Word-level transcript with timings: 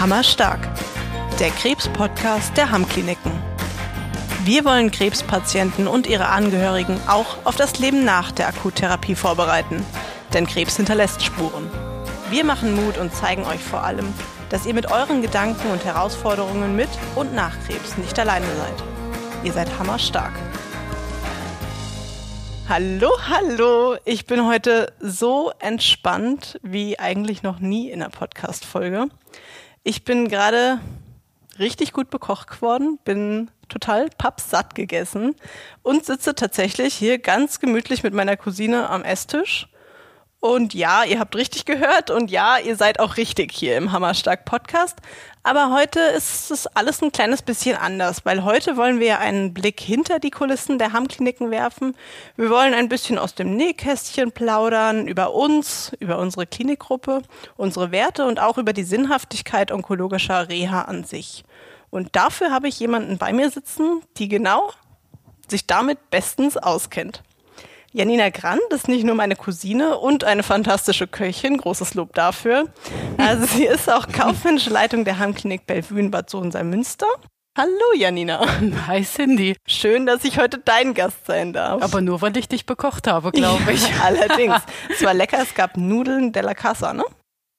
Hammerstark, 0.00 0.60
der 1.40 1.50
Krebs-Podcast 1.50 2.56
der 2.56 2.70
Hammkliniken. 2.70 3.32
Wir 4.44 4.64
wollen 4.64 4.92
Krebspatienten 4.92 5.88
und 5.88 6.06
ihre 6.06 6.28
Angehörigen 6.28 7.00
auch 7.08 7.44
auf 7.44 7.56
das 7.56 7.80
Leben 7.80 8.04
nach 8.04 8.30
der 8.30 8.46
Akuttherapie 8.46 9.16
vorbereiten, 9.16 9.84
denn 10.32 10.46
Krebs 10.46 10.76
hinterlässt 10.76 11.24
Spuren. 11.24 11.68
Wir 12.30 12.44
machen 12.44 12.76
Mut 12.76 12.96
und 12.96 13.12
zeigen 13.12 13.44
euch 13.44 13.58
vor 13.58 13.82
allem, 13.82 14.06
dass 14.50 14.66
ihr 14.66 14.74
mit 14.74 14.88
euren 14.88 15.20
Gedanken 15.20 15.68
und 15.72 15.84
Herausforderungen 15.84 16.76
mit 16.76 16.90
und 17.16 17.34
nach 17.34 17.56
Krebs 17.66 17.98
nicht 17.98 18.16
alleine 18.20 18.46
seid. 18.46 18.84
Ihr 19.42 19.52
seid 19.52 19.80
hammerstark. 19.80 20.32
Hallo, 22.68 23.10
hallo. 23.28 23.96
Ich 24.04 24.26
bin 24.26 24.46
heute 24.46 24.92
so 25.00 25.50
entspannt 25.58 26.60
wie 26.62 27.00
eigentlich 27.00 27.42
noch 27.42 27.58
nie 27.58 27.90
in 27.90 27.98
der 27.98 28.10
Podcast-Folge. 28.10 29.08
Ich 29.84 30.04
bin 30.04 30.28
gerade 30.28 30.80
richtig 31.58 31.92
gut 31.92 32.10
bekocht 32.10 32.48
geworden, 32.48 32.98
bin 33.04 33.50
total 33.68 34.08
pappsatt 34.16 34.74
gegessen 34.74 35.34
und 35.82 36.04
sitze 36.04 36.34
tatsächlich 36.34 36.94
hier 36.94 37.18
ganz 37.18 37.60
gemütlich 37.60 38.02
mit 38.02 38.14
meiner 38.14 38.36
Cousine 38.36 38.88
am 38.88 39.02
Esstisch 39.02 39.68
und 40.40 40.72
ja, 40.72 41.02
ihr 41.02 41.18
habt 41.18 41.34
richtig 41.34 41.64
gehört 41.64 42.10
und 42.10 42.30
ja, 42.30 42.58
ihr 42.58 42.76
seid 42.76 43.00
auch 43.00 43.16
richtig 43.16 43.52
hier 43.52 43.76
im 43.76 43.90
Hammerstark 43.90 44.44
Podcast. 44.44 44.96
Aber 45.42 45.72
heute 45.72 45.98
ist 45.98 46.52
es 46.52 46.68
alles 46.68 47.02
ein 47.02 47.10
kleines 47.10 47.42
bisschen 47.42 47.76
anders, 47.76 48.24
weil 48.24 48.44
heute 48.44 48.76
wollen 48.76 49.00
wir 49.00 49.18
einen 49.18 49.52
Blick 49.52 49.80
hinter 49.80 50.20
die 50.20 50.30
Kulissen 50.30 50.78
der 50.78 50.92
Hammkliniken 50.92 51.50
werfen. 51.50 51.96
Wir 52.36 52.50
wollen 52.50 52.72
ein 52.72 52.88
bisschen 52.88 53.18
aus 53.18 53.34
dem 53.34 53.56
Nähkästchen 53.56 54.30
plaudern 54.30 55.08
über 55.08 55.34
uns, 55.34 55.92
über 55.98 56.18
unsere 56.18 56.46
Klinikgruppe, 56.46 57.22
unsere 57.56 57.90
Werte 57.90 58.24
und 58.24 58.38
auch 58.38 58.58
über 58.58 58.72
die 58.72 58.84
Sinnhaftigkeit 58.84 59.72
onkologischer 59.72 60.48
Reha 60.48 60.82
an 60.82 61.02
sich. 61.02 61.44
Und 61.90 62.14
dafür 62.14 62.52
habe 62.52 62.68
ich 62.68 62.78
jemanden 62.78 63.18
bei 63.18 63.32
mir 63.32 63.50
sitzen, 63.50 64.02
die 64.18 64.28
genau 64.28 64.70
sich 65.48 65.66
damit 65.66 66.10
bestens 66.10 66.56
auskennt. 66.56 67.22
Janina 67.98 68.30
Grant 68.30 68.62
ist 68.70 68.86
nicht 68.86 69.02
nur 69.02 69.16
meine 69.16 69.34
Cousine 69.34 69.98
und 69.98 70.22
eine 70.22 70.44
fantastische 70.44 71.08
Köchin, 71.08 71.56
großes 71.56 71.94
Lob 71.94 72.12
dafür. 72.14 72.66
Also 73.16 73.44
sie 73.44 73.64
ist 73.64 73.92
auch 73.92 74.06
kaufmännische 74.12 74.70
Leitung 74.70 75.04
der 75.04 75.18
Heimklinik 75.18 75.66
Bellevue 75.66 75.98
in 75.98 76.12
Bad 76.12 76.30
Sohn-Münster. 76.30 77.08
Hallo 77.58 77.72
Janina. 77.96 78.40
Hi 78.86 79.02
Cindy. 79.02 79.56
Schön, 79.66 80.06
dass 80.06 80.22
ich 80.22 80.38
heute 80.38 80.58
dein 80.64 80.94
Gast 80.94 81.26
sein 81.26 81.52
darf. 81.52 81.82
Aber 81.82 82.00
nur, 82.00 82.22
weil 82.22 82.36
ich 82.36 82.46
dich 82.46 82.66
bekocht 82.66 83.08
habe, 83.08 83.32
glaube 83.32 83.72
ich. 83.72 83.88
Ja, 83.88 84.04
allerdings. 84.04 84.54
Es 84.88 85.02
war 85.04 85.12
lecker, 85.12 85.38
es 85.42 85.52
gab 85.56 85.76
Nudeln 85.76 86.30
della 86.30 86.54
Casa, 86.54 86.92
ne? 86.92 87.02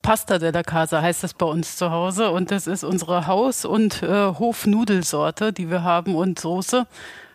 Pasta 0.02 0.40
della 0.40 0.64
Casa 0.64 1.02
heißt 1.02 1.22
das 1.22 1.34
bei 1.34 1.48
uns 1.48 1.76
zu 1.76 1.92
Hause 1.92 2.32
und 2.32 2.50
das 2.52 2.66
ist 2.66 2.86
unsere 2.86 3.28
Haus- 3.28 3.66
und 3.66 4.04
äh, 4.04 4.08
Hofnudelsorte, 4.08 5.52
die 5.52 5.70
wir 5.70 5.84
haben 5.84 6.16
und 6.16 6.40
Soße. 6.40 6.88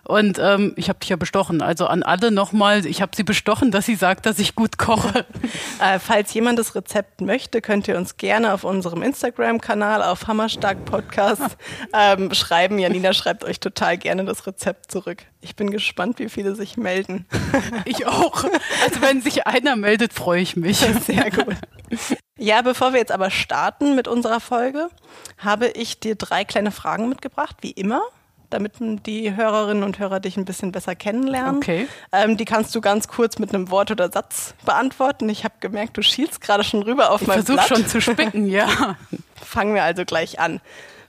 Und 0.04 0.38
ähm, 0.38 0.74
ich 0.76 0.88
habe 0.88 0.98
dich 0.98 1.08
ja 1.08 1.16
bestochen. 1.16 1.62
Also 1.62 1.86
an 1.86 2.02
alle 2.02 2.30
nochmal, 2.30 2.84
ich 2.84 3.00
habe 3.00 3.16
sie 3.16 3.24
bestochen, 3.24 3.70
dass 3.70 3.86
sie 3.86 3.94
sagt, 3.94 4.26
dass 4.26 4.38
ich 4.38 4.54
gut 4.54 4.76
koche. 4.76 5.24
äh, 5.80 5.98
falls 5.98 6.34
jemand 6.34 6.58
das 6.58 6.74
Rezept 6.74 7.22
möchte, 7.22 7.62
könnt 7.62 7.88
ihr 7.88 7.96
uns 7.96 8.16
gerne 8.18 8.52
auf 8.52 8.64
unserem 8.64 9.02
Instagram-Kanal 9.02 10.02
auf 10.02 10.26
Hammerstark 10.26 10.84
Podcast 10.84 11.56
ähm, 11.94 12.34
schreiben. 12.34 12.78
Janina 12.78 13.14
schreibt 13.14 13.44
euch 13.44 13.60
total 13.60 13.96
gerne 13.96 14.24
das 14.24 14.46
Rezept 14.46 14.90
zurück. 14.90 15.22
Ich 15.40 15.56
bin 15.56 15.70
gespannt, 15.70 16.18
wie 16.18 16.28
viele 16.28 16.54
sich 16.54 16.76
melden. 16.76 17.26
ich 17.84 18.06
auch. 18.06 18.44
Also 18.84 19.00
wenn 19.00 19.22
sich 19.22 19.46
einer 19.46 19.76
meldet, 19.76 20.12
freue 20.12 20.40
ich 20.40 20.56
mich. 20.56 20.78
Sehr 20.78 21.30
gut. 21.30 21.56
Ja, 22.38 22.62
bevor 22.62 22.92
wir 22.92 23.00
jetzt 23.00 23.12
aber 23.12 23.30
starten 23.30 23.94
mit 23.94 24.08
unserer 24.08 24.40
Folge, 24.40 24.88
habe 25.38 25.68
ich 25.68 26.00
dir 26.00 26.14
drei 26.14 26.44
kleine 26.44 26.72
Fragen 26.72 27.08
mitgebracht, 27.08 27.56
wie 27.60 27.70
immer 27.70 28.02
damit 28.54 28.74
die 28.78 29.34
Hörerinnen 29.34 29.82
und 29.82 29.98
Hörer 29.98 30.20
dich 30.20 30.36
ein 30.36 30.44
bisschen 30.44 30.72
besser 30.72 30.94
kennenlernen. 30.94 31.56
Okay. 31.56 31.88
Ähm, 32.12 32.36
die 32.36 32.44
kannst 32.44 32.74
du 32.74 32.80
ganz 32.80 33.08
kurz 33.08 33.38
mit 33.38 33.54
einem 33.54 33.70
Wort 33.70 33.90
oder 33.90 34.10
Satz 34.10 34.54
beantworten. 34.64 35.28
Ich 35.28 35.44
habe 35.44 35.54
gemerkt, 35.60 35.96
du 35.96 36.02
schielst 36.02 36.40
gerade 36.40 36.64
schon 36.64 36.82
rüber 36.82 37.10
auf 37.10 37.22
ich 37.22 37.28
mein 37.28 37.44
Blatt. 37.44 37.48
Ich 37.48 37.66
versuche 37.66 37.80
schon 37.82 37.86
zu 37.88 38.00
spicken, 38.00 38.46
ja. 38.46 38.96
Fangen 39.34 39.74
wir 39.74 39.82
also 39.82 40.04
gleich 40.04 40.38
an. 40.40 40.60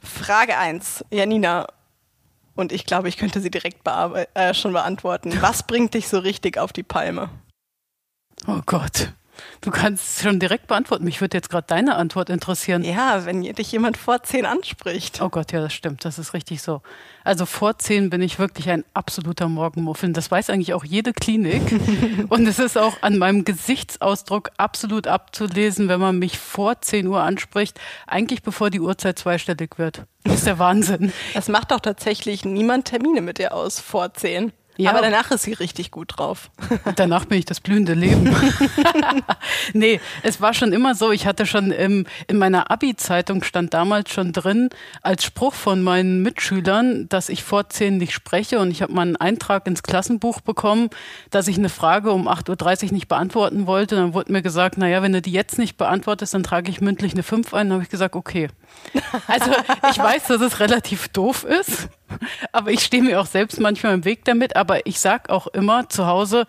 Frage 0.02 0.58
1. 0.58 1.06
Janina, 1.12 1.68
und 2.56 2.72
ich 2.72 2.86
glaube, 2.86 3.10
ich 3.10 3.18
könnte 3.18 3.42
sie 3.42 3.52
direkt 3.52 3.88
äh, 4.34 4.54
schon 4.54 4.74
beantworten. 4.74 5.34
Was 5.42 5.64
bringt 5.64 5.94
dich 5.94 6.08
so 6.08 6.20
richtig 6.20 6.58
auf 6.58 6.74
die 6.74 6.84
Palme? 6.84 7.30
Oh 8.48 8.62
Gott. 8.66 9.12
Du 9.62 9.72
kannst 9.72 10.22
schon 10.22 10.40
direkt 10.40 10.68
beantworten. 10.68 11.04
Mich 11.04 11.22
würde 11.22 11.38
jetzt 11.38 11.50
gerade 11.50 11.68
deine 11.68 11.96
Antwort 11.96 12.30
interessieren. 12.30 12.84
Ja, 12.84 13.26
wenn 13.26 13.42
dich 13.42 13.72
jemand 13.72 13.98
vor 13.98 14.24
zehn 14.24 14.46
anspricht. 14.46 15.22
Oh 15.22 15.30
Gott, 15.30 15.52
ja, 15.52 15.62
das 15.62 15.74
stimmt. 15.74 16.06
Das 16.06 16.20
ist 16.20 16.34
richtig 16.34 16.62
so. 16.62 16.82
Also 17.24 17.46
vor 17.46 17.78
zehn 17.78 18.10
bin 18.10 18.22
ich 18.22 18.40
wirklich 18.40 18.70
ein 18.70 18.84
absoluter 18.94 19.48
Morgenmuffin. 19.50 20.14
Das 20.14 20.30
weiß 20.30 20.50
eigentlich 20.50 20.74
auch 20.74 20.84
jede 20.84 21.14
Klinik. 21.14 21.62
Und 22.30 22.48
es 22.48 22.60
ist 22.60 22.78
auch 22.78 23.02
an 23.02 23.18
meinem 23.18 23.46
Gesichtsausdruck 23.46 24.52
absolut 24.58 25.08
abzulesen, 25.08 25.88
wenn 25.88 26.00
man 26.00 26.20
mich 26.20 26.38
vor 26.38 26.82
zehn 26.82 27.08
Uhr 27.08 27.22
anspricht. 27.22 27.80
Eigentlich 28.08 28.44
bevor 28.44 28.70
die 28.70 28.80
Uhrzeit 28.80 29.20
zweistellig 29.20 29.78
wird. 29.78 30.04
Das 30.24 30.36
ist 30.36 30.48
der 30.48 30.60
Wahnsinn. 30.60 31.14
Das 31.34 31.50
macht 31.50 31.72
doch 31.72 31.80
tatsächlich 31.80 32.46
niemand 32.46 32.86
Termine 32.86 33.22
mit 33.22 33.38
dir 33.38 33.54
aus 33.54 33.80
vor 33.80 34.14
zehn. 34.14 34.52
Ja. 34.78 34.92
Aber 34.92 35.02
danach 35.02 35.32
ist 35.32 35.44
sie 35.44 35.54
richtig 35.54 35.92
gut 35.92 36.18
drauf. 36.18 36.50
Danach 36.96 37.26
bin 37.26 37.40
ich 37.40 37.46
das 37.46 37.62
blühende 37.62 37.94
Leben. 37.94 38.36
nee, 39.74 40.02
es 40.22 40.42
war 40.42 40.54
schon 40.54 40.74
immer 40.74 40.96
so. 40.96 41.12
Ich 41.12 41.26
hatte 41.26 41.46
schon 41.46 41.72
im, 41.72 42.06
in 42.28 42.38
meiner 42.38 42.70
Abi-Zeitung 42.72 43.44
stand 43.44 43.74
damals 43.74 44.12
schon 44.12 44.34
drin 44.34 44.70
als 45.02 45.24
Spruch 45.24 45.54
von 45.54 45.82
meinen 45.82 46.22
Mitschülern, 46.24 47.08
dass 47.08 47.30
ich 47.30 47.44
vor 47.44 47.70
zehn 47.70 47.98
nicht 47.98 48.14
spreche. 48.14 48.60
Und 48.60 48.70
ich 48.70 48.82
habe 48.82 48.92
mal 48.92 49.04
einen 49.04 49.16
Eintrag 49.16 49.66
ins 49.66 49.82
Klassenbuch 49.82 50.42
bekommen, 50.42 50.90
dass 51.30 51.48
ich 51.48 51.58
eine 51.58 51.70
Frage 51.70 52.12
um 52.12 52.28
8.30 52.28 52.88
Uhr 52.88 52.92
nicht 52.92 53.08
beantworten 53.08 53.68
wollte. 53.68 53.96
Dann 53.96 54.14
wurde 54.14 54.32
mir 54.32 54.42
gesagt, 54.42 54.78
naja, 54.78 55.02
wenn 55.02 55.14
du 55.14 55.22
die 55.22 55.32
jetzt 55.32 55.58
nicht 55.58 55.78
beantwortest, 55.78 56.34
dann 56.34 56.44
trage 56.44 56.70
ich 56.70 56.82
mündlich 56.82 57.14
eine 57.14 57.24
5 57.24 57.54
ein. 57.54 57.70
Dann 57.70 57.74
habe 57.76 57.84
ich 57.84 57.90
gesagt, 57.90 58.16
okay. 58.16 58.50
Also 59.28 59.52
ich 59.90 59.98
weiß, 59.98 60.28
dass 60.28 60.42
es 60.42 60.60
relativ 60.60 61.08
doof 61.08 61.46
ist. 61.46 61.88
Aber 62.52 62.72
ich 62.72 62.82
stehe 62.82 63.04
mir 63.04 63.20
auch 63.20 63.26
selbst 63.26 63.60
manchmal 63.60 63.94
im 63.94 64.06
Weg 64.06 64.26
damit. 64.26 64.56
Aber 64.56 64.86
ich 64.86 65.00
sage 65.00 65.30
auch 65.30 65.48
immer 65.48 65.90
zu 65.90 66.06
Hause, 66.06 66.46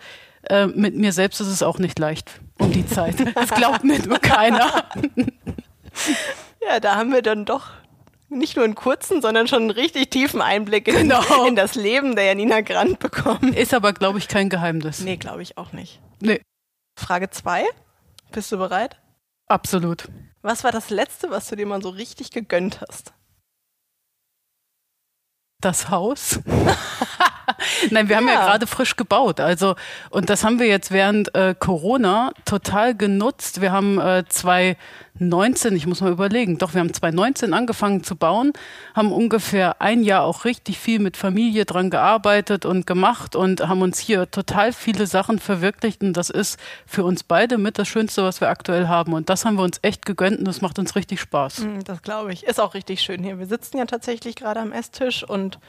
äh, 0.49 0.67
mit 0.67 0.95
mir 0.95 1.11
selbst 1.11 1.39
ist 1.41 1.47
es 1.47 1.63
auch 1.63 1.79
nicht 1.79 1.99
leicht 1.99 2.39
um 2.59 2.71
die 2.71 2.85
Zeit. 2.85 3.15
Das 3.35 3.49
glaubt 3.51 3.83
mir 3.83 3.99
nur 3.99 4.19
keiner. 4.19 4.85
Ja, 6.67 6.79
da 6.79 6.95
haben 6.95 7.11
wir 7.11 7.21
dann 7.21 7.45
doch 7.45 7.69
nicht 8.29 8.55
nur 8.55 8.65
einen 8.65 8.75
kurzen, 8.75 9.21
sondern 9.21 9.47
schon 9.47 9.63
einen 9.63 9.71
richtig 9.71 10.09
tiefen 10.09 10.41
Einblick 10.41 10.87
in, 10.87 10.95
genau. 10.95 11.45
in 11.45 11.55
das 11.55 11.75
Leben 11.75 12.15
der 12.15 12.25
Janina 12.25 12.61
Grant 12.61 12.99
bekommen. 12.99 13.53
Ist 13.53 13.73
aber, 13.73 13.93
glaube 13.93 14.19
ich, 14.19 14.27
kein 14.27 14.49
Geheimnis. 14.49 14.99
Nee, 14.99 15.17
glaube 15.17 15.41
ich 15.41 15.57
auch 15.57 15.71
nicht. 15.71 16.01
Nee. 16.19 16.41
Frage 16.97 17.29
zwei. 17.29 17.65
Bist 18.31 18.51
du 18.51 18.57
bereit? 18.57 18.97
Absolut. 19.47 20.09
Was 20.41 20.63
war 20.63 20.71
das 20.71 20.89
Letzte, 20.89 21.29
was 21.29 21.47
du 21.47 21.55
dir 21.55 21.65
mal 21.65 21.81
so 21.81 21.89
richtig 21.89 22.31
gegönnt 22.31 22.81
hast? 22.81 23.13
Das 25.61 25.89
Haus. 25.89 26.39
Nein, 27.91 28.09
wir 28.09 28.17
haben 28.17 28.27
ja, 28.27 28.33
ja 28.33 28.45
gerade 28.45 28.67
frisch 28.67 28.95
gebaut. 28.95 29.39
Also, 29.39 29.75
und 30.09 30.29
das 30.29 30.43
haben 30.43 30.59
wir 30.59 30.67
jetzt 30.67 30.91
während 30.91 31.33
äh, 31.35 31.55
Corona 31.57 32.31
total 32.45 32.95
genutzt. 32.95 33.61
Wir 33.61 33.71
haben 33.71 33.99
äh, 33.99 34.23
zwei 34.27 34.77
19, 35.19 35.75
ich 35.75 35.87
muss 35.87 36.01
mal 36.01 36.11
überlegen, 36.11 36.57
doch 36.57 36.73
wir 36.73 36.81
haben 36.81 36.93
2019 36.93 37.53
angefangen 37.53 38.03
zu 38.03 38.15
bauen, 38.15 38.53
haben 38.95 39.11
ungefähr 39.11 39.81
ein 39.81 40.03
Jahr 40.03 40.23
auch 40.23 40.45
richtig 40.45 40.77
viel 40.77 40.99
mit 40.99 41.17
Familie 41.17 41.65
dran 41.65 41.89
gearbeitet 41.89 42.65
und 42.65 42.85
gemacht 42.85 43.35
und 43.35 43.67
haben 43.67 43.81
uns 43.81 43.99
hier 43.99 44.29
total 44.29 44.73
viele 44.73 45.07
Sachen 45.07 45.39
verwirklicht 45.39 46.01
und 46.01 46.13
das 46.13 46.29
ist 46.29 46.59
für 46.85 47.03
uns 47.03 47.23
beide 47.23 47.57
mit 47.57 47.79
das 47.79 47.87
Schönste, 47.87 48.23
was 48.23 48.41
wir 48.41 48.49
aktuell 48.49 48.87
haben 48.87 49.13
und 49.13 49.29
das 49.29 49.45
haben 49.45 49.55
wir 49.55 49.63
uns 49.63 49.79
echt 49.81 50.05
gegönnt 50.05 50.39
und 50.39 50.45
das 50.45 50.61
macht 50.61 50.79
uns 50.79 50.95
richtig 50.95 51.19
Spaß. 51.19 51.59
Mm, 51.59 51.79
das 51.83 52.01
glaube 52.01 52.33
ich. 52.33 52.43
Ist 52.43 52.59
auch 52.59 52.73
richtig 52.73 53.01
schön 53.01 53.23
hier. 53.23 53.39
Wir 53.39 53.47
sitzen 53.47 53.77
ja 53.77 53.85
tatsächlich 53.85 54.35
gerade 54.35 54.59
am 54.59 54.71
Esstisch 54.71 55.23
und 55.23 55.59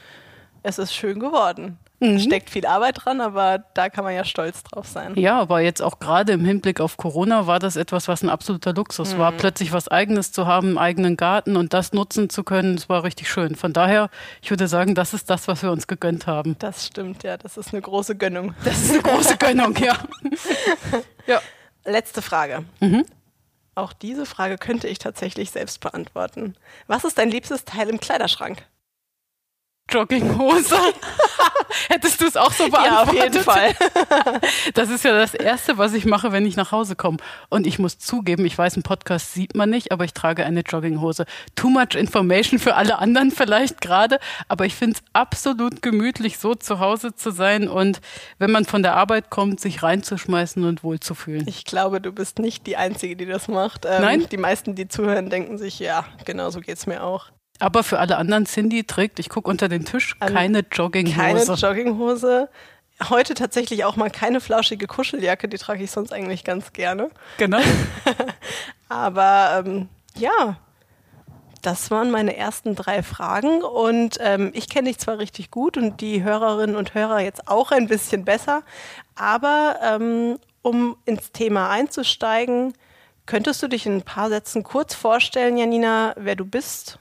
es 0.63 0.77
ist 0.77 0.93
schön 0.93 1.19
geworden. 1.19 1.77
Mhm. 1.99 2.19
Steckt 2.19 2.49
viel 2.49 2.65
Arbeit 2.65 3.03
dran, 3.03 3.19
aber 3.19 3.63
da 3.73 3.89
kann 3.89 4.05
man 4.05 4.13
ja 4.13 4.23
stolz 4.23 4.63
drauf 4.63 4.87
sein. 4.87 5.15
Ja, 5.17 5.39
aber 5.39 5.59
jetzt 5.59 5.81
auch 5.81 5.99
gerade 5.99 6.31
im 6.33 6.45
Hinblick 6.45 6.79
auf 6.79 6.95
Corona 6.95 7.45
war 7.45 7.59
das 7.59 7.75
etwas, 7.75 8.07
was 8.07 8.23
ein 8.23 8.29
absoluter 8.29 8.73
Luxus 8.73 9.15
mhm. 9.15 9.19
war. 9.19 9.31
Plötzlich 9.33 9.73
was 9.73 9.89
Eigenes 9.89 10.31
zu 10.31 10.47
haben, 10.47 10.69
einen 10.69 10.77
eigenen 10.77 11.17
Garten 11.17 11.57
und 11.57 11.73
das 11.73 11.91
nutzen 11.91 12.29
zu 12.29 12.43
können, 12.43 12.77
das 12.77 12.87
war 12.87 13.03
richtig 13.03 13.29
schön. 13.29 13.55
Von 13.55 13.73
daher, 13.73 14.09
ich 14.41 14.49
würde 14.49 14.67
sagen, 14.67 14.95
das 14.95 15.13
ist 15.13 15.29
das, 15.29 15.47
was 15.47 15.61
wir 15.61 15.71
uns 15.71 15.87
gegönnt 15.87 16.25
haben. 16.25 16.55
Das 16.59 16.87
stimmt, 16.87 17.23
ja. 17.23 17.37
Das 17.37 17.57
ist 17.57 17.73
eine 17.73 17.81
große 17.81 18.15
Gönnung. 18.15 18.53
Das 18.63 18.83
ist 18.83 18.91
eine 18.91 19.01
große 19.01 19.37
Gönnung, 19.37 19.75
ja. 19.77 19.97
ja. 21.27 21.41
Letzte 21.85 22.21
Frage. 22.21 22.65
Mhm. 22.79 23.03
Auch 23.73 23.93
diese 23.93 24.25
Frage 24.25 24.57
könnte 24.57 24.87
ich 24.87 24.99
tatsächlich 24.99 25.51
selbst 25.51 25.79
beantworten. 25.79 26.55
Was 26.87 27.03
ist 27.03 27.17
dein 27.17 27.31
liebstes 27.31 27.65
Teil 27.65 27.89
im 27.89 27.99
Kleiderschrank? 27.99 28.63
Jogginghose. 29.91 30.75
Hättest 31.89 32.21
du 32.21 32.25
es 32.25 32.35
auch 32.35 32.51
so 32.51 32.69
beantwortet? 32.69 32.89
Ja, 32.89 33.03
auf 33.03 33.13
jeden 33.13 33.43
Fall. 33.43 33.75
das 34.73 34.89
ist 34.89 35.03
ja 35.03 35.13
das 35.13 35.33
Erste, 35.33 35.77
was 35.77 35.93
ich 35.93 36.05
mache, 36.05 36.31
wenn 36.31 36.45
ich 36.45 36.55
nach 36.55 36.71
Hause 36.71 36.95
komme. 36.95 37.17
Und 37.49 37.67
ich 37.67 37.79
muss 37.79 37.99
zugeben, 37.99 38.45
ich 38.45 38.57
weiß, 38.57 38.75
im 38.77 38.83
Podcast 38.83 39.33
sieht 39.33 39.55
man 39.55 39.69
nicht, 39.69 39.91
aber 39.91 40.05
ich 40.05 40.13
trage 40.13 40.45
eine 40.45 40.61
Jogginghose. 40.61 41.25
Too 41.55 41.69
much 41.69 41.95
information 41.95 42.59
für 42.59 42.75
alle 42.75 42.99
anderen 42.99 43.31
vielleicht 43.31 43.81
gerade, 43.81 44.19
aber 44.47 44.65
ich 44.65 44.75
finde 44.75 44.97
es 44.97 45.03
absolut 45.13 45.81
gemütlich, 45.81 46.37
so 46.37 46.55
zu 46.55 46.79
Hause 46.79 47.15
zu 47.15 47.31
sein 47.31 47.67
und 47.67 48.01
wenn 48.37 48.51
man 48.51 48.65
von 48.65 48.83
der 48.83 48.95
Arbeit 48.95 49.29
kommt, 49.29 49.59
sich 49.59 49.83
reinzuschmeißen 49.83 50.63
und 50.63 50.83
wohlzufühlen. 50.83 51.47
Ich 51.47 51.65
glaube, 51.65 52.01
du 52.01 52.11
bist 52.11 52.39
nicht 52.39 52.67
die 52.67 52.77
Einzige, 52.77 53.15
die 53.15 53.25
das 53.25 53.47
macht. 53.47 53.85
Ähm, 53.85 54.01
Nein? 54.01 54.27
Die 54.31 54.37
meisten, 54.37 54.75
die 54.75 54.87
zuhören, 54.87 55.29
denken 55.29 55.57
sich, 55.57 55.79
ja, 55.79 56.05
genau 56.25 56.49
so 56.49 56.61
geht's 56.61 56.87
mir 56.87 57.03
auch. 57.03 57.31
Aber 57.59 57.83
für 57.83 57.99
alle 57.99 58.17
anderen, 58.17 58.45
Cindy 58.45 58.85
trägt, 58.85 59.19
ich 59.19 59.29
gucke 59.29 59.49
unter 59.49 59.67
den 59.67 59.85
Tisch, 59.85 60.17
keine 60.19 60.59
Jogginghose. 60.71 61.15
Keine 61.15 61.43
Jogginghose. 61.43 62.49
Heute 63.09 63.33
tatsächlich 63.33 63.85
auch 63.85 63.95
mal 63.95 64.09
keine 64.09 64.41
flauschige 64.41 64.87
Kuscheljacke, 64.87 65.47
die 65.47 65.57
trage 65.57 65.83
ich 65.83 65.91
sonst 65.91 66.13
eigentlich 66.13 66.43
ganz 66.43 66.73
gerne. 66.73 67.09
genau. 67.37 67.59
Aber 68.89 69.63
ähm, 69.65 69.89
ja, 70.15 70.57
das 71.61 71.91
waren 71.91 72.11
meine 72.11 72.35
ersten 72.35 72.75
drei 72.75 73.03
Fragen 73.03 73.61
und 73.61 74.17
ähm, 74.21 74.51
ich 74.53 74.69
kenne 74.69 74.89
dich 74.89 74.97
zwar 74.97 75.19
richtig 75.19 75.51
gut 75.51 75.77
und 75.77 76.01
die 76.01 76.23
Hörerinnen 76.23 76.75
und 76.75 76.93
Hörer 76.93 77.19
jetzt 77.19 77.47
auch 77.47 77.71
ein 77.71 77.87
bisschen 77.87 78.23
besser, 78.23 78.63
aber 79.15 79.75
ähm, 79.83 80.39
um 80.61 80.97
ins 81.05 81.31
Thema 81.31 81.69
einzusteigen, 81.69 82.73
könntest 83.25 83.61
du 83.61 83.67
dich 83.67 83.85
in 83.85 83.97
ein 83.97 84.01
paar 84.03 84.29
Sätzen 84.29 84.63
kurz 84.63 84.95
vorstellen, 84.95 85.57
Janina, 85.57 86.13
wer 86.17 86.35
du 86.35 86.45
bist? 86.45 86.99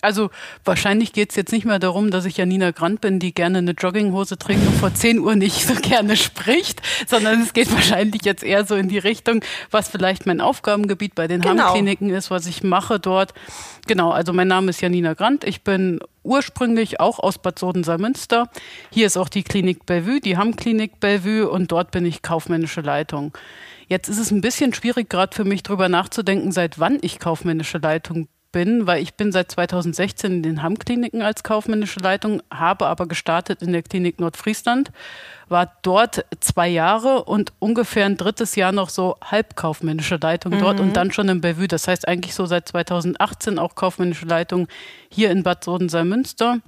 Also 0.00 0.30
wahrscheinlich 0.64 1.12
geht's 1.12 1.34
jetzt 1.34 1.50
nicht 1.50 1.64
mehr 1.64 1.80
darum, 1.80 2.12
dass 2.12 2.24
ich 2.24 2.36
Janina 2.36 2.70
Grant 2.70 3.00
bin, 3.00 3.18
die 3.18 3.34
gerne 3.34 3.58
eine 3.58 3.72
Jogginghose 3.72 4.38
trägt 4.38 4.64
und 4.64 4.74
vor 4.76 4.94
10 4.94 5.18
Uhr 5.18 5.34
nicht 5.34 5.66
so 5.66 5.74
gerne 5.82 6.16
spricht, 6.16 6.80
sondern 7.08 7.42
es 7.42 7.52
geht 7.52 7.72
wahrscheinlich 7.72 8.22
jetzt 8.24 8.44
eher 8.44 8.64
so 8.64 8.76
in 8.76 8.88
die 8.88 8.98
Richtung, 8.98 9.42
was 9.72 9.88
vielleicht 9.88 10.24
mein 10.24 10.40
Aufgabengebiet 10.40 11.16
bei 11.16 11.26
den 11.26 11.40
Genau. 11.40 11.64
Harmkliniken 11.64 12.10
ist, 12.10 12.30
was 12.30 12.46
ich 12.46 12.62
mache 12.62 13.00
dort. 13.00 13.34
Genau, 13.88 14.12
also 14.12 14.32
mein 14.32 14.46
Name 14.48 14.70
ist 14.70 14.80
Janina 14.80 15.14
Grant. 15.14 15.42
Ich 15.42 15.62
bin 15.64 15.98
ursprünglich 16.22 17.00
auch 17.00 17.18
aus 17.18 17.38
Bad 17.38 17.58
Soden-Salmünster. 17.58 18.50
Hier 18.92 19.06
ist 19.06 19.16
auch 19.16 19.28
die 19.28 19.42
Klinik 19.42 19.84
Bellevue, 19.84 20.20
die 20.20 20.36
Hamm-Klinik 20.36 21.00
Bellevue 21.00 21.48
und 21.48 21.72
dort 21.72 21.90
bin 21.90 22.06
ich 22.06 22.22
kaufmännische 22.22 22.82
Leitung. 22.82 23.36
Jetzt 23.88 24.08
ist 24.08 24.18
es 24.18 24.30
ein 24.30 24.42
bisschen 24.42 24.74
schwierig, 24.74 25.08
gerade 25.08 25.34
für 25.34 25.44
mich 25.44 25.62
drüber 25.64 25.88
nachzudenken, 25.88 26.52
seit 26.52 26.78
wann 26.78 26.98
ich 27.00 27.18
kaufmännische 27.18 27.78
Leitung 27.78 28.28
bin, 28.52 28.86
weil 28.86 29.02
ich 29.02 29.14
bin 29.14 29.32
seit 29.32 29.50
2016 29.50 30.32
in 30.32 30.42
den 30.42 30.62
Hamm-Kliniken 30.62 31.22
als 31.22 31.42
kaufmännische 31.42 32.00
Leitung, 32.00 32.42
habe 32.52 32.86
aber 32.86 33.06
gestartet 33.06 33.62
in 33.62 33.72
der 33.72 33.82
Klinik 33.82 34.20
Nordfriesland, 34.20 34.90
war 35.48 35.72
dort 35.82 36.24
zwei 36.40 36.68
Jahre 36.68 37.24
und 37.24 37.52
ungefähr 37.58 38.06
ein 38.06 38.16
drittes 38.16 38.56
Jahr 38.56 38.72
noch 38.72 38.88
so 38.88 39.16
halbkaufmännische 39.22 40.16
Leitung 40.16 40.58
dort 40.58 40.80
und 40.80 40.94
dann 40.94 41.12
schon 41.12 41.28
in 41.28 41.40
Bellevue. 41.40 41.68
Das 41.68 41.88
heißt 41.88 42.08
eigentlich 42.08 42.34
so 42.34 42.46
seit 42.46 42.68
2018 42.68 43.58
auch 43.58 43.74
kaufmännische 43.74 44.26
Leitung 44.26 44.68
hier 45.10 45.30
in 45.30 45.42
Bad 45.42 45.64
Soden-Salmünster 45.64 46.60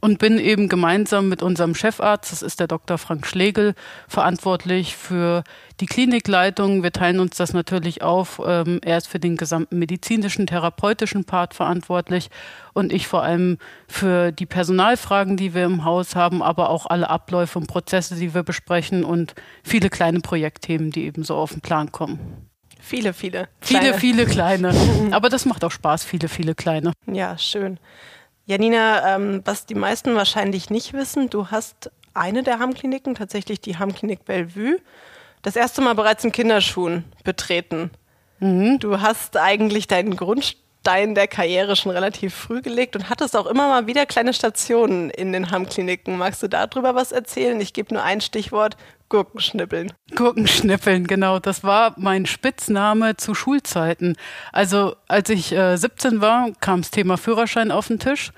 und 0.00 0.18
bin 0.18 0.38
eben 0.38 0.68
gemeinsam 0.68 1.28
mit 1.28 1.42
unserem 1.42 1.74
Chefarzt, 1.74 2.32
das 2.32 2.42
ist 2.42 2.58
der 2.58 2.66
Dr. 2.66 2.96
Frank 2.96 3.26
Schlegel, 3.26 3.74
verantwortlich 4.08 4.96
für 4.96 5.44
die 5.80 5.86
Klinikleitung. 5.86 6.82
Wir 6.82 6.90
teilen 6.92 7.20
uns 7.20 7.36
das 7.36 7.52
natürlich 7.52 8.00
auf. 8.02 8.40
Ähm, 8.44 8.80
er 8.82 8.96
ist 8.96 9.08
für 9.08 9.18
den 9.20 9.36
gesamten 9.36 9.78
medizinischen, 9.78 10.46
therapeutischen 10.46 11.24
Part 11.24 11.52
verantwortlich 11.52 12.30
und 12.72 12.92
ich 12.92 13.06
vor 13.06 13.22
allem 13.22 13.58
für 13.86 14.32
die 14.32 14.46
Personalfragen, 14.46 15.36
die 15.36 15.52
wir 15.54 15.64
im 15.64 15.84
Haus 15.84 16.16
haben, 16.16 16.42
aber 16.42 16.70
auch 16.70 16.86
alle 16.86 17.10
Abläufe 17.10 17.58
und 17.58 17.66
Prozesse, 17.66 18.14
die 18.14 18.32
wir 18.34 18.42
besprechen 18.42 19.04
und 19.04 19.34
viele 19.62 19.90
kleine 19.90 20.20
Projektthemen, 20.20 20.92
die 20.92 21.04
eben 21.04 21.24
so 21.24 21.34
auf 21.36 21.52
den 21.52 21.60
Plan 21.60 21.92
kommen. 21.92 22.48
Viele, 22.80 23.12
viele. 23.12 23.48
Viele, 23.60 23.80
kleine- 23.80 23.98
viele 23.98 24.26
kleine. 24.26 24.74
Aber 25.10 25.28
das 25.28 25.44
macht 25.46 25.62
auch 25.64 25.70
Spaß, 25.70 26.04
viele, 26.04 26.28
viele 26.28 26.54
kleine. 26.54 26.92
Ja, 27.06 27.36
schön. 27.38 27.78
Janina, 28.46 29.16
ähm, 29.16 29.42
was 29.44 29.66
die 29.66 29.74
meisten 29.74 30.14
wahrscheinlich 30.14 30.70
nicht 30.70 30.92
wissen, 30.92 31.30
du 31.30 31.50
hast 31.50 31.90
eine 32.12 32.42
der 32.42 32.58
Hamm-Kliniken, 32.58 33.14
tatsächlich 33.14 33.60
die 33.60 33.76
Hamm-Klinik 33.78 34.24
Bellevue, 34.24 34.78
das 35.42 35.56
erste 35.56 35.80
Mal 35.80 35.94
bereits 35.94 36.24
in 36.24 36.32
Kinderschuhen 36.32 37.04
betreten. 37.24 37.90
Du 38.40 39.00
hast 39.00 39.36
eigentlich 39.36 39.86
deinen 39.86 40.16
Grundstein 40.84 41.14
der 41.14 41.28
Karriere 41.28 41.76
schon 41.76 41.92
relativ 41.92 42.34
früh 42.34 42.60
gelegt 42.60 42.94
und 42.94 43.08
hattest 43.08 43.36
auch 43.36 43.46
immer 43.46 43.68
mal 43.68 43.86
wieder 43.86 44.04
kleine 44.04 44.34
Stationen 44.34 45.08
in 45.08 45.32
den 45.32 45.50
Hamm-Kliniken. 45.50 46.18
Magst 46.18 46.42
du 46.42 46.48
darüber 46.48 46.94
was 46.94 47.10
erzählen? 47.10 47.58
Ich 47.60 47.72
gebe 47.72 47.94
nur 47.94 48.02
ein 48.02 48.20
Stichwort, 48.20 48.76
Gurkenschnippeln. 49.08 49.92
Gurkenschnippeln, 50.14 51.06
genau. 51.06 51.38
Das 51.38 51.64
war 51.64 51.94
mein 51.96 52.26
Spitzname 52.26 53.16
zu 53.16 53.34
Schulzeiten. 53.34 54.16
Also 54.52 54.94
als 55.08 55.30
ich 55.30 55.52
äh, 55.52 55.76
17 55.76 56.20
war, 56.20 56.50
kam 56.60 56.82
das 56.82 56.90
Thema 56.90 57.16
Führerschein 57.16 57.70
auf 57.70 57.88
den 57.88 57.98
Tisch. 57.98 58.32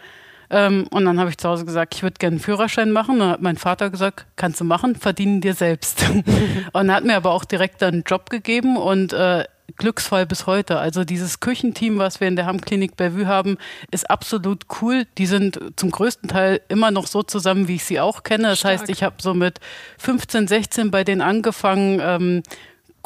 Ähm, 0.48 0.86
und 0.92 1.04
dann 1.04 1.18
habe 1.18 1.30
ich 1.30 1.38
zu 1.38 1.48
Hause 1.48 1.64
gesagt, 1.64 1.96
ich 1.96 2.04
würde 2.04 2.18
gerne 2.18 2.34
einen 2.34 2.40
Führerschein 2.40 2.92
machen. 2.92 3.18
Dann 3.18 3.30
hat 3.30 3.42
mein 3.42 3.56
Vater 3.56 3.90
gesagt, 3.90 4.26
kannst 4.36 4.60
du 4.60 4.64
machen, 4.64 4.94
verdienen 4.94 5.40
dir 5.40 5.54
selbst. 5.54 6.04
und 6.72 6.92
hat 6.92 7.04
mir 7.04 7.16
aber 7.16 7.32
auch 7.32 7.44
direkt 7.44 7.82
einen 7.82 8.04
Job 8.06 8.30
gegeben 8.30 8.76
und 8.76 9.12
äh, 9.12 9.44
Glücksfall 9.76 10.26
bis 10.26 10.46
heute. 10.46 10.78
Also 10.78 11.04
dieses 11.04 11.40
Küchenteam, 11.40 11.98
was 11.98 12.20
wir 12.20 12.28
in 12.28 12.36
der 12.36 12.46
Hamm-Klinik 12.46 12.96
Bellevue 12.96 13.26
haben, 13.26 13.58
ist 13.90 14.08
absolut 14.08 14.66
cool. 14.80 15.06
Die 15.18 15.26
sind 15.26 15.58
zum 15.76 15.90
größten 15.90 16.28
Teil 16.28 16.60
immer 16.68 16.90
noch 16.90 17.06
so 17.06 17.22
zusammen, 17.22 17.68
wie 17.68 17.76
ich 17.76 17.84
sie 17.84 18.00
auch 18.00 18.22
kenne. 18.22 18.48
Das 18.48 18.64
heißt, 18.64 18.88
ich 18.88 19.02
habe 19.02 19.16
so 19.20 19.34
mit 19.34 19.60
15, 19.98 20.48
16 20.48 20.90
bei 20.90 21.04
denen 21.04 21.20
angefangen, 21.20 22.00
ähm, 22.02 22.42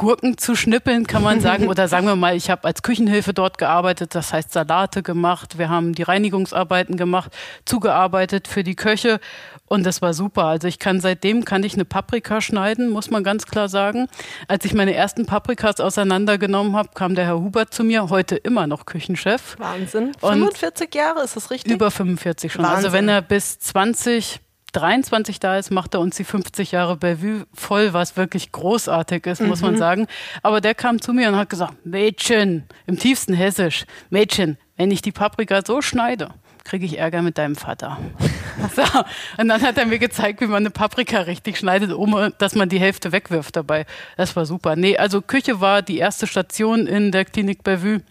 Gurken 0.00 0.38
zu 0.38 0.56
schnippeln, 0.56 1.06
kann 1.06 1.22
man 1.22 1.42
sagen. 1.42 1.68
Oder 1.68 1.86
sagen 1.86 2.06
wir 2.06 2.16
mal, 2.16 2.34
ich 2.34 2.48
habe 2.48 2.64
als 2.64 2.82
Küchenhilfe 2.82 3.34
dort 3.34 3.58
gearbeitet, 3.58 4.14
das 4.14 4.32
heißt 4.32 4.50
Salate 4.50 5.02
gemacht, 5.02 5.58
wir 5.58 5.68
haben 5.68 5.94
die 5.94 6.02
Reinigungsarbeiten 6.02 6.96
gemacht, 6.96 7.36
zugearbeitet 7.66 8.48
für 8.48 8.64
die 8.64 8.76
Köche 8.76 9.20
und 9.66 9.84
das 9.84 10.00
war 10.00 10.14
super. 10.14 10.44
Also 10.46 10.68
ich 10.68 10.78
kann 10.78 11.00
seitdem 11.00 11.44
kann 11.44 11.62
ich 11.64 11.74
eine 11.74 11.84
Paprika 11.84 12.40
schneiden, 12.40 12.88
muss 12.88 13.10
man 13.10 13.22
ganz 13.22 13.44
klar 13.44 13.68
sagen. 13.68 14.08
Als 14.48 14.64
ich 14.64 14.72
meine 14.72 14.94
ersten 14.94 15.26
Paprikas 15.26 15.80
auseinandergenommen 15.80 16.76
habe, 16.76 16.88
kam 16.94 17.14
der 17.14 17.26
Herr 17.26 17.38
Hubert 17.38 17.74
zu 17.74 17.84
mir, 17.84 18.08
heute 18.08 18.36
immer 18.36 18.66
noch 18.66 18.86
Küchenchef. 18.86 19.56
Wahnsinn. 19.58 20.12
Und 20.22 20.32
45 20.32 20.94
Jahre, 20.94 21.22
ist 21.22 21.36
das 21.36 21.50
richtig? 21.50 21.74
Über 21.74 21.90
45 21.90 22.50
schon. 22.50 22.64
Also 22.64 22.74
Wahnsinn. 22.74 22.92
wenn 22.94 23.08
er 23.10 23.20
bis 23.20 23.58
20 23.58 24.40
23 24.72 25.40
da 25.40 25.56
ist, 25.58 25.70
macht 25.70 25.94
er 25.94 26.00
uns 26.00 26.16
die 26.16 26.24
50 26.24 26.72
Jahre 26.72 26.96
Bellevue 26.96 27.46
voll, 27.54 27.92
was 27.92 28.16
wirklich 28.16 28.52
großartig 28.52 29.26
ist, 29.26 29.40
muss 29.40 29.60
Mhm. 29.60 29.66
man 29.66 29.76
sagen. 29.76 30.06
Aber 30.42 30.60
der 30.60 30.74
kam 30.74 31.00
zu 31.00 31.12
mir 31.12 31.28
und 31.28 31.36
hat 31.36 31.50
gesagt, 31.50 31.84
Mädchen, 31.86 32.64
im 32.86 32.98
tiefsten 32.98 33.34
Hessisch, 33.34 33.84
Mädchen, 34.10 34.58
wenn 34.76 34.90
ich 34.90 35.02
die 35.02 35.12
Paprika 35.12 35.60
so 35.66 35.82
schneide, 35.82 36.30
kriege 36.64 36.86
ich 36.86 36.98
Ärger 36.98 37.22
mit 37.22 37.38
deinem 37.38 37.56
Vater. 37.56 37.98
so, 38.76 38.82
und 39.38 39.48
dann 39.48 39.62
hat 39.62 39.76
er 39.78 39.86
mir 39.86 39.98
gezeigt, 39.98 40.40
wie 40.40 40.46
man 40.46 40.58
eine 40.62 40.70
Paprika 40.70 41.20
richtig 41.22 41.58
schneidet, 41.58 41.92
ohne 41.92 42.30
dass 42.38 42.54
man 42.54 42.68
die 42.68 42.80
Hälfte 42.80 43.12
wegwirft 43.12 43.56
dabei. 43.56 43.86
Das 44.16 44.36
war 44.36 44.46
super. 44.46 44.76
Nee, 44.76 44.96
also 44.96 45.20
Küche 45.22 45.60
war 45.60 45.82
die 45.82 45.98
erste 45.98 46.26
Station 46.26 46.86
in 46.86 47.12
der 47.12 47.24
Klinik 47.24 47.62
Bellevue. 47.64 48.02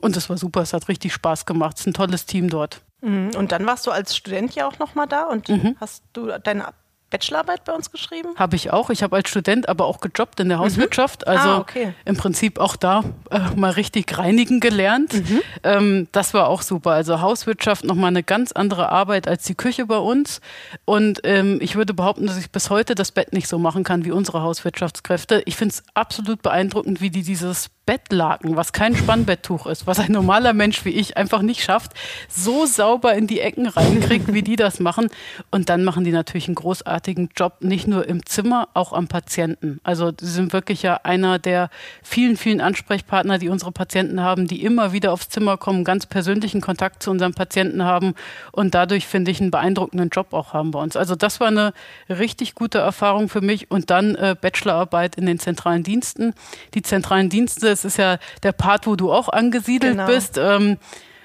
Und 0.00 0.16
es 0.16 0.30
war 0.30 0.38
super, 0.38 0.62
es 0.62 0.72
hat 0.72 0.88
richtig 0.88 1.12
Spaß 1.12 1.44
gemacht. 1.44 1.74
Es 1.74 1.80
ist 1.82 1.88
ein 1.88 1.92
tolles 1.94 2.24
Team 2.24 2.48
dort. 2.48 2.80
Mhm. 3.00 3.30
Und 3.36 3.52
dann 3.52 3.66
warst 3.66 3.86
du 3.86 3.90
als 3.90 4.16
Student 4.16 4.54
ja 4.54 4.66
auch 4.66 4.78
noch 4.78 4.94
mal 4.94 5.06
da 5.06 5.24
und 5.24 5.48
hast 5.80 6.02
du 6.12 6.26
deine 6.42 6.66
Bachelorarbeit 7.10 7.64
bei 7.64 7.72
uns 7.72 7.90
geschrieben? 7.90 8.28
Habe 8.36 8.54
ich 8.54 8.72
auch. 8.72 8.88
Ich 8.88 9.02
habe 9.02 9.16
als 9.16 9.28
Student 9.28 9.68
aber 9.68 9.86
auch 9.86 9.98
gejobbt 10.00 10.38
in 10.38 10.48
der 10.48 10.60
Hauswirtschaft. 10.60 11.26
Also 11.26 11.48
Ah, 11.48 11.58
okay. 11.58 11.92
im 12.04 12.16
Prinzip 12.16 12.60
auch 12.60 12.76
da 12.76 13.02
äh, 13.32 13.40
mal 13.56 13.72
richtig 13.72 14.16
reinigen 14.16 14.60
gelernt. 14.60 15.20
Ähm, 15.64 16.06
das 16.12 16.34
war 16.34 16.46
auch 16.46 16.62
super. 16.62 16.92
Also 16.92 17.20
Hauswirtschaft 17.20 17.84
nochmal 17.84 18.08
eine 18.08 18.22
ganz 18.22 18.52
andere 18.52 18.90
Arbeit 18.90 19.26
als 19.26 19.42
die 19.42 19.56
Küche 19.56 19.86
bei 19.86 19.98
uns. 19.98 20.40
Und 20.84 21.20
ähm, 21.24 21.58
ich 21.60 21.74
würde 21.74 21.94
behaupten, 21.94 22.28
dass 22.28 22.38
ich 22.38 22.52
bis 22.52 22.70
heute 22.70 22.94
das 22.94 23.10
Bett 23.10 23.32
nicht 23.32 23.48
so 23.48 23.58
machen 23.58 23.82
kann 23.82 24.04
wie 24.04 24.12
unsere 24.12 24.42
Hauswirtschaftskräfte. 24.42 25.42
Ich 25.46 25.56
finde 25.56 25.72
es 25.74 25.82
absolut 25.94 26.42
beeindruckend, 26.42 27.00
wie 27.00 27.10
die 27.10 27.24
dieses 27.24 27.70
Bettlaken, 27.90 28.54
was 28.54 28.72
kein 28.72 28.94
Spannbetttuch 28.94 29.66
ist, 29.66 29.84
was 29.88 29.98
ein 29.98 30.12
normaler 30.12 30.52
Mensch 30.52 30.84
wie 30.84 30.90
ich 30.90 31.16
einfach 31.16 31.42
nicht 31.42 31.60
schafft, 31.60 31.90
so 32.28 32.64
sauber 32.64 33.14
in 33.14 33.26
die 33.26 33.40
Ecken 33.40 33.66
reinkriegt, 33.66 34.32
wie 34.32 34.42
die 34.42 34.54
das 34.54 34.78
machen. 34.78 35.08
Und 35.50 35.68
dann 35.70 35.82
machen 35.82 36.04
die 36.04 36.12
natürlich 36.12 36.46
einen 36.46 36.54
großartigen 36.54 37.30
Job, 37.36 37.54
nicht 37.58 37.88
nur 37.88 38.06
im 38.06 38.24
Zimmer, 38.24 38.68
auch 38.74 38.92
am 38.92 39.08
Patienten. 39.08 39.80
Also 39.82 40.12
sie 40.20 40.30
sind 40.30 40.52
wirklich 40.52 40.82
ja 40.82 41.00
einer 41.02 41.40
der 41.40 41.68
vielen, 42.00 42.36
vielen 42.36 42.60
Ansprechpartner, 42.60 43.38
die 43.38 43.48
unsere 43.48 43.72
Patienten 43.72 44.20
haben, 44.20 44.46
die 44.46 44.62
immer 44.62 44.92
wieder 44.92 45.12
aufs 45.12 45.28
Zimmer 45.28 45.56
kommen, 45.56 45.82
ganz 45.82 46.06
persönlichen 46.06 46.60
Kontakt 46.60 47.02
zu 47.02 47.10
unseren 47.10 47.34
Patienten 47.34 47.82
haben 47.82 48.14
und 48.52 48.72
dadurch, 48.76 49.08
finde 49.08 49.32
ich, 49.32 49.40
einen 49.40 49.50
beeindruckenden 49.50 50.10
Job 50.10 50.32
auch 50.32 50.52
haben 50.52 50.70
bei 50.70 50.80
uns. 50.80 50.94
Also 50.94 51.16
das 51.16 51.40
war 51.40 51.48
eine 51.48 51.72
richtig 52.08 52.54
gute 52.54 52.78
Erfahrung 52.78 53.28
für 53.28 53.40
mich. 53.40 53.68
Und 53.68 53.90
dann 53.90 54.14
äh, 54.14 54.36
Bachelorarbeit 54.40 55.16
in 55.16 55.26
den 55.26 55.40
zentralen 55.40 55.82
Diensten. 55.82 56.34
Die 56.74 56.82
zentralen 56.82 57.30
Dienste, 57.30 57.79
es 57.84 57.94
ist 57.94 57.96
ja 57.98 58.18
der 58.42 58.52
Part, 58.52 58.86
wo 58.86 58.96
du 58.96 59.12
auch 59.12 59.28
angesiedelt 59.28 59.94
Genau. 59.94 60.06
bist. 60.06 60.38
Ähm, 60.38 60.78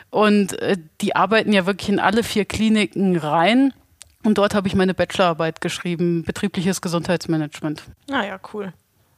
und 0.10 0.58
äh, 0.62 0.78
die 1.02 1.16
arbeiten 1.16 1.52
ja 1.54 1.66
wirklich 1.66 1.90
in 1.90 2.00
alle 2.00 2.24
vier 2.24 2.46
Kliniken 2.46 3.18
rein. 3.18 3.74
Und 4.24 4.38
dort 4.38 4.56
habe 4.56 4.68
ich 4.68 4.76
meine 4.76 4.94
Bachelorarbeit 4.94 5.62
geschrieben, 5.62 6.24
betriebliches 6.24 6.82
Gesundheitsmanagement. 6.82 7.84
Ah 8.12 8.24
ja, 8.26 8.40
cool. 8.54 8.74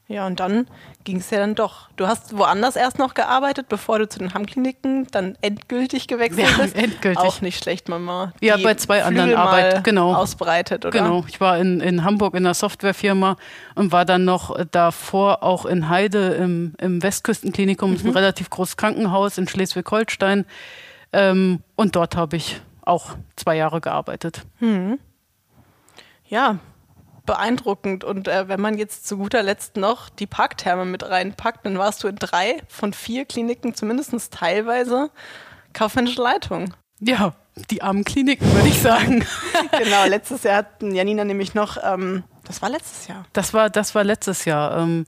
Ja, 0.10 0.26
und 0.26 0.40
dann 0.40 0.68
ging 1.04 1.18
es 1.18 1.30
ja 1.32 1.40
dann 1.40 1.54
doch. 1.54 1.90
Du 1.98 2.08
hast 2.08 2.38
woanders 2.38 2.78
erst 2.78 2.98
noch 2.98 3.14
gearbeitet, 3.14 3.68
bevor 3.68 4.00
du 4.00 4.08
zu 4.08 4.20
den 4.20 4.34
Hammkliniken 4.34 5.06
dann 5.12 5.38
endgültig 5.42 6.08
gewechselt 6.08 6.48
Ja, 6.50 6.64
bist. 6.64 6.76
endgültig. 6.82 7.18
Auch 7.22 7.42
nicht 7.42 7.62
schlecht, 7.62 7.90
Mama. 7.90 8.32
Ja, 8.40 8.56
Die 8.56 8.64
bei 8.64 8.76
zwei 8.76 9.04
anderen 9.04 9.28
Flügel 9.32 9.44
Arbeit- 9.44 9.74
mal 9.74 9.84
genau. 9.84 10.14
Ausbreitet, 10.16 10.86
oder? 10.86 10.98
Genau, 10.98 11.26
ich 11.28 11.42
war 11.42 11.58
in, 11.58 11.82
in 11.82 12.06
Hamburg 12.06 12.36
in 12.36 12.46
einer 12.46 12.54
Softwarefirma 12.54 13.36
und 13.76 13.92
war 13.92 14.06
dann 14.06 14.24
noch 14.24 14.58
davor 14.72 15.44
auch 15.44 15.66
in 15.66 15.90
Heide 15.90 16.36
im, 16.36 16.74
im 16.80 17.04
Westküstenklinikum, 17.04 17.94
ist 17.94 18.06
ein 18.06 18.12
relativ 18.12 18.50
großes 18.50 18.78
Krankenhaus 18.78 19.38
in 19.38 19.50
Schleswig-Holstein. 19.50 20.46
Ähm, 21.12 21.60
und 21.76 21.98
dort 21.98 22.16
habe 22.16 22.38
ich 22.38 22.62
auch 22.82 23.18
zwei 23.36 23.58
Jahre 23.58 23.82
gearbeitet. 23.82 24.44
Ja, 26.30 26.60
beeindruckend. 27.28 28.04
Und 28.04 28.28
äh, 28.28 28.48
wenn 28.48 28.60
man 28.60 28.80
jetzt 28.80 29.08
zu 29.08 29.18
guter 29.18 29.44
Letzt 29.44 29.78
noch 29.78 30.10
die 30.10 30.26
Parktherme 30.26 30.86
mit 30.86 31.08
reinpackt, 31.08 31.64
dann 31.66 31.78
warst 31.78 32.04
du 32.04 32.08
in 32.08 32.16
drei 32.16 32.58
von 32.68 32.94
vier 32.94 33.26
Kliniken, 33.26 33.76
zumindest 33.76 34.34
teilweise, 34.34 35.12
kaufmännische 35.74 36.24
Leitung. 36.24 36.74
Ja, 37.00 37.34
die 37.70 37.84
armen 37.84 38.04
Kliniken, 38.04 38.52
würde 38.54 38.70
ich 38.70 38.82
sagen. 38.82 39.24
genau, 39.78 40.06
letztes 40.08 40.42
Jahr 40.42 40.58
hatten 40.58 40.96
Janina 40.96 41.24
nämlich 41.24 41.54
noch, 41.54 41.78
ähm, 41.84 42.24
das 42.46 42.64
war 42.64 42.70
letztes 42.70 43.08
Jahr. 43.08 43.26
Das 43.34 43.54
war, 43.54 43.70
das 43.70 43.94
war 43.94 44.04
letztes 44.04 44.46
Jahr. 44.46 44.78
Ähm, 44.80 45.06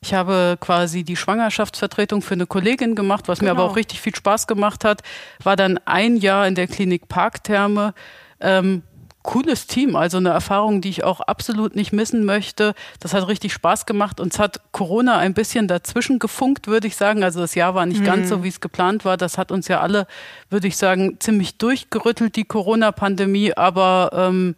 ich 0.00 0.12
habe 0.12 0.58
quasi 0.60 1.02
die 1.02 1.16
Schwangerschaftsvertretung 1.16 2.20
für 2.20 2.34
eine 2.34 2.46
Kollegin 2.46 2.94
gemacht, 2.94 3.26
was 3.26 3.40
mir 3.40 3.50
aber 3.50 3.62
Genau. 3.62 3.72
auch 3.72 3.76
richtig 3.76 4.02
viel 4.02 4.14
Spaß 4.14 4.46
gemacht 4.46 4.84
hat. 4.84 5.00
War 5.42 5.56
dann 5.56 5.78
ein 5.86 6.16
Jahr 6.18 6.46
in 6.46 6.54
der 6.54 6.66
Klinik 6.66 7.08
Parktherme. 7.08 7.94
Ähm, 8.38 8.82
cooles 9.24 9.66
Team, 9.66 9.96
also 9.96 10.18
eine 10.18 10.28
Erfahrung, 10.28 10.80
die 10.80 10.90
ich 10.90 11.02
auch 11.02 11.20
absolut 11.20 11.74
nicht 11.74 11.92
missen 11.92 12.24
möchte. 12.24 12.74
Das 13.00 13.14
hat 13.14 13.26
richtig 13.26 13.52
Spaß 13.52 13.86
gemacht. 13.86 14.20
Uns 14.20 14.38
hat 14.38 14.60
Corona 14.70 15.18
ein 15.18 15.34
bisschen 15.34 15.66
dazwischen 15.66 16.20
gefunkt, 16.20 16.68
würde 16.68 16.86
ich 16.86 16.94
sagen. 16.94 17.24
Also 17.24 17.40
das 17.40 17.56
Jahr 17.56 17.74
war 17.74 17.86
nicht 17.86 18.04
ganz 18.04 18.28
so, 18.28 18.44
wie 18.44 18.48
es 18.48 18.60
geplant 18.60 19.04
war. 19.04 19.16
Das 19.16 19.36
hat 19.36 19.50
uns 19.50 19.66
ja 19.66 19.80
alle, 19.80 20.06
würde 20.50 20.68
ich 20.68 20.76
sagen, 20.76 21.18
ziemlich 21.18 21.58
durchgerüttelt, 21.58 22.36
die 22.36 22.44
Corona-Pandemie. 22.44 23.54
Aber 23.56 24.10
ähm, 24.12 24.54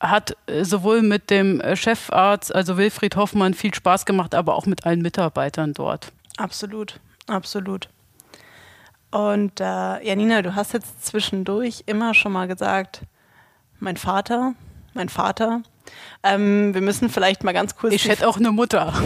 hat 0.00 0.36
äh, 0.46 0.64
sowohl 0.64 1.02
mit 1.02 1.28
dem 1.28 1.60
Chefarzt, 1.74 2.54
also 2.54 2.76
Wilfried 2.76 3.16
Hoffmann, 3.16 3.54
viel 3.54 3.74
Spaß 3.74 4.06
gemacht, 4.06 4.34
aber 4.34 4.54
auch 4.54 4.66
mit 4.66 4.86
allen 4.86 5.02
Mitarbeitern 5.02 5.74
dort. 5.74 6.12
Absolut, 6.36 7.00
absolut. 7.26 7.88
Und 9.10 9.60
äh, 9.60 9.64
Janina, 10.06 10.42
du 10.42 10.54
hast 10.54 10.72
jetzt 10.72 11.04
zwischendurch 11.04 11.84
immer 11.86 12.14
schon 12.14 12.32
mal 12.32 12.48
gesagt, 12.48 13.02
mein 13.84 13.96
Vater, 13.96 14.54
mein 14.94 15.08
Vater. 15.08 15.60
Ähm, 16.22 16.72
wir 16.74 16.80
müssen 16.80 17.10
vielleicht 17.10 17.44
mal 17.44 17.52
ganz 17.52 17.76
kurz. 17.76 17.92
Ich 17.92 18.08
hätte 18.08 18.26
auch 18.26 18.38
eine 18.38 18.50
Mutter. 18.50 18.92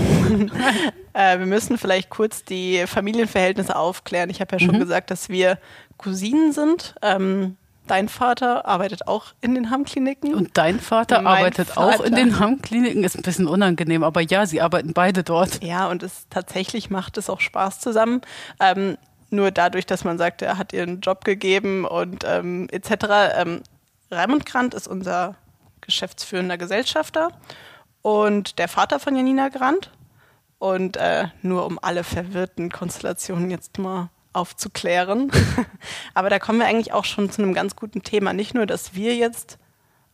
Äh, 1.14 1.40
wir 1.40 1.46
müssen 1.46 1.78
vielleicht 1.78 2.10
kurz 2.10 2.44
die 2.44 2.84
Familienverhältnisse 2.86 3.74
aufklären. 3.74 4.30
Ich 4.30 4.40
habe 4.40 4.54
ja 4.54 4.60
schon 4.60 4.76
Mhm. 4.76 4.80
gesagt, 4.80 5.10
dass 5.10 5.28
wir 5.28 5.58
Cousinen 5.96 6.52
sind. 6.52 6.94
Ähm, 7.02 7.56
dein 7.88 8.08
Vater 8.08 8.66
arbeitet 8.66 9.08
auch 9.08 9.32
in 9.40 9.56
den 9.56 9.70
Hammkliniken. 9.70 10.32
Und 10.34 10.56
dein 10.56 10.78
Vater 10.78 11.20
Mein 11.22 11.38
arbeitet 11.38 11.76
auch 11.76 11.90
Vater. 11.94 12.04
in 12.04 12.14
den 12.14 12.38
Hammkliniken. 12.38 13.02
Ist 13.02 13.16
ein 13.16 13.22
bisschen 13.22 13.48
unangenehm, 13.48 14.04
aber 14.04 14.20
ja, 14.20 14.46
sie 14.46 14.60
arbeiten 14.60 14.92
beide 14.92 15.24
dort. 15.24 15.64
ja, 15.64 15.88
und 15.88 16.04
es 16.04 16.26
tatsächlich 16.30 16.88
macht 16.88 17.18
es 17.18 17.28
auch 17.28 17.40
Spaß 17.40 17.80
zusammen. 17.80 18.20
Ähm, 18.60 18.96
nur 19.30 19.50
dadurch, 19.50 19.86
dass 19.86 20.04
man 20.04 20.18
sagt, 20.18 20.40
er 20.42 20.56
hat 20.56 20.72
ihr 20.72 20.84
einen 20.84 21.00
Job 21.00 21.24
gegeben 21.24 21.84
und 21.84 22.22
ähm, 22.24 22.68
etc. 22.70 22.92
Ähm, 23.38 23.62
Raimund 24.10 24.46
Grant 24.46 24.74
ist 24.74 24.88
unser 24.88 25.36
geschäftsführender 25.80 26.58
Gesellschafter 26.58 27.30
und 28.02 28.58
der 28.58 28.68
Vater 28.68 29.00
von 29.00 29.16
Janina 29.16 29.48
Grant. 29.48 29.90
Und 30.58 30.96
äh, 30.96 31.28
nur 31.42 31.66
um 31.66 31.78
alle 31.80 32.02
verwirrten 32.02 32.70
Konstellationen 32.70 33.48
jetzt 33.48 33.78
mal 33.78 34.10
aufzuklären. 34.32 35.30
Aber 36.14 36.30
da 36.30 36.40
kommen 36.40 36.58
wir 36.58 36.66
eigentlich 36.66 36.92
auch 36.92 37.04
schon 37.04 37.30
zu 37.30 37.42
einem 37.42 37.54
ganz 37.54 37.76
guten 37.76 38.02
Thema. 38.02 38.32
Nicht 38.32 38.54
nur, 38.54 38.66
dass 38.66 38.94
wir 38.94 39.14
jetzt 39.14 39.58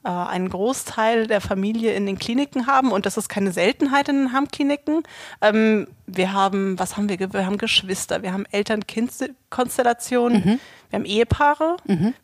äh, 0.04 0.08
einen 0.08 0.50
Großteil 0.50 1.26
der 1.26 1.40
Familie 1.40 1.94
in 1.94 2.06
den 2.06 2.18
Kliniken 2.18 2.66
haben 2.66 2.92
und 2.92 3.06
das 3.06 3.16
ist 3.16 3.28
keine 3.28 3.52
Seltenheit 3.52 4.08
in 4.08 4.16
den 4.16 4.32
Hammkliniken. 4.32 5.02
Ähm, 5.40 5.86
wir 6.06 6.32
haben, 6.32 6.78
was 6.78 6.96
haben 6.96 7.08
wir? 7.08 7.18
Wir 7.18 7.46
haben 7.46 7.58
Geschwister, 7.58 8.22
wir 8.22 8.32
haben 8.32 8.44
Eltern-Kind-Konstellationen, 8.50 10.60
wir 10.90 10.98
haben 10.98 11.06
Ehepaare, 11.06 11.76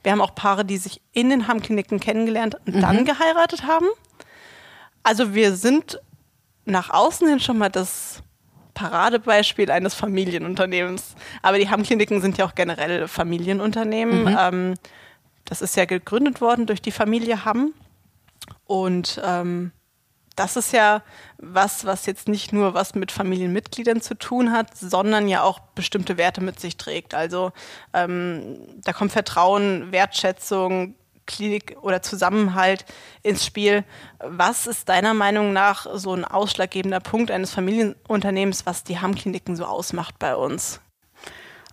wir 0.02 0.12
haben 0.12 0.20
auch 0.20 0.34
Paare, 0.34 0.64
die 0.64 0.76
sich 0.76 1.00
in 1.12 1.30
den 1.30 1.48
Hammkliniken 1.48 2.00
kennengelernt 2.00 2.56
und 2.66 2.80
dann 2.80 3.04
geheiratet 3.04 3.66
haben. 3.66 3.86
Also 5.02 5.34
wir 5.34 5.56
sind 5.56 6.00
nach 6.66 6.90
außen 6.90 7.26
hin 7.26 7.40
schon 7.40 7.58
mal 7.58 7.70
das 7.70 8.22
Paradebeispiel 8.74 9.70
eines 9.70 9.94
Familienunternehmens. 9.94 11.14
Aber 11.42 11.58
die 11.58 11.68
Hammkliniken 11.68 12.20
sind 12.20 12.38
ja 12.38 12.46
auch 12.46 12.54
generell 12.54 13.08
Familienunternehmen. 13.08 14.36
Ähm, 14.38 14.74
das 15.50 15.60
ist 15.60 15.76
ja 15.76 15.84
gegründet 15.84 16.40
worden 16.40 16.66
durch 16.66 16.80
die 16.80 16.92
Familie 16.92 17.44
Hamm. 17.44 17.74
Und 18.64 19.20
ähm, 19.22 19.72
das 20.36 20.56
ist 20.56 20.72
ja 20.72 21.02
was, 21.38 21.84
was 21.84 22.06
jetzt 22.06 22.28
nicht 22.28 22.52
nur 22.52 22.72
was 22.72 22.94
mit 22.94 23.10
Familienmitgliedern 23.10 24.00
zu 24.00 24.14
tun 24.14 24.52
hat, 24.52 24.76
sondern 24.76 25.28
ja 25.28 25.42
auch 25.42 25.58
bestimmte 25.74 26.16
Werte 26.16 26.40
mit 26.40 26.60
sich 26.60 26.76
trägt. 26.76 27.14
Also 27.14 27.50
ähm, 27.92 28.58
da 28.84 28.92
kommt 28.92 29.10
Vertrauen, 29.10 29.90
Wertschätzung, 29.90 30.94
Klinik 31.26 31.76
oder 31.82 32.00
Zusammenhalt 32.00 32.84
ins 33.24 33.44
Spiel. 33.44 33.84
Was 34.20 34.68
ist 34.68 34.88
deiner 34.88 35.14
Meinung 35.14 35.52
nach 35.52 35.86
so 35.94 36.14
ein 36.14 36.24
ausschlaggebender 36.24 37.00
Punkt 37.00 37.32
eines 37.32 37.50
Familienunternehmens, 37.52 38.66
was 38.66 38.84
die 38.84 39.00
Hammkliniken 39.00 39.56
so 39.56 39.64
ausmacht 39.64 40.20
bei 40.20 40.36
uns? 40.36 40.80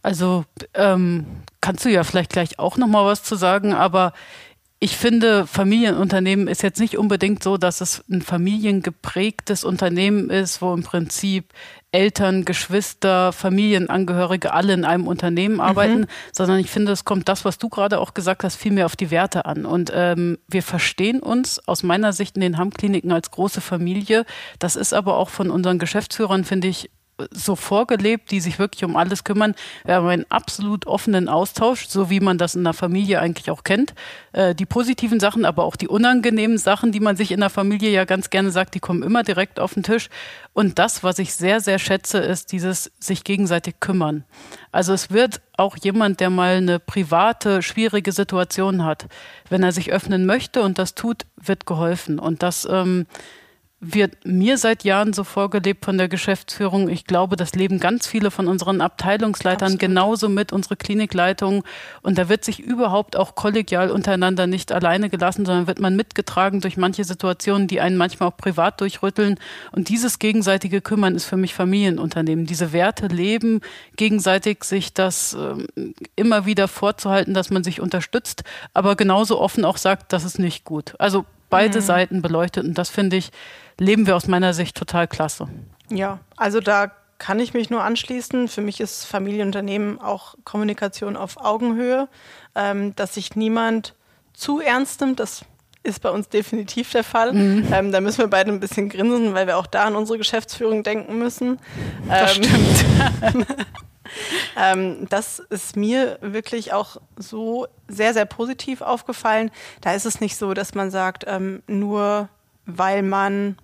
Also 0.02 0.46
ähm, 0.74 1.26
kannst 1.62 1.86
du 1.86 1.90
ja 1.90 2.04
vielleicht 2.04 2.32
gleich 2.32 2.60
auch 2.60 2.78
noch 2.78 2.88
mal 2.88 3.06
was 3.06 3.24
zu 3.24 3.36
sagen, 3.36 3.74
aber 3.74 4.14
ich 4.80 4.96
finde, 4.96 5.48
Familienunternehmen 5.48 6.48
ist 6.48 6.62
jetzt 6.62 6.80
nicht 6.80 7.00
unbedingt 7.00 7.42
so, 7.42 7.58
dass 7.58 7.82
es 7.82 8.04
ein 8.12 8.22
familiengeprägtes 8.22 9.64
Unternehmen 9.64 10.30
ist, 10.30 10.62
wo 10.62 10.72
im 10.72 10.84
Prinzip 10.84 11.52
Eltern, 11.92 12.46
Geschwister, 12.46 13.34
Familienangehörige 13.34 14.54
alle 14.54 14.74
in 14.74 14.86
einem 14.86 15.08
Unternehmen 15.08 15.60
arbeiten, 15.62 16.06
sondern 16.32 16.60
ich 16.60 16.70
finde, 16.70 16.92
es 16.92 17.06
kommt 17.06 17.28
das, 17.28 17.44
was 17.44 17.58
du 17.58 17.70
gerade 17.70 18.00
auch 18.00 18.14
gesagt 18.14 18.44
hast, 18.44 18.56
viel 18.56 18.72
mehr 18.72 18.86
auf 18.86 18.96
die 18.96 19.10
Werte 19.10 19.46
an. 19.46 19.66
Und 19.66 19.92
ähm, 19.96 20.38
wir 20.48 20.62
verstehen 20.62 21.22
uns 21.22 21.60
aus 21.68 21.82
meiner 21.82 22.14
Sicht 22.14 22.36
in 22.36 22.42
den 22.42 22.60
Hammkliniken 22.60 23.12
als 23.12 23.32
große 23.32 23.62
Familie. 23.62 24.26
Das 24.60 24.76
ist 24.76 24.94
aber 24.94 25.18
auch 25.18 25.30
von 25.30 25.50
unseren 25.50 25.80
Geschäftsführern, 25.80 26.44
finde 26.44 26.68
ich, 26.68 26.92
so 27.32 27.56
vorgelebt, 27.56 28.32
die 28.32 28.40
sich 28.40 28.60
wirklich 28.60 28.84
um 28.84 28.96
alles 28.96 29.24
kümmern. 29.24 29.56
Wir 29.86 29.96
haben 29.96 30.08
einen 30.08 30.26
absolut 30.30 30.86
offenen 30.86 31.30
Austausch, 31.30 31.88
so 31.88 32.10
wie 32.10 32.20
man 32.20 32.38
das 32.38 32.56
in 32.56 32.64
der 32.64 32.74
Familie 32.74 33.20
eigentlich 33.20 33.50
auch 33.50 33.64
kennt. 33.64 33.94
Äh, 34.34 34.54
die 34.54 34.66
positiven 34.66 35.20
Sachen, 35.20 35.46
aber 35.46 35.64
auch 35.64 35.76
die 35.76 35.88
unangenehmen 35.88 36.58
Sachen, 36.58 36.92
die 36.92 37.00
man 37.00 37.16
sich 37.16 37.32
in 37.32 37.40
der 37.40 37.50
Familie 37.50 37.90
ja 37.90 38.06
ganz 38.06 38.30
gerne 38.30 38.52
sagt, 38.52 38.76
die 38.76 38.80
kommen 38.80 39.04
immer 39.04 39.24
direkt 39.24 39.60
auf 39.60 39.74
den 39.74 39.84
Tisch. 39.84 40.10
Und 40.54 40.80
das, 40.80 41.04
was 41.04 41.20
ich 41.20 41.34
sehr, 41.34 41.60
sehr 41.60 41.80
schätze, 41.80 42.20
ist 42.20 42.52
dieses 42.52 42.92
sich 43.00 43.24
gegenseitig 43.24 43.80
kümmern. 43.80 44.24
Also 44.72 44.94
es 44.94 45.12
wird 45.12 45.42
auch 45.56 45.78
jemand, 45.78 46.20
der 46.20 46.30
mal 46.30 46.58
eine 46.58 46.80
private, 46.80 47.62
schwierige 47.62 48.12
Situation 48.12 48.84
hat, 48.84 49.08
wenn 49.50 49.64
er 49.64 49.72
sich 49.72 49.92
öffnen 49.92 50.26
möchte 50.26 50.62
und 50.62 50.78
das 50.78 50.94
tut, 50.94 51.26
wird 51.36 51.66
geholfen. 51.66 52.20
Und 52.20 52.44
das 52.44 52.68
ähm, 52.70 53.08
wird 53.80 54.26
mir 54.26 54.58
seit 54.58 54.84
Jahren 54.84 55.14
so 55.14 55.24
vorgelebt 55.24 55.86
von 55.86 56.00
der 56.00 56.08
Geschäftsführung. 56.08 56.90
Ich 56.90 57.06
glaube, 57.06 57.36
das 57.36 57.54
leben 57.54 57.80
ganz 57.80 58.08
viele 58.08 58.32
von 58.32 58.48
unseren 58.48 58.82
Abteilungsleitern 58.82 59.74
Absolut. 59.74 59.80
genauso 59.80 60.30
mit, 60.30 60.52
unsere 60.52 60.76
Klinikleitung. 60.76 61.64
Und 62.02 62.18
da 62.18 62.28
wird 62.28 62.44
sich 62.44 62.60
überhaupt 62.60 63.16
auch 63.16 63.36
kollegial 63.36 63.92
untereinander 63.92 64.48
nicht 64.48 64.72
alleine 64.72 65.12
gelassen, 65.12 65.46
sondern 65.46 65.68
wird 65.68 65.80
man 65.80 65.96
mitgetragen 65.96 66.60
durch 66.60 66.76
manche 66.76 67.04
Situationen, 67.04 67.68
die 67.68 67.80
einen 67.80 67.98
manchmal 67.98 68.30
auch 68.30 68.38
privat 68.38 68.82
durchrütteln. 68.82 69.40
Und 69.72 69.90
dieses 69.90 70.18
gegenseitige 70.18 70.82
Kümmern 70.82 71.16
ist 71.16 71.26
für 71.26 71.38
mich 71.38 71.54
Familienunternehmen. 71.54 72.48
Diese 72.48 72.74
Werte 72.74 73.08
leben, 73.08 73.62
gegenseitig 73.96 74.64
sich 74.64 74.96
das 74.96 75.38
ähm, 75.40 75.68
immer 76.16 76.48
wieder 76.48 76.68
vorzuhalten, 76.68 77.36
dass 77.36 77.52
man 77.52 77.64
sich 77.64 77.80
unterstützt, 77.80 78.44
aber 78.74 78.96
genauso 78.96 79.40
offen 79.40 79.66
auch 79.66 79.78
sagt, 79.78 80.14
das 80.14 80.24
ist 80.24 80.40
nicht 80.40 80.64
gut. 80.64 80.96
Also 80.98 81.26
beide 81.50 81.82
Seiten 81.82 82.22
beleuchtet 82.22 82.66
und 82.66 82.78
das 82.78 82.90
finde 82.90 83.18
ich, 83.18 83.32
leben 83.80 84.08
wir 84.08 84.16
aus 84.16 84.28
meiner 84.28 84.54
Sicht 84.54 84.76
total 84.76 85.08
klasse. 85.08 85.48
Ja, 85.90 86.20
also 86.36 86.60
da 86.60 86.92
kann 87.18 87.40
ich 87.40 87.54
mich 87.54 87.70
nur 87.70 87.84
anschließen. 87.84 88.48
Für 88.48 88.62
mich 88.62 88.80
ist 88.80 89.06
Familienunternehmen 89.06 90.00
auch 90.00 90.36
Kommunikation 90.44 91.16
auf 91.16 91.38
Augenhöhe, 91.38 92.08
ähm, 92.56 92.96
dass 92.96 93.16
sich 93.16 93.36
niemand 93.36 93.96
zu 94.34 94.60
ernst 94.60 95.02
nimmt. 95.02 95.20
Das 95.20 95.44
ist 95.84 96.02
bei 96.02 96.10
uns 96.10 96.30
definitiv 96.30 96.92
der 96.92 97.04
Fall. 97.04 97.34
Ähm, 97.36 97.92
da 97.92 98.02
müssen 98.02 98.20
wir 98.20 98.28
beide 98.28 98.52
ein 98.52 98.60
bisschen 98.60 98.90
grinsen, 98.90 99.34
weil 99.34 99.48
wir 99.48 99.58
auch 99.58 99.68
da 99.68 99.86
an 99.86 99.96
unsere 99.96 100.18
Geschäftsführung 100.18 100.84
denken 100.84 101.18
müssen. 101.18 101.60
Das 102.08 102.38
Ähm, 102.38 102.44
stimmt. 102.44 103.48
ähm, 104.58 105.08
das 105.10 105.40
ist 105.40 105.76
mir 105.76 106.18
wirklich 106.22 106.74
auch 106.74 106.98
so 107.18 107.68
sehr, 107.88 108.14
sehr 108.14 108.26
positiv 108.26 108.82
aufgefallen. 108.82 109.52
Da 109.82 109.94
ist 109.94 110.06
es 110.06 110.22
nicht 110.22 110.36
so, 110.36 110.54
dass 110.54 110.76
man 110.76 110.92
sagt, 110.92 111.26
ähm, 111.28 111.64
nur 111.68 112.30
weil 112.66 113.02
man 113.02 113.58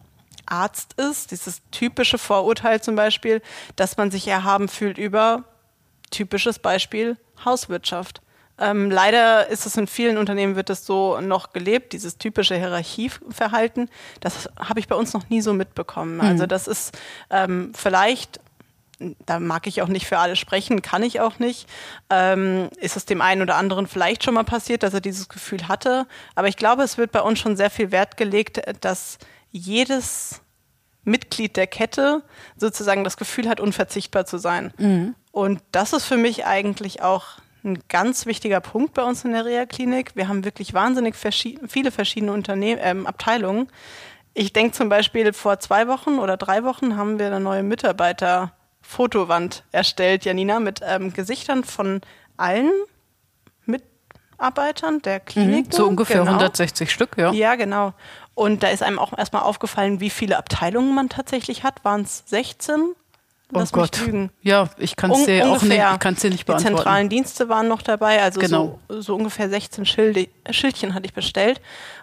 Arzt 0.45 0.93
ist, 1.00 1.31
dieses 1.31 1.62
typische 1.71 2.17
Vorurteil 2.17 2.81
zum 2.81 2.95
Beispiel, 2.95 3.41
dass 3.75 3.97
man 3.97 4.12
sich 4.12 4.27
erhaben 4.27 4.67
fühlt 4.67 4.97
über 4.97 5.43
typisches 6.12 6.59
Beispiel 6.59 7.17
Hauswirtschaft. 7.43 8.21
Ähm, 8.59 8.91
leider 8.91 9.47
ist 9.47 9.65
es 9.65 9.77
in 9.77 9.88
vielen 9.88 10.17
Unternehmen 10.17 10.55
wird 10.55 10.69
es 10.69 10.85
so 10.85 11.19
noch 11.19 11.53
gelebt, 11.53 11.93
dieses 11.93 12.19
typische 12.19 12.55
Hierarchieverhalten. 12.55 13.89
Das 14.19 14.47
habe 14.59 14.79
ich 14.79 14.88
bei 14.88 14.95
uns 14.95 15.13
noch 15.13 15.27
nie 15.29 15.41
so 15.41 15.53
mitbekommen. 15.53 16.15
Mhm. 16.15 16.21
Also 16.21 16.45
das 16.45 16.67
ist 16.67 16.97
ähm, 17.31 17.71
vielleicht 17.75 18.39
da 19.25 19.39
mag 19.39 19.67
ich 19.67 19.81
auch 19.81 19.88
nicht 19.88 20.05
für 20.05 20.17
alle 20.17 20.36
sprechen, 20.36 20.81
kann 20.81 21.03
ich 21.03 21.19
auch 21.19 21.39
nicht. 21.39 21.67
Ähm, 22.10 22.69
ist 22.79 22.98
es 22.98 23.05
dem 23.05 23.22
einen 23.22 23.41
oder 23.41 23.55
anderen 23.55 23.88
vielleicht 23.88 24.24
schon 24.24 24.33
mal 24.33 24.43
passiert, 24.43 24.83
dass 24.83 24.93
er 24.93 25.01
dieses 25.01 25.29
Gefühl 25.29 25.67
hatte. 25.67 26.07
Aber 26.36 26.48
ich 26.48 26.57
glaube, 26.57 26.83
es 26.83 26.98
wird 26.98 27.12
bei 27.12 27.22
uns 27.22 27.39
schon 27.39 27.55
sehr 27.57 27.69
viel 27.69 27.91
Wert 27.91 28.17
gelegt, 28.17 28.62
dass 28.81 29.17
jedes 29.51 30.41
Mitglied 31.03 31.57
der 31.57 31.67
Kette 31.67 32.24
sozusagen 32.57 33.03
das 33.03 33.17
Gefühl 33.17 33.50
hat, 33.50 33.60
unverzichtbar 33.60 34.25
zu 34.25 34.38
sein. 34.38 34.74
Mhm. 34.77 35.15
Und 35.31 35.62
das 35.72 35.93
ist 35.93 36.05
für 36.05 36.17
mich 36.17 36.45
eigentlich 36.45 37.01
auch 37.01 37.39
ein 37.63 37.79
ganz 37.88 38.25
wichtiger 38.25 38.60
Punkt 38.60 38.93
bei 38.93 39.03
uns 39.03 39.24
in 39.24 39.31
der 39.31 39.45
Reha-Klinik. 39.45 40.15
Wir 40.15 40.27
haben 40.27 40.43
wirklich 40.43 40.74
wahnsinnig 40.74 41.15
verschied 41.15 41.60
viele 41.67 41.91
verschiedene 41.91 42.33
Unternehmen, 42.33 42.79
ähm, 42.83 43.07
Abteilungen. 43.07 43.69
Ich 44.33 44.51
denke 44.53 44.74
zum 44.74 44.89
Beispiel, 44.89 45.31
vor 45.33 45.60
zwei 45.60 45.88
Wochen 45.88 46.19
oder 46.19 46.38
drei 46.38 46.63
Wochen 46.63 46.98
haben 46.98 47.19
wir 47.19 47.27
eine 47.27 47.39
neue 47.39 47.63
Mitarbeiter-Fotowand 48.83 49.63
erstellt, 49.71 50.25
Janina, 50.25 50.59
mit 50.59 50.81
ähm, 50.83 51.13
Gesichtern 51.13 51.63
von 51.63 52.01
allen 52.37 52.71
Mitarbeitern 53.65 55.01
der 55.01 55.19
Klinik. 55.19 55.67
Mhm, 55.67 55.71
so 55.71 55.87
ungefähr 55.87 56.19
genau. 56.19 56.33
160 56.33 56.91
Stück, 56.91 57.17
ja. 57.17 57.31
Ja, 57.31 57.55
genau. 57.55 57.93
Und 58.35 58.63
da 58.63 58.69
ist 58.69 58.83
einem 58.83 58.99
auch 58.99 59.17
erstmal 59.17 59.43
aufgefallen, 59.43 59.99
wie 59.99 60.09
viele 60.09 60.37
Abteilungen 60.37 60.95
man 60.95 61.09
tatsächlich 61.09 61.63
hat. 61.63 61.83
Waren 61.83 62.01
es 62.01 62.23
16? 62.25 62.95
Lass 63.51 63.71
oh 63.71 63.77
Gott. 63.77 64.01
Ja, 64.41 64.69
ich 64.77 64.95
kann 64.95 65.11
es 65.11 65.25
dir 65.25 65.47
auch 65.47 65.61
nicht, 65.61 65.77
ich 65.77 65.99
kann's 65.99 66.21
dir 66.21 66.31
nicht 66.31 66.45
beantworten. 66.45 66.73
Die 66.73 66.77
zentralen 66.77 67.09
Dienste 67.09 67.49
waren 67.49 67.67
noch 67.67 67.83
dabei, 67.83 68.23
also 68.23 68.39
genau. 68.39 68.79
so, 68.89 69.01
so 69.01 69.15
ungefähr 69.15 69.47
16 69.47 69.85
Schilde, 69.85 70.27
Schildchen 70.49 70.95
hatte 70.95 71.05
ich 71.05 71.13
bestellt. 71.13 71.61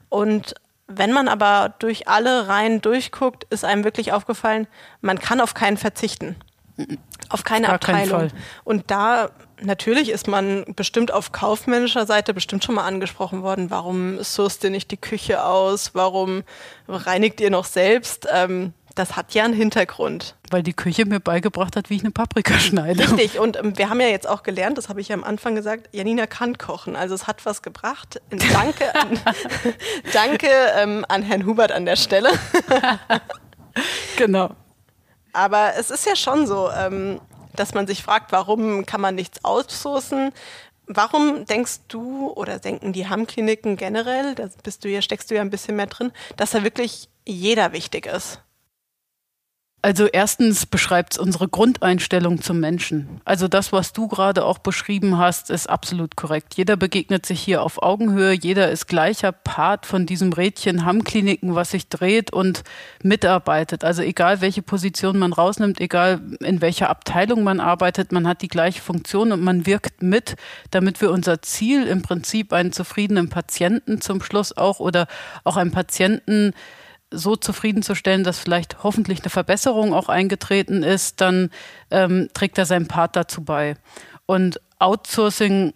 Und 0.08 0.54
wenn 0.86 1.12
man 1.12 1.26
aber 1.26 1.74
durch 1.80 2.06
alle 2.06 2.46
Reihen 2.46 2.80
durchguckt, 2.80 3.44
ist 3.50 3.64
einem 3.64 3.82
wirklich 3.82 4.12
aufgefallen, 4.12 4.68
man 5.00 5.18
kann 5.18 5.40
auf 5.40 5.54
keinen 5.54 5.76
verzichten. 5.76 6.36
Auf 7.28 7.44
keine 7.44 7.66
Gar 7.66 7.76
Abteilung. 7.76 8.28
Und 8.64 8.90
da 8.90 9.30
natürlich 9.60 10.10
ist 10.10 10.26
man 10.26 10.64
bestimmt 10.74 11.12
auf 11.12 11.32
kaufmännischer 11.32 12.06
Seite 12.06 12.34
bestimmt 12.34 12.64
schon 12.64 12.74
mal 12.74 12.84
angesprochen 12.84 13.42
worden, 13.42 13.70
warum 13.70 14.22
sourst 14.22 14.64
ihr 14.64 14.70
nicht 14.70 14.90
die 14.90 14.96
Küche 14.96 15.44
aus? 15.44 15.90
Warum 15.94 16.42
reinigt 16.88 17.40
ihr 17.40 17.50
noch 17.50 17.64
selbst? 17.64 18.26
Ähm, 18.32 18.72
das 18.94 19.16
hat 19.16 19.34
ja 19.34 19.44
einen 19.44 19.54
Hintergrund. 19.54 20.34
Weil 20.50 20.62
die 20.62 20.72
Küche 20.72 21.06
mir 21.06 21.20
beigebracht 21.20 21.76
hat, 21.76 21.90
wie 21.90 21.96
ich 21.96 22.02
eine 22.02 22.10
Paprika 22.10 22.58
schneide. 22.58 23.02
Richtig, 23.02 23.38
und 23.38 23.56
ähm, 23.56 23.78
wir 23.78 23.88
haben 23.88 24.00
ja 24.00 24.08
jetzt 24.08 24.28
auch 24.28 24.42
gelernt, 24.42 24.78
das 24.78 24.88
habe 24.88 25.00
ich 25.00 25.08
ja 25.08 25.16
am 25.16 25.24
Anfang 25.24 25.54
gesagt, 25.54 25.88
Janina 25.92 26.26
kann 26.26 26.58
kochen. 26.58 26.96
Also 26.96 27.14
es 27.14 27.26
hat 27.26 27.46
was 27.46 27.62
gebracht. 27.62 28.20
Danke, 28.30 28.94
an, 29.00 29.18
danke 30.12 30.48
ähm, 30.76 31.04
an 31.08 31.22
Herrn 31.22 31.46
Hubert 31.46 31.72
an 31.72 31.86
der 31.86 31.96
Stelle. 31.96 32.30
genau. 34.16 34.54
Aber 35.32 35.74
es 35.78 35.90
ist 35.90 36.06
ja 36.06 36.16
schon 36.16 36.46
so, 36.46 36.70
ähm, 36.70 37.20
dass 37.54 37.74
man 37.74 37.86
sich 37.86 38.02
fragt, 38.02 38.32
warum 38.32 38.86
kann 38.86 39.00
man 39.00 39.14
nichts 39.14 39.44
outsourcen? 39.44 40.32
Warum 40.86 41.46
denkst 41.46 41.80
du 41.88 42.30
oder 42.30 42.58
denken 42.58 42.92
die 42.92 43.08
Hammkliniken 43.08 43.76
generell, 43.76 44.34
da 44.34 44.48
bist 44.64 44.84
du 44.84 44.88
ja, 44.88 45.02
steckst 45.02 45.30
du 45.30 45.36
ja 45.36 45.40
ein 45.40 45.50
bisschen 45.50 45.76
mehr 45.76 45.86
drin, 45.86 46.12
dass 46.36 46.50
da 46.50 46.64
wirklich 46.64 47.08
jeder 47.24 47.72
wichtig 47.72 48.06
ist? 48.06 48.40
Also 49.82 50.06
erstens 50.06 50.66
beschreibt 50.66 51.14
es 51.14 51.18
unsere 51.18 51.48
Grundeinstellung 51.48 52.42
zum 52.42 52.60
Menschen. 52.60 53.20
Also 53.24 53.48
das, 53.48 53.72
was 53.72 53.94
du 53.94 54.08
gerade 54.08 54.44
auch 54.44 54.58
beschrieben 54.58 55.16
hast, 55.16 55.48
ist 55.48 55.70
absolut 55.70 56.16
korrekt. 56.16 56.54
Jeder 56.56 56.76
begegnet 56.76 57.24
sich 57.24 57.40
hier 57.40 57.62
auf 57.62 57.82
Augenhöhe, 57.82 58.32
jeder 58.32 58.70
ist 58.70 58.88
gleicher 58.88 59.32
Part 59.32 59.86
von 59.86 60.04
diesem 60.04 60.34
Rädchen 60.34 60.84
Hammkliniken, 60.84 61.54
was 61.54 61.70
sich 61.70 61.88
dreht 61.88 62.30
und 62.30 62.62
mitarbeitet. 63.02 63.82
Also 63.82 64.02
egal, 64.02 64.42
welche 64.42 64.60
Position 64.60 65.18
man 65.18 65.32
rausnimmt, 65.32 65.80
egal 65.80 66.20
in 66.40 66.60
welcher 66.60 66.90
Abteilung 66.90 67.42
man 67.42 67.58
arbeitet, 67.58 68.12
man 68.12 68.28
hat 68.28 68.42
die 68.42 68.48
gleiche 68.48 68.82
Funktion 68.82 69.32
und 69.32 69.42
man 69.42 69.64
wirkt 69.64 70.02
mit, 70.02 70.36
damit 70.72 71.00
wir 71.00 71.10
unser 71.10 71.40
Ziel 71.40 71.86
im 71.86 72.02
Prinzip 72.02 72.52
einen 72.52 72.72
zufriedenen 72.72 73.30
Patienten 73.30 74.02
zum 74.02 74.22
Schluss 74.22 74.54
auch 74.54 74.78
oder 74.78 75.06
auch 75.44 75.56
einen 75.56 75.70
Patienten 75.70 76.52
so 77.10 77.36
zufriedenzustellen, 77.36 78.24
dass 78.24 78.38
vielleicht 78.38 78.82
hoffentlich 78.82 79.20
eine 79.20 79.30
Verbesserung 79.30 79.92
auch 79.92 80.08
eingetreten 80.08 80.82
ist, 80.82 81.20
dann 81.20 81.50
ähm, 81.90 82.28
trägt 82.34 82.58
er 82.58 82.66
seinen 82.66 82.88
Part 82.88 83.16
dazu 83.16 83.42
bei. 83.42 83.76
Und 84.26 84.60
Outsourcing 84.78 85.72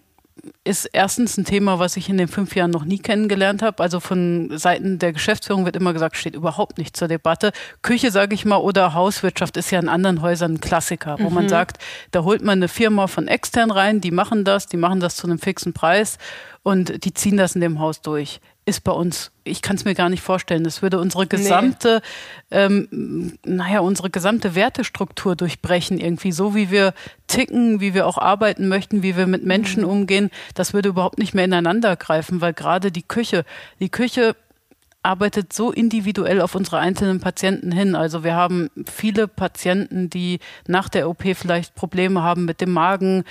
ist 0.63 0.85
erstens 0.85 1.37
ein 1.37 1.45
Thema, 1.45 1.79
was 1.79 1.97
ich 1.97 2.09
in 2.09 2.17
den 2.17 2.27
fünf 2.27 2.55
Jahren 2.55 2.71
noch 2.71 2.85
nie 2.85 2.99
kennengelernt 2.99 3.61
habe. 3.61 3.81
Also 3.81 3.99
von 3.99 4.57
Seiten 4.57 4.99
der 4.99 5.13
Geschäftsführung 5.13 5.65
wird 5.65 5.75
immer 5.75 5.93
gesagt, 5.93 6.17
steht 6.17 6.35
überhaupt 6.35 6.77
nicht 6.77 6.95
zur 6.95 7.07
Debatte. 7.07 7.51
Küche, 7.81 8.11
sage 8.11 8.35
ich 8.35 8.45
mal, 8.45 8.57
oder 8.57 8.93
Hauswirtschaft 8.93 9.57
ist 9.57 9.71
ja 9.71 9.79
in 9.79 9.89
anderen 9.89 10.21
Häusern 10.21 10.55
ein 10.55 10.61
Klassiker, 10.61 11.17
wo 11.19 11.29
mhm. 11.29 11.35
man 11.35 11.49
sagt, 11.49 11.77
da 12.11 12.23
holt 12.23 12.43
man 12.43 12.59
eine 12.59 12.67
Firma 12.67 13.07
von 13.07 13.27
extern 13.27 13.71
rein, 13.71 14.01
die 14.01 14.11
machen 14.11 14.43
das, 14.43 14.67
die 14.67 14.77
machen 14.77 14.99
das 14.99 15.15
zu 15.15 15.27
einem 15.27 15.39
fixen 15.39 15.73
Preis 15.73 16.17
und 16.63 17.05
die 17.05 17.13
ziehen 17.13 17.37
das 17.37 17.55
in 17.55 17.61
dem 17.61 17.79
Haus 17.79 18.01
durch 18.01 18.39
ist 18.65 18.83
bei 18.83 18.91
uns, 18.91 19.31
ich 19.43 19.61
kann 19.61 19.75
es 19.75 19.85
mir 19.85 19.93
gar 19.93 20.09
nicht 20.09 20.23
vorstellen. 20.23 20.63
Das 20.63 20.81
würde 20.81 20.99
unsere 20.99 21.27
gesamte, 21.27 22.01
nee. 22.49 22.57
ähm, 22.57 23.37
naja, 23.45 23.79
unsere 23.79 24.09
gesamte 24.09 24.55
Wertestruktur 24.55 25.35
durchbrechen, 25.35 25.99
irgendwie 25.99 26.31
so 26.31 26.55
wie 26.55 26.71
wir 26.71 26.93
ticken, 27.27 27.79
wie 27.79 27.93
wir 27.93 28.07
auch 28.07 28.17
arbeiten 28.17 28.67
möchten, 28.67 29.03
wie 29.03 29.15
wir 29.15 29.27
mit 29.27 29.45
Menschen 29.45 29.83
mhm. 29.83 29.89
umgehen. 29.89 30.31
Das 30.55 30.73
würde 30.73 30.89
überhaupt 30.89 31.19
nicht 31.19 31.35
mehr 31.35 31.45
ineinander 31.45 31.95
greifen, 31.95 32.41
weil 32.41 32.53
gerade 32.53 32.91
die 32.91 33.03
Küche, 33.03 33.45
die 33.79 33.89
Küche 33.89 34.35
arbeitet 35.05 35.53
so 35.53 35.71
individuell 35.71 36.41
auf 36.41 36.55
unsere 36.55 36.79
einzelnen 36.79 37.19
Patienten 37.19 37.71
hin. 37.71 37.95
Also 37.95 38.23
wir 38.23 38.33
haben 38.33 38.71
viele 38.91 39.27
Patienten, 39.27 40.09
die 40.09 40.39
nach 40.67 40.89
der 40.89 41.07
OP 41.07 41.23
vielleicht 41.35 41.75
Probleme 41.75 42.23
haben 42.23 42.45
mit 42.45 42.59
dem 42.59 42.71
Magen, 42.71 43.23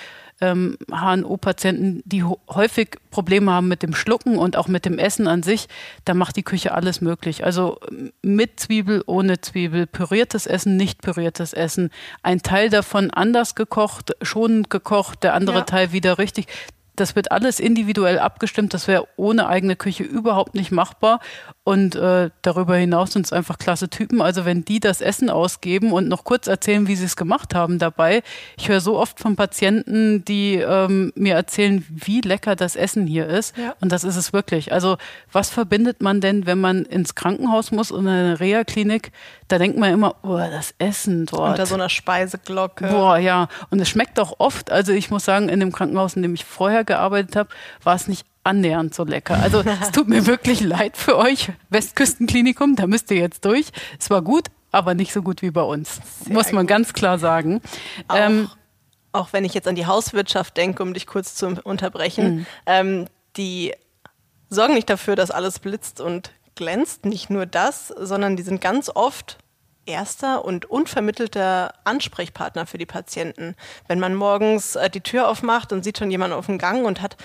ähm, 0.44 0.76
HNO-Patienten, 0.90 2.02
die 2.04 2.24
häufig 2.24 2.98
Probleme 3.11 3.52
haben 3.52 3.68
mit 3.68 3.83
dem 3.83 3.94
Schlucken 3.94 4.37
und 4.37 4.57
auch 4.57 4.68
mit 4.68 4.85
dem 4.85 4.98
Essen 4.98 5.26
an 5.26 5.42
sich, 5.42 5.68
da 6.04 6.14
macht 6.14 6.37
die 6.37 6.42
Küche 6.42 6.72
alles 6.72 7.00
möglich. 7.00 7.44
Also 7.44 7.78
mit 8.22 8.61
Zwiebel, 8.61 9.02
ohne 9.07 9.40
Zwiebel, 9.40 9.87
püriertes 9.87 10.46
Essen, 10.46 10.76
nicht 10.76 11.02
püriertes 11.02 11.52
Essen, 11.52 11.90
ein 12.22 12.42
Teil 12.42 12.68
davon 12.70 13.11
anders 13.11 13.54
gekocht, 13.54 14.12
schonend 14.22 14.70
gekocht, 14.70 15.22
der 15.22 15.35
andere 15.35 15.59
ja. 15.59 15.64
Teil 15.64 15.92
wieder 15.92 16.18
richtig. 16.18 16.46
Das 16.96 17.16
wird 17.16 17.33
alles 17.33 17.61
individuell 17.61 18.18
abgestimmt. 18.18 18.74
Das 18.74 18.88
wäre 18.88 19.07
ohne 19.16 19.48
eigene 19.48 19.76
Küche 19.76 20.04
überhaupt 20.04 20.54
nicht 20.54 20.70
machbar. 20.70 21.20
Und 21.64 21.96
äh, 21.96 22.30
darüber 22.42 22.76
hinaus 22.76 23.12
sind 23.12 23.26
es 23.26 23.33
einfach 23.33 23.59
klasse 23.59 23.88
Typen. 23.88 24.20
Also 24.20 24.44
wenn 24.44 24.64
die 24.64 24.80
das 24.80 25.00
Essen 25.00 25.30
ausgeben 25.30 25.92
und 25.92 26.09
noch 26.09 26.24
kurz 26.24 26.46
erzählen, 26.46 26.87
wie 26.87 26.96
sie 26.96 27.07
es 27.07 27.16
gemacht 27.16 27.54
haben 27.54 27.78
dabei. 27.78 28.22
Ich 28.57 28.68
höre 28.68 28.80
so 28.80 28.98
oft 28.98 29.18
von 29.18 29.35
Patienten, 29.35 30.24
die 30.24 30.57
ähm, 30.57 31.12
mir 31.16 31.35
erzählen, 31.35 31.85
wie 31.88 32.20
lecker 32.20 32.54
das 32.54 32.76
Essen 32.76 33.07
hier 33.07 33.26
ist. 33.26 33.57
Ja. 33.57 33.74
Und 33.80 33.92
das 33.92 34.04
ist 34.04 34.16
es 34.16 34.33
wirklich. 34.33 34.72
Also 34.72 34.96
was 35.33 35.50
verbindet 35.50 36.02
man 36.02 36.20
denn, 36.20 36.46
wenn 36.46 36.61
man 36.61 36.85
ins 36.85 37.14
Krankenhaus 37.14 37.72
muss 37.72 37.90
und 37.90 38.07
in 38.07 38.12
eine 38.12 38.40
Reha-Klinik? 38.40 39.11
Da 39.48 39.59
denkt 39.59 39.78
man 39.78 39.92
immer, 39.92 40.16
oh, 40.22 40.38
das 40.38 40.74
Essen 40.78 41.26
dort. 41.26 41.50
Unter 41.50 41.66
so 41.66 41.74
einer 41.74 41.88
Speiseglocke. 41.88 42.88
Boah, 42.88 43.18
ja. 43.18 43.48
Und 43.70 43.80
es 43.80 43.88
schmeckt 43.88 44.18
auch 44.18 44.35
oft. 44.38 44.70
Also 44.70 44.92
ich 44.92 45.11
muss 45.11 45.24
sagen, 45.24 45.48
in 45.48 45.61
dem 45.61 45.72
Krankenhaus, 45.72 46.14
in 46.14 46.22
dem 46.22 46.35
ich 46.35 46.44
vorher 46.44 46.84
gearbeitet 46.85 47.37
habe, 47.37 47.51
war 47.83 47.94
es 47.94 48.09
nicht 48.09 48.27
annähernd 48.44 48.94
so 48.94 49.05
lecker. 49.05 49.38
Also 49.42 49.62
es 49.83 49.90
tut 49.90 50.09
mir 50.09 50.27
wirklich 50.27 50.61
leid 50.61 50.97
für 50.97 51.16
euch, 51.16 51.51
Westküstenklinikum, 51.70 52.77
da 52.77 52.87
müsst 52.87 53.11
ihr 53.11 53.16
jetzt 53.16 53.44
durch. 53.44 53.66
Es 53.99 54.11
war 54.11 54.23
gut, 54.23 54.49
aber 54.70 54.94
nicht 54.94 55.12
so 55.12 55.23
gut 55.23 55.42
wie 55.42 55.51
bei 55.51 55.62
uns, 55.62 56.01
Sehr 56.25 56.35
muss 56.35 56.53
man 56.53 56.66
gut. 56.66 56.70
ganz 56.70 56.92
klar 56.92 57.18
sagen. 57.18 57.61
Auch, 58.09 58.16
ähm, 58.16 58.51
auch, 59.12 59.33
wenn 59.33 59.44
ich 59.44 59.55
jetzt 59.55 59.68
an 59.68 59.77
die 59.77 59.87
Hauswirtschaft 59.87 60.57
denke, 60.57 60.83
um 60.83 60.92
dich 60.94 61.07
kurz 61.07 61.35
zu 61.35 61.47
unterbrechen, 61.64 62.37
mhm. 62.37 62.47
ähm, 62.66 63.07
die 63.37 63.73
sorgen 64.51 64.75
nicht 64.75 64.90
dafür, 64.90 65.16
dass 65.16 65.31
alles 65.31 65.59
blitzt 65.59 66.01
und 66.01 66.33
glänzt. 66.55 67.05
Nicht 67.05 67.31
nur 67.31 67.47
das, 67.47 67.88
sondern 67.88 68.37
die 68.37 68.42
sind 68.42 68.61
ganz 68.61 68.90
oft 68.94 69.38
erster 69.87 70.44
und 70.44 70.66
unvermittelter 70.66 71.75
Ansprechpartner 71.85 72.66
für 72.66 72.79
die 72.79 72.87
Patienten. 72.87 73.55
Wenn 73.87 74.01
man 74.01 74.14
morgens 74.14 74.77
äh, 74.77 74.90
die 74.90 75.01
Tür 75.01 75.29
aufmacht 75.29 75.73
und 75.73 75.83
sieht 75.83 75.99
schon 75.99 76.11
jemanden 76.11 76.37
auf 76.37 76.47
dem 76.47 76.59
Gang 76.59 76.85
und 76.85 77.03
hat 77.03 77.16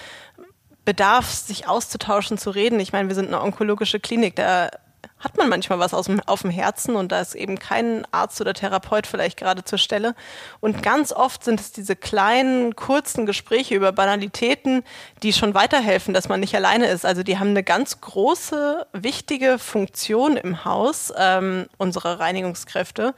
Bedarf, 0.86 1.30
sich 1.30 1.67
auszutauschen, 1.67 2.38
zu 2.38 2.50
reden. 2.50 2.80
Ich 2.80 2.93
meine, 2.93 3.10
wir 3.10 3.15
sind 3.15 3.28
eine 3.28 3.41
onkologische 3.41 4.00
Klinik, 4.00 4.36
da 4.36 4.72
hat 5.19 5.38
man 5.38 5.49
manchmal 5.49 5.79
was 5.79 5.93
aus 5.93 6.05
dem, 6.05 6.21
auf 6.21 6.41
dem 6.41 6.51
Herzen 6.51 6.95
und 6.95 7.12
da 7.12 7.19
ist 7.19 7.36
eben 7.36 7.60
kein 7.60 8.05
Arzt 8.12 8.39
oder 8.39 8.53
Therapeut 8.53 9.05
vielleicht 9.05 9.38
gerade 9.38 9.63
zur 9.63 9.77
Stelle. 9.77 10.15
Und 10.60 10.82
ganz 10.82 11.12
oft 11.12 11.43
sind 11.43 11.60
es 11.60 11.71
diese 11.71 11.95
kleinen, 11.95 12.75
kurzen 12.75 13.25
Gespräche 13.25 13.75
über 13.75 13.91
Banalitäten, 13.91 14.84
die 15.21 15.34
schon 15.34 15.53
weiterhelfen, 15.53 16.13
dass 16.13 16.29
man 16.29 16.39
nicht 16.39 16.55
alleine 16.55 16.88
ist. 16.88 17.05
Also 17.05 17.23
die 17.23 17.38
haben 17.38 17.49
eine 17.49 17.63
ganz 17.63 17.99
große, 17.99 18.88
wichtige 18.93 19.60
Funktion 19.60 20.38
im 20.38 20.63
Haus, 20.63 21.13
ähm, 21.17 21.67
unsere 21.77 22.19
Reinigungskräfte. 22.19 23.13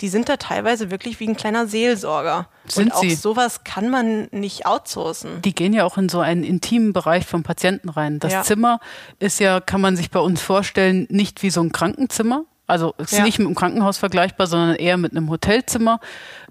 Die 0.00 0.08
sind 0.08 0.28
da 0.28 0.36
teilweise 0.36 0.90
wirklich 0.90 1.20
wie 1.20 1.28
ein 1.28 1.36
kleiner 1.36 1.66
Seelsorger. 1.66 2.48
Sind 2.66 2.86
und 2.86 2.92
auch 2.94 3.00
sie? 3.00 3.14
sowas 3.14 3.64
kann 3.64 3.88
man 3.88 4.28
nicht 4.30 4.66
outsourcen. 4.66 5.40
Die 5.42 5.54
gehen 5.54 5.72
ja 5.72 5.84
auch 5.84 5.96
in 5.96 6.08
so 6.08 6.20
einen 6.20 6.44
intimen 6.44 6.92
Bereich 6.92 7.24
vom 7.26 7.42
Patienten 7.42 7.88
rein. 7.88 8.18
Das 8.18 8.32
Ja. 8.32 8.42
Zimmer 8.42 8.80
ist 9.18 9.40
ja, 9.40 9.60
kann 9.60 9.80
man 9.80 9.96
sich 9.96 10.10
bei 10.10 10.20
uns 10.20 10.42
vorstellen, 10.42 11.06
nicht 11.10 11.42
wie 11.42 11.50
so 11.50 11.62
ein 11.62 11.72
Krankenzimmer. 11.72 12.44
Also 12.68 12.94
ist 12.98 13.12
Ja. 13.12 13.22
nicht 13.24 13.38
mit 13.38 13.46
einem 13.46 13.54
Krankenhaus 13.54 13.96
vergleichbar, 13.96 14.48
sondern 14.48 14.74
eher 14.74 14.96
mit 14.96 15.12
einem 15.12 15.30
Hotelzimmer. 15.30 16.00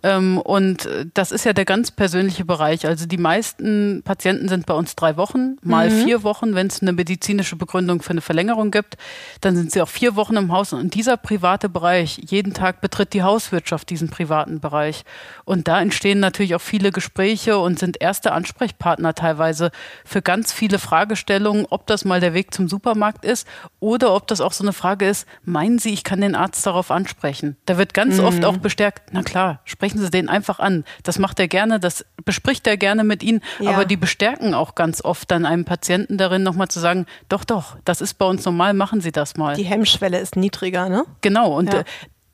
Ähm, 0.06 0.38
und 0.38 0.86
äh, 0.86 1.06
das 1.16 1.32
ist 1.32 1.46
ja 1.46 1.54
der 1.54 1.66
ganz 1.66 1.90
persönliche 1.90 2.46
Bereich. 2.46 2.86
Also 2.86 3.08
die 3.08 3.18
meisten 3.18 4.04
Patienten 4.04 4.48
sind 4.50 4.68
bei 4.68 4.76
uns 4.76 4.96
drei 4.96 5.18
Wochen, 5.18 5.58
mal 5.64 5.90
Mhm. 5.90 6.04
vier 6.04 6.24
Wochen, 6.24 6.54
wenn 6.54 6.68
es 6.68 6.82
eine 6.84 6.94
medizinische 6.94 7.56
Begründung 7.56 8.04
für 8.04 8.12
eine 8.12 8.22
Verlängerung 8.22 8.70
gibt. 8.70 8.98
Dann 9.42 9.56
sind 9.56 9.72
sie 9.72 9.82
auch 9.82 9.90
vier 9.90 10.16
Wochen 10.16 10.36
im 10.36 10.52
Haus. 10.52 10.74
Und 10.74 10.94
dieser 10.94 11.18
private 11.18 11.70
Bereich, 11.70 12.20
jeden 12.28 12.54
Tag 12.54 12.82
betritt 12.82 13.14
die 13.14 13.24
Hauswirtschaft 13.24 13.90
diesen 13.90 14.10
privaten 14.10 14.60
Bereich. 14.60 15.04
Und 15.44 15.68
da 15.68 15.82
entstehen 15.82 16.20
natürlich 16.20 16.54
auch 16.54 16.62
viele 16.62 16.92
Gespräche 16.92 17.58
und 17.58 17.80
sind 17.80 18.00
erste 18.00 18.32
Ansprechpartner 18.32 19.16
teilweise 19.16 19.72
für 20.06 20.22
ganz 20.22 20.54
viele 20.54 20.78
Fragestellungen, 20.78 21.66
ob 21.72 21.88
das 21.88 22.06
mal 22.06 22.20
der 22.20 22.34
Weg 22.36 22.54
zum 22.54 22.68
Supermarkt 22.70 23.26
ist 23.26 23.48
oder 23.80 24.14
ob 24.14 24.28
das 24.28 24.40
auch 24.42 24.54
so 24.54 24.64
eine 24.64 24.74
Frage 24.74 25.08
ist, 25.08 25.28
meinen 25.44 25.80
Sie, 25.80 25.90
ich 25.94 26.04
kann 26.04 26.22
den 26.22 26.36
Arzt 26.36 26.66
darauf 26.66 26.92
ansprechen? 26.92 27.56
Da 27.66 27.78
wird 27.78 27.94
ganz 27.96 28.20
oft 28.20 28.40
Mhm. 28.40 28.46
auch 28.46 28.58
bestärkt, 28.58 29.10
na 29.14 29.24
klar, 29.24 29.62
sprechen 29.66 29.95
Sie 30.00 30.10
den 30.10 30.30
einfach 30.30 30.60
an. 30.60 30.84
Das 31.04 31.20
macht 31.20 31.40
er 31.40 31.48
gerne, 31.48 31.80
das 31.80 32.06
bespricht 32.24 32.66
er 32.68 32.78
gerne 32.78 33.04
mit 33.04 33.24
Ihnen, 33.24 33.42
Ja. 33.60 33.72
aber 33.72 33.86
die 33.86 33.98
bestärken 33.98 34.54
auch 34.54 34.76
ganz 34.76 35.04
oft 35.04 35.30
dann 35.32 35.46
einem 35.46 35.66
Patienten 35.66 36.18
darin, 36.18 36.44
nochmal 36.44 36.68
zu 36.68 36.80
sagen, 36.80 37.06
doch, 37.30 37.44
doch, 37.44 37.78
das 37.86 38.02
ist 38.02 38.16
bei 38.16 38.26
uns 38.26 38.44
normal, 38.46 38.74
machen 38.74 39.02
Sie 39.02 39.12
das 39.12 39.38
mal. 39.38 39.56
Die 39.56 39.64
Hemmschwelle 39.64 40.20
ist 40.20 40.36
niedriger, 40.36 40.90
ne? 40.90 41.04
Genau, 41.22 41.56
und 41.58 41.74
Ja. 41.74 41.80
äh, 41.82 41.84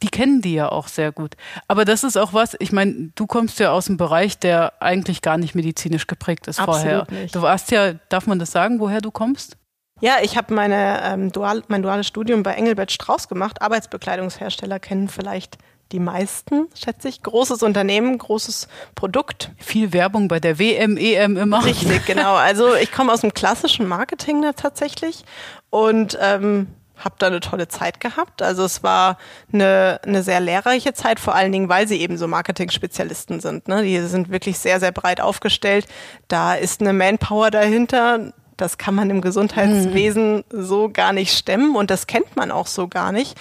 die 0.04 0.10
kennen 0.10 0.42
die 0.42 0.56
ja 0.56 0.68
auch 0.72 0.88
sehr 0.88 1.12
gut. 1.12 1.36
Aber 1.68 1.86
das 1.86 2.04
ist 2.04 2.18
auch 2.18 2.34
was, 2.34 2.56
ich 2.60 2.72
meine, 2.72 3.12
du 3.14 3.28
kommst 3.28 3.60
ja 3.60 3.72
aus 3.72 3.88
einem 3.88 3.98
Bereich, 3.98 4.40
der 4.40 4.74
eigentlich 4.82 5.22
gar 5.22 5.38
nicht 5.38 5.54
medizinisch 5.54 6.08
geprägt 6.08 6.48
ist 6.48 6.60
Absolut 6.60 6.82
vorher. 6.82 7.08
nicht. 7.12 7.36
Du 7.36 7.44
warst 7.44 7.70
ja, 7.70 7.94
darf 8.10 8.26
man 8.26 8.40
das 8.40 8.52
sagen, 8.52 8.80
woher 8.80 9.00
du 9.02 9.12
kommst? 9.12 9.58
Ja, 10.00 10.16
ich 10.24 10.36
habe 10.36 10.52
meine 10.56 11.02
ähm, 11.04 11.32
Dual, 11.32 11.62
mein 11.68 11.84
duales 11.84 12.08
Studium 12.08 12.42
bei 12.42 12.54
Engelbert 12.56 12.92
Strauß 12.92 13.28
gemacht. 13.28 13.62
Arbeitsbekleidungshersteller 13.62 14.80
kennen 14.80 15.08
vielleicht 15.10 15.60
die 15.92 16.00
meisten, 16.00 16.68
schätze 16.74 17.10
ich. 17.10 17.24
Großes 17.24 17.64
Unternehmen, 17.64 18.18
großes 18.18 18.68
Produkt. 18.96 19.52
Viel 19.58 19.94
Werbung 19.94 20.28
bei 20.28 20.40
der 20.40 20.60
WM, 20.60 20.98
EM 20.98 21.38
immer. 21.38 21.66
Richtig, 21.66 22.06
genau. 22.06 22.36
Also 22.36 22.76
ich 22.76 22.92
komme 22.92 23.12
aus 23.12 23.22
dem 23.22 23.34
klassischen 23.34 23.88
Marketing 23.88 24.44
tatsächlich 24.56 25.24
und 25.70 26.18
ähm, 26.22 26.68
habe 27.04 27.16
da 27.18 27.28
eine 27.28 27.40
tolle 27.40 27.68
Zeit 27.68 28.00
gehabt. 28.00 28.42
Also 28.42 28.64
es 28.64 28.84
war 28.84 29.18
eine, 29.52 30.00
eine 30.04 30.24
sehr 30.24 30.40
lehrreiche 30.40 30.94
Zeit, 30.94 31.20
vor 31.20 31.36
allen 31.36 31.52
Dingen, 31.52 31.70
weil 31.70 31.88
sie 31.88 32.00
eben 32.00 32.18
so 32.18 32.28
Marketing-Spezialisten 32.28 33.40
sind. 33.40 33.68
Ne? 33.68 33.84
Die 33.84 34.00
sind 34.02 34.30
wirklich 34.30 34.60
sehr, 34.60 34.80
sehr 34.80 34.92
breit 34.92 35.22
aufgestellt. 35.22 35.88
Da 36.28 36.56
ist 36.56 36.82
eine 36.82 36.94
Manpower 36.94 37.52
dahinter. 37.52 38.34
Das 38.62 38.78
kann 38.78 38.94
man 38.94 39.10
im 39.10 39.22
Gesundheitswesen 39.22 40.44
so 40.52 40.88
gar 40.88 41.14
nicht 41.14 41.36
stemmen 41.36 41.76
und 41.76 41.90
das 41.90 42.06
kennt 42.06 42.36
man 42.36 42.52
auch 42.52 42.68
so 42.68 42.88
gar 42.88 43.12
nicht. 43.12 43.36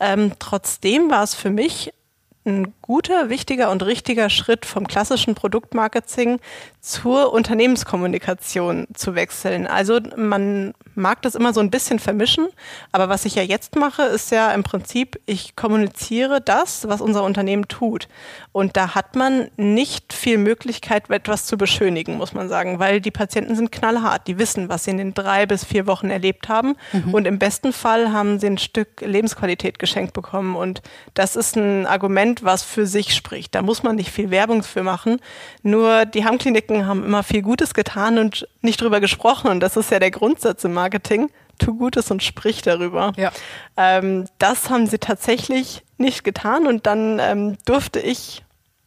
Ähm, 0.00 0.32
trotzdem 0.38 1.10
war 1.10 1.22
es 1.22 1.34
für 1.34 1.48
mich 1.48 1.94
ein 2.46 2.72
guter, 2.80 3.28
wichtiger 3.28 3.70
und 3.70 3.84
richtiger 3.84 4.30
Schritt 4.30 4.64
vom 4.64 4.86
klassischen 4.86 5.34
Produktmarketing 5.34 6.38
zur 6.80 7.32
Unternehmenskommunikation 7.32 8.86
zu 8.94 9.14
wechseln. 9.14 9.66
Also 9.66 9.98
man 10.16 10.72
mag 10.94 11.20
das 11.22 11.34
immer 11.34 11.52
so 11.52 11.60
ein 11.60 11.70
bisschen 11.70 11.98
vermischen, 11.98 12.46
aber 12.92 13.08
was 13.08 13.24
ich 13.24 13.34
ja 13.34 13.42
jetzt 13.42 13.76
mache, 13.76 14.02
ist 14.02 14.30
ja 14.30 14.52
im 14.52 14.62
Prinzip, 14.62 15.20
ich 15.26 15.56
kommuniziere 15.56 16.40
das, 16.40 16.88
was 16.88 17.00
unser 17.00 17.24
Unternehmen 17.24 17.68
tut. 17.68 18.08
Und 18.52 18.76
da 18.76 18.94
hat 18.94 19.16
man 19.16 19.50
nicht 19.56 20.12
viel 20.12 20.38
Möglichkeit, 20.38 21.10
etwas 21.10 21.46
zu 21.46 21.56
beschönigen, 21.58 22.16
muss 22.16 22.32
man 22.32 22.48
sagen, 22.48 22.78
weil 22.78 23.00
die 23.00 23.10
Patienten 23.10 23.56
sind 23.56 23.72
knallhart. 23.72 24.26
Die 24.28 24.38
wissen, 24.38 24.68
was 24.68 24.84
sie 24.84 24.92
in 24.92 24.98
den 24.98 25.14
drei 25.14 25.46
bis 25.46 25.64
vier 25.64 25.86
Wochen 25.86 26.10
erlebt 26.10 26.48
haben. 26.48 26.76
Und 27.12 27.26
im 27.26 27.38
besten 27.38 27.72
Fall 27.72 28.12
haben 28.12 28.38
sie 28.38 28.46
ein 28.46 28.58
Stück 28.58 29.00
Lebensqualität 29.00 29.78
geschenkt 29.78 30.12
bekommen. 30.12 30.56
Und 30.56 30.82
das 31.14 31.36
ist 31.36 31.56
ein 31.56 31.86
Argument, 31.86 32.35
was 32.44 32.62
für 32.62 32.86
sich 32.86 33.14
spricht. 33.14 33.54
Da 33.54 33.62
muss 33.62 33.82
man 33.82 33.96
nicht 33.96 34.10
viel 34.10 34.30
Werbung 34.30 34.62
für 34.62 34.82
machen. 34.82 35.20
Nur 35.62 36.04
die 36.06 36.24
Heimkliniken 36.24 36.86
haben 36.86 37.04
immer 37.04 37.22
viel 37.22 37.42
Gutes 37.42 37.74
getan 37.74 38.18
und 38.18 38.48
nicht 38.62 38.80
drüber 38.80 39.00
gesprochen. 39.00 39.50
Und 39.50 39.60
das 39.60 39.76
ist 39.76 39.90
ja 39.90 39.98
der 39.98 40.10
Grundsatz 40.10 40.64
im 40.64 40.72
Marketing. 40.74 41.30
Tu 41.58 41.74
Gutes 41.74 42.10
und 42.10 42.22
sprich 42.22 42.62
darüber. 42.62 43.12
Ja. 43.16 43.32
Ähm, 43.76 44.26
das 44.38 44.68
haben 44.70 44.86
sie 44.86 44.98
tatsächlich 44.98 45.82
nicht 45.96 46.24
getan 46.24 46.66
und 46.66 46.86
dann 46.86 47.18
ähm, 47.18 47.56
durfte 47.64 47.98
ich 48.00 48.44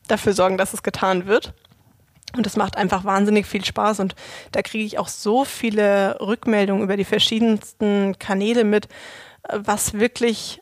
dafür 0.07 0.33
sorgen, 0.33 0.57
dass 0.57 0.73
es 0.73 0.83
getan 0.83 1.25
wird. 1.25 1.53
Und 2.35 2.45
es 2.45 2.55
macht 2.55 2.77
einfach 2.77 3.05
wahnsinnig 3.05 3.47
viel 3.47 3.65
Spaß 3.65 4.01
und 4.01 4.15
da 4.51 4.61
kriege 4.61 4.83
ich 4.83 4.99
auch 4.99 5.07
so 5.07 5.45
viele 5.45 6.19
Rückmeldungen 6.21 6.83
über 6.83 6.95
die 6.95 7.05
verschiedensten 7.05 8.19
Kanäle 8.19 8.63
mit, 8.63 8.85
äh, 9.47 9.57
was 9.63 9.95
wirklich 9.95 10.61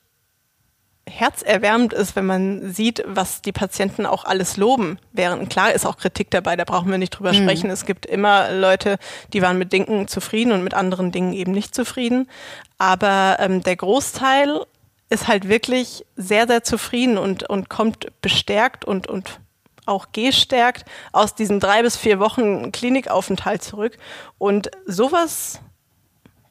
herzerwärmend 1.09 1.93
ist, 1.93 2.15
wenn 2.15 2.25
man 2.25 2.71
sieht, 2.71 3.03
was 3.05 3.41
die 3.41 3.51
Patienten 3.51 4.05
auch 4.05 4.25
alles 4.25 4.57
loben. 4.57 4.99
Während 5.13 5.49
klar 5.49 5.71
ist 5.71 5.85
auch 5.85 5.97
Kritik 5.97 6.29
dabei, 6.31 6.55
da 6.55 6.63
brauchen 6.63 6.91
wir 6.91 6.97
nicht 6.97 7.11
drüber 7.11 7.33
sprechen. 7.33 7.69
Es 7.69 7.85
gibt 7.85 8.05
immer 8.05 8.51
Leute, 8.51 8.97
die 9.33 9.41
waren 9.41 9.57
mit 9.57 9.73
Dingen 9.73 10.07
zufrieden 10.07 10.51
und 10.51 10.63
mit 10.63 10.73
anderen 10.73 11.11
Dingen 11.11 11.33
eben 11.33 11.51
nicht 11.51 11.73
zufrieden. 11.73 12.29
Aber 12.77 13.37
ähm, 13.39 13.63
der 13.63 13.75
Großteil 13.75 14.65
ist 15.09 15.27
halt 15.27 15.47
wirklich 15.47 16.05
sehr, 16.15 16.47
sehr 16.47 16.63
zufrieden 16.63 17.17
und, 17.17 17.49
und 17.49 17.69
kommt 17.69 18.07
bestärkt 18.21 18.85
und, 18.85 19.07
und 19.07 19.39
auch 19.85 20.07
gestärkt 20.11 20.85
aus 21.13 21.33
diesen 21.33 21.59
drei 21.59 21.81
bis 21.81 21.95
vier 21.95 22.19
Wochen 22.19 22.71
Klinikaufenthalt 22.71 23.63
zurück. 23.63 23.97
Und 24.37 24.69
sowas 24.85 25.61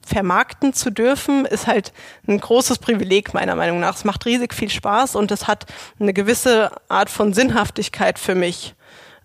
vermarkten 0.07 0.73
zu 0.73 0.91
dürfen, 0.91 1.45
ist 1.45 1.67
halt 1.67 1.93
ein 2.27 2.39
großes 2.39 2.79
Privileg 2.79 3.35
meiner 3.35 3.57
Meinung 3.57 3.81
nach. 3.81 3.97
Es 3.97 4.05
macht 4.05 4.25
riesig 4.25 4.55
viel 4.55 4.71
Spaß 4.71 5.17
und 5.17 5.31
es 5.33 5.47
hat 5.47 5.67
eine 5.99 6.13
gewisse 6.13 6.71
Art 6.89 7.11
von 7.11 7.35
Sinnhaftigkeit 7.35 8.19
für 8.19 8.35
mich. 8.35 8.75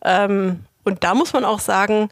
Ähm, 0.03 0.65
und 0.83 1.03
da 1.03 1.13
muss 1.13 1.33
man 1.33 1.45
auch 1.45 1.59
sagen, 1.59 2.09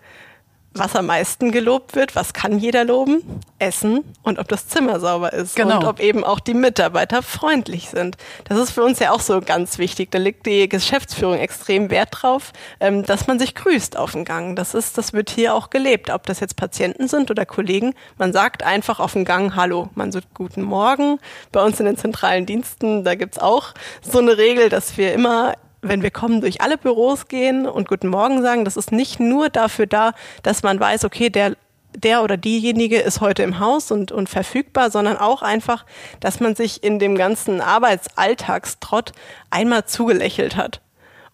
was 0.74 0.96
am 0.96 1.08
meisten 1.08 1.52
gelobt 1.52 1.96
wird, 1.96 2.16
was 2.16 2.34
kann 2.34 2.60
jeder 2.60 2.84
loben? 2.86 3.24
Essen 3.58 4.04
und 4.24 4.40
ob 4.40 4.48
das 4.48 4.68
Zimmer 4.68 5.00
sauber 5.00 5.34
ist 5.34 5.56
Genau. 5.56 5.80
und 5.80 5.86
ob 5.86 6.00
eben 6.00 6.24
auch 6.24 6.40
die 6.40 6.54
Mitarbeiter 6.54 7.22
freundlich 7.24 7.90
sind. 7.90 8.16
Das 8.46 8.58
ist 8.58 8.72
für 8.72 8.84
uns 8.84 9.00
ja 9.00 9.12
auch 9.12 9.20
so 9.20 9.42
ganz 9.42 9.78
wichtig. 9.80 10.12
Da 10.12 10.18
liegt 10.20 10.46
die 10.46 10.70
Geschäftsführung 10.70 11.38
extrem 11.38 11.90
Wert 11.90 12.10
drauf, 12.12 12.54
ähm, 12.80 13.04
dass 13.04 13.28
man 13.28 13.40
sich 13.40 13.56
grüßt 13.56 13.98
auf 13.98 14.12
dem 14.14 14.26
Gang. 14.26 14.56
Das 14.56 14.74
ist, 14.74 14.98
das 14.98 15.12
wird 15.12 15.30
hier 15.30 15.56
auch 15.56 15.70
gelebt. 15.72 16.10
Ob 16.10 16.26
das 16.26 16.40
jetzt 16.40 16.56
Patienten 16.56 17.08
sind 17.08 17.30
oder 17.32 17.46
Kollegen, 17.46 17.94
man 18.18 18.32
sagt 18.32 18.64
einfach 18.64 19.00
auf 19.00 19.14
dem 19.14 19.26
Gang 19.26 19.56
Hallo. 19.56 19.90
Man 19.96 20.12
sagt 20.12 20.34
Guten 20.34 20.62
Morgen. 20.62 21.20
Bei 21.52 21.64
uns 21.64 21.80
in 21.80 21.86
den 21.88 21.98
zentralen 21.98 22.46
Diensten, 22.46 23.04
da 23.04 23.16
gibt's 23.16 23.40
auch 23.40 23.74
so 24.02 24.20
eine 24.20 24.38
Regel, 24.38 24.70
dass 24.70 24.98
wir 24.98 25.14
immer 25.14 25.56
wenn 25.82 26.04
wir 26.04 26.12
kommen, 26.12 26.42
durch 26.42 26.62
alle 26.62 26.78
Büros 26.78 27.28
gehen 27.28 27.66
und 27.66 27.88
Guten 27.88 28.10
Morgen 28.10 28.42
sagen, 28.42 28.66
das 28.66 28.78
ist 28.78 28.92
nicht 28.92 29.20
nur 29.20 29.50
dafür 29.50 29.88
da, 29.88 30.14
dass 30.44 30.64
man 30.64 30.80
weiß, 30.80 31.06
okay, 31.06 31.30
der, 31.30 31.56
der 31.96 32.24
oder 32.24 32.38
diejenige 32.38 33.00
ist 33.00 33.22
heute 33.22 33.44
im 33.44 33.60
Haus 33.60 33.92
und, 33.92 34.12
und 34.12 34.30
verfügbar, 34.30 34.92
sondern 34.92 35.18
auch 35.18 35.42
einfach, 35.42 35.86
dass 36.20 36.40
man 36.40 36.56
sich 36.56 36.84
in 36.84 37.00
dem 37.00 37.16
ganzen 37.16 37.62
Arbeitsalltagstrott 37.62 39.14
einmal 39.50 39.86
zugelächelt 39.86 40.56
hat. 40.56 40.82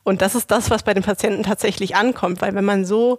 Und 0.03 0.21
das 0.21 0.36
ist 0.36 0.51
das, 0.51 0.69
was 0.69 0.84
bei 0.84 0.93
den 0.93 1.03
Patienten 1.03 1.43
tatsächlich 1.43 1.95
ankommt, 1.95 2.41
weil 2.41 2.53
wenn 2.53 2.65
man 2.65 2.86
so 2.86 3.17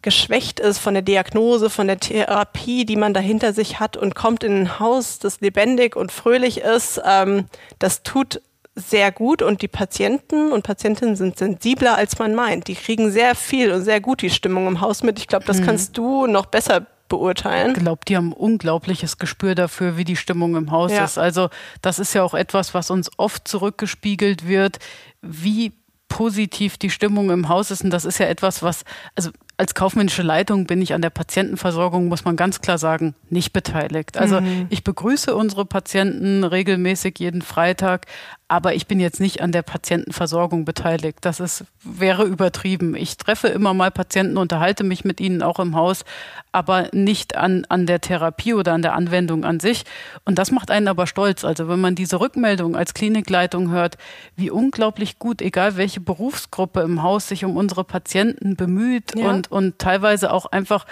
geschwächt 0.00 0.60
ist 0.60 0.78
von 0.78 0.94
der 0.94 1.02
Diagnose, 1.02 1.70
von 1.70 1.86
der 1.86 1.98
Therapie, 1.98 2.84
die 2.84 2.96
man 2.96 3.14
dahinter 3.14 3.52
sich 3.52 3.80
hat 3.80 3.96
und 3.96 4.14
kommt 4.14 4.44
in 4.44 4.62
ein 4.62 4.78
Haus, 4.78 5.18
das 5.18 5.40
lebendig 5.40 5.96
und 5.96 6.12
fröhlich 6.12 6.60
ist, 6.60 7.00
ähm, 7.04 7.46
das 7.78 8.02
tut 8.02 8.40
sehr 8.74 9.12
gut 9.12 9.40
und 9.42 9.62
die 9.62 9.68
Patienten 9.68 10.50
und 10.52 10.62
Patientinnen 10.62 11.16
sind 11.16 11.38
sensibler, 11.38 11.96
als 11.96 12.18
man 12.18 12.34
meint. 12.34 12.66
Die 12.66 12.74
kriegen 12.74 13.10
sehr 13.10 13.34
viel 13.34 13.70
und 13.70 13.82
sehr 13.82 14.00
gut 14.00 14.22
die 14.22 14.30
Stimmung 14.30 14.66
im 14.66 14.80
Haus 14.80 15.02
mit. 15.02 15.18
Ich 15.18 15.28
glaube, 15.28 15.44
das 15.44 15.62
kannst 15.62 15.96
du 15.96 16.26
noch 16.26 16.46
besser 16.46 16.86
beurteilen. 17.08 17.72
Ich 17.76 17.82
glaube, 17.82 18.00
die 18.08 18.16
haben 18.16 18.32
unglaubliches 18.32 19.18
Gespür 19.18 19.54
dafür, 19.54 19.96
wie 19.96 20.04
die 20.04 20.16
Stimmung 20.16 20.56
im 20.56 20.70
Haus 20.70 20.90
Ja. 20.90 21.04
ist. 21.04 21.18
Also 21.18 21.50
das 21.82 21.98
ist 21.98 22.14
ja 22.14 22.24
auch 22.24 22.34
etwas, 22.34 22.74
was 22.74 22.90
uns 22.90 23.10
oft 23.16 23.46
zurückgespiegelt 23.46 24.48
wird, 24.48 24.78
wie 25.22 25.72
positiv 26.08 26.78
die 26.78 26.90
Stimmung 26.90 27.30
im 27.30 27.48
Haus 27.48 27.70
ist. 27.70 27.82
Und 27.82 27.90
das 27.90 28.04
ist 28.04 28.18
ja 28.18 28.26
etwas, 28.26 28.62
was, 28.62 28.84
also 29.16 29.30
als 29.56 29.74
kaufmännische 29.74 30.22
Leitung 30.22 30.66
bin 30.66 30.80
ich 30.80 30.94
an 30.94 31.02
der 31.02 31.10
Patientenversorgung, 31.10 32.06
muss 32.06 32.24
man 32.24 32.36
ganz 32.36 32.60
klar 32.60 32.78
sagen, 32.78 33.14
nicht 33.30 33.52
beteiligt. 33.52 34.16
Also 34.16 34.40
mhm. 34.40 34.66
ich 34.70 34.84
begrüße 34.84 35.34
unsere 35.34 35.64
Patienten 35.64 36.44
regelmäßig 36.44 37.18
jeden 37.18 37.42
Freitag, 37.42 38.06
aber 38.54 38.76
ich 38.76 38.86
bin 38.86 39.00
jetzt 39.00 39.18
nicht 39.18 39.40
an 39.40 39.50
der 39.50 39.62
Patientenversorgung 39.62 40.64
beteiligt. 40.64 41.18
Das 41.22 41.40
ist, 41.40 41.64
wäre 41.82 42.22
übertrieben. 42.22 42.94
Ich 42.94 43.16
treffe 43.16 43.48
immer 43.48 43.74
mal 43.74 43.90
Patienten, 43.90 44.36
unterhalte 44.36 44.84
mich 44.84 45.04
mit 45.04 45.20
ihnen 45.20 45.42
auch 45.42 45.58
im 45.58 45.74
Haus, 45.74 46.04
aber 46.52 46.86
nicht 46.92 47.34
an, 47.34 47.66
an 47.68 47.84
der 47.86 48.00
Therapie 48.00 48.54
oder 48.54 48.72
an 48.72 48.82
der 48.82 48.94
Anwendung 48.94 49.44
an 49.44 49.58
sich. 49.58 49.82
Und 50.24 50.38
das 50.38 50.52
macht 50.52 50.70
einen 50.70 50.86
aber 50.86 51.08
stolz. 51.08 51.44
Also 51.44 51.68
wenn 51.68 51.80
man 51.80 51.96
diese 51.96 52.20
Rückmeldung 52.20 52.76
als 52.76 52.94
Klinikleitung 52.94 53.70
hört, 53.70 53.98
wie 54.36 54.52
unglaublich 54.52 55.18
gut, 55.18 55.42
egal 55.42 55.76
welche 55.76 56.00
Berufsgruppe 56.00 56.82
im 56.82 57.02
Haus 57.02 57.26
sich 57.26 57.44
um 57.44 57.56
unsere 57.56 57.82
Patienten 57.82 58.54
bemüht 58.54 59.16
ja. 59.16 59.30
und, 59.30 59.50
und 59.50 59.80
teilweise 59.80 60.32
auch 60.32 60.46
einfach 60.46 60.86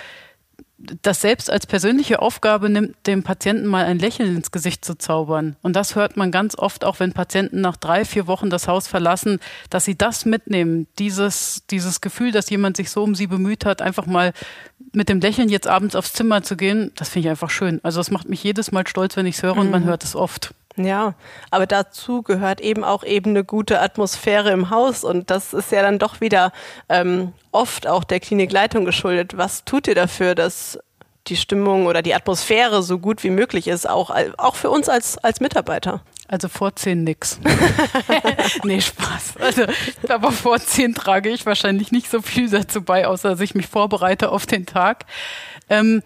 das 1.03 1.21
selbst 1.21 1.51
als 1.51 1.67
persönliche 1.67 2.21
Aufgabe 2.21 2.69
nimmt, 2.69 2.95
dem 3.07 3.23
Patienten 3.23 3.67
mal 3.67 3.85
ein 3.85 3.99
Lächeln 3.99 4.37
ins 4.37 4.51
Gesicht 4.51 4.85
zu 4.85 4.97
zaubern. 4.97 5.57
Und 5.63 5.77
das 5.77 5.95
hört 5.95 6.17
man 6.17 6.31
ganz 6.31 6.57
oft 6.57 6.85
auch, 6.85 7.01
wenn 7.01 7.13
Patienten 7.13 7.61
nach 7.61 7.77
drei, 7.77 8.05
vier 8.05 8.27
Wochen 8.27 8.51
das 8.51 8.69
Haus 8.69 8.89
verlassen, 8.89 9.41
dass 9.71 9.85
sie 9.85 9.97
das 9.97 10.25
mitnehmen. 10.25 10.87
Dieses, 10.99 11.63
dieses 11.71 12.01
Gefühl, 12.01 12.33
dass 12.33 12.51
jemand 12.51 12.77
sich 12.77 12.91
so 12.91 13.03
um 13.03 13.15
sie 13.15 13.27
bemüht 13.27 13.65
hat, 13.65 13.83
einfach 13.83 14.07
mal 14.07 14.33
mit 14.93 15.09
dem 15.09 15.21
Lächeln 15.21 15.49
jetzt 15.49 15.69
abends 15.69 15.97
aufs 15.97 16.13
Zimmer 16.13 16.43
zu 16.43 16.57
gehen, 16.57 16.93
das 16.97 17.09
finde 17.09 17.29
ich 17.29 17.31
einfach 17.31 17.51
schön. 17.51 17.81
Also 17.83 18.01
das 18.01 18.11
macht 18.11 18.29
mich 18.29 18.43
jedes 18.43 18.73
Mal 18.73 18.87
stolz, 18.87 19.17
wenn 19.17 19.27
ich 19.27 19.37
es 19.37 19.43
höre 19.43 19.55
mhm. 19.55 19.61
und 19.61 19.71
man 19.71 19.83
mhm. 19.83 19.87
hört 19.87 20.05
es 20.05 20.17
oft. 20.17 20.55
Ja, 20.77 21.15
aber 21.51 21.67
dazu 21.67 22.23
gehört 22.23 22.61
eben 22.61 22.83
auch 22.83 23.05
eben 23.05 23.31
eine 23.31 23.45
gute 23.45 23.81
Atmosphäre 23.81 24.51
im 24.53 24.71
Haus 24.71 25.05
und 25.05 25.31
das 25.31 25.53
ist 25.53 25.71
ja 25.71 25.83
dann 25.83 25.99
doch 25.99 26.21
wieder 26.21 26.53
ähm, 26.89 27.33
oft 27.51 27.87
auch 27.87 28.05
der 28.05 28.21
Klinikleitung 28.21 28.85
geschuldet. 28.85 29.37
Was 29.37 29.65
tut 29.65 29.87
ihr 29.87 29.95
dafür, 29.95 30.35
dass 30.35 30.79
die 31.29 31.37
Stimmung 31.37 31.87
oder 31.87 32.03
die 32.03 32.15
Atmosphäre 32.15 32.83
so 32.83 32.99
gut 32.99 33.23
wie 33.23 33.31
möglich 33.31 33.69
ist, 33.69 33.89
auch, 33.89 34.11
auch 34.39 34.57
für 34.57 34.71
uns 34.71 34.89
als, 34.89 35.19
als 35.19 35.41
Mitarbeiter? 35.41 36.03
Also 36.27 36.49
vor 36.49 36.75
zehn 36.75 37.05
nix. 37.05 37.39
nee, 38.65 38.81
Spaß. 38.81 39.35
Also, 39.39 39.65
aber 40.09 40.33
vor 40.33 40.59
zehn 40.59 40.95
trage 40.95 41.29
ich 41.29 41.45
wahrscheinlich 41.45 41.93
nicht 41.93 42.11
so 42.11 42.23
viel 42.23 42.49
dazu 42.49 42.83
bei, 42.83 43.07
außer 43.07 43.31
dass 43.31 43.41
ich 43.41 43.55
mich 43.55 43.67
vorbereite 43.67 44.31
auf 44.31 44.47
den 44.47 44.65
Tag. 44.65 45.05
Ähm, 45.69 46.03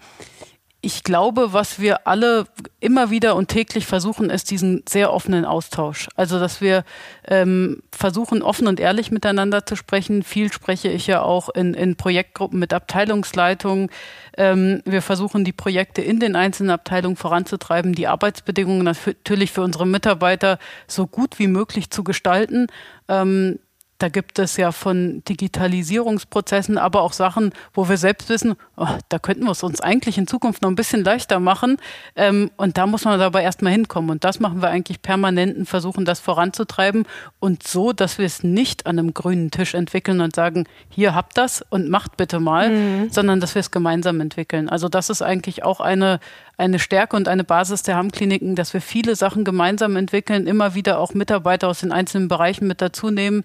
ich 0.79 1.03
glaube, 1.03 1.53
was 1.53 1.79
wir 1.79 2.07
alle 2.07 2.45
immer 2.79 3.09
wieder 3.09 3.35
und 3.35 3.47
täglich 3.47 3.87
versuchen, 3.87 4.29
ist 4.29 4.51
diesen 4.51 4.83
sehr 4.87 5.11
offenen 5.11 5.43
Austausch. 5.43 6.07
Also, 6.15 6.39
dass 6.39 6.61
wir 6.61 6.83
ähm, 7.27 7.81
versuchen, 7.91 8.43
offen 8.43 8.67
und 8.67 8.79
ehrlich 8.79 9.09
miteinander 9.09 9.65
zu 9.65 9.75
sprechen. 9.75 10.21
Viel 10.21 10.53
spreche 10.53 10.89
ich 10.89 11.07
ja 11.07 11.23
auch 11.23 11.49
in, 11.49 11.73
in 11.73 11.95
Projektgruppen 11.95 12.59
mit 12.59 12.73
Abteilungsleitungen. 12.73 13.89
Ähm, 14.37 14.83
wir 14.85 15.01
versuchen, 15.01 15.43
die 15.43 15.51
Projekte 15.51 16.03
in 16.03 16.19
den 16.19 16.35
einzelnen 16.35 16.69
Abteilungen 16.69 17.15
voranzutreiben, 17.15 17.93
die 17.93 18.07
Arbeitsbedingungen 18.07 18.83
natürlich 18.83 19.51
für 19.51 19.63
unsere 19.63 19.87
Mitarbeiter 19.87 20.59
so 20.87 21.07
gut 21.07 21.39
wie 21.39 21.47
möglich 21.47 21.89
zu 21.89 22.03
gestalten. 22.03 22.67
Ähm, 23.07 23.57
da 23.99 24.09
gibt 24.09 24.37
es 24.37 24.57
ja 24.57 24.71
von 24.71 25.23
Digitalisierungsprozessen, 25.27 26.77
aber 26.77 27.01
auch 27.01 27.13
Sachen, 27.13 27.51
wo 27.73 27.89
wir 27.89 27.97
selbst 27.97 28.29
wissen, 28.29 28.55
oh, 28.75 28.87
da 29.09 29.17
könnten 29.17 29.45
wir 29.45 29.51
es 29.51 29.63
uns 29.63 29.81
eigentlich 29.81 30.19
in 30.19 30.27
Zukunft 30.27 30.61
noch 30.61 30.69
ein 30.69 30.75
bisschen 30.75 31.03
leichter 31.03 31.39
machen. 31.39 31.77
Ähm, 32.15 32.51
und 32.57 32.77
da 32.77 32.85
muss 32.85 33.05
man 33.05 33.17
dabei 33.17 33.41
erstmal 33.41 33.71
hinkommen. 33.71 34.11
Und 34.11 34.23
das 34.23 34.39
machen 34.39 34.61
wir 34.61 34.69
eigentlich 34.69 35.01
permanent 35.01 35.57
und 35.57 35.65
versuchen, 35.65 36.05
das 36.05 36.19
voranzutreiben. 36.19 37.05
Und 37.39 37.63
so, 37.63 37.91
dass 37.91 38.19
wir 38.19 38.25
es 38.25 38.43
nicht 38.43 38.85
an 38.85 38.99
einem 38.99 39.13
grünen 39.15 39.49
Tisch 39.49 39.73
entwickeln 39.73 40.21
und 40.21 40.35
sagen, 40.35 40.65
hier 40.89 41.15
habt 41.15 41.37
das 41.37 41.65
und 41.69 41.89
macht 41.89 42.17
bitte 42.17 42.39
mal, 42.39 42.69
mhm. 42.69 43.09
sondern 43.09 43.39
dass 43.39 43.55
wir 43.55 43.61
es 43.61 43.71
gemeinsam 43.71 44.21
entwickeln. 44.21 44.69
Also 44.69 44.89
das 44.89 45.09
ist 45.09 45.23
eigentlich 45.23 45.63
auch 45.63 45.79
eine, 45.79 46.19
eine 46.57 46.79
Stärke 46.79 47.15
und 47.15 47.27
eine 47.27 47.43
Basis 47.43 47.83
der 47.83 47.95
Hammkliniken, 47.95 48.55
dass 48.55 48.73
wir 48.73 48.81
viele 48.81 49.15
Sachen 49.15 49.43
gemeinsam 49.43 49.95
entwickeln, 49.95 50.47
immer 50.47 50.73
wieder 50.73 50.99
auch 50.99 51.13
Mitarbeiter 51.13 51.67
aus 51.67 51.79
den 51.79 51.91
einzelnen 51.91 52.27
Bereichen 52.27 52.67
mit 52.67 52.81
dazu 52.81 53.11
nehmen, 53.11 53.43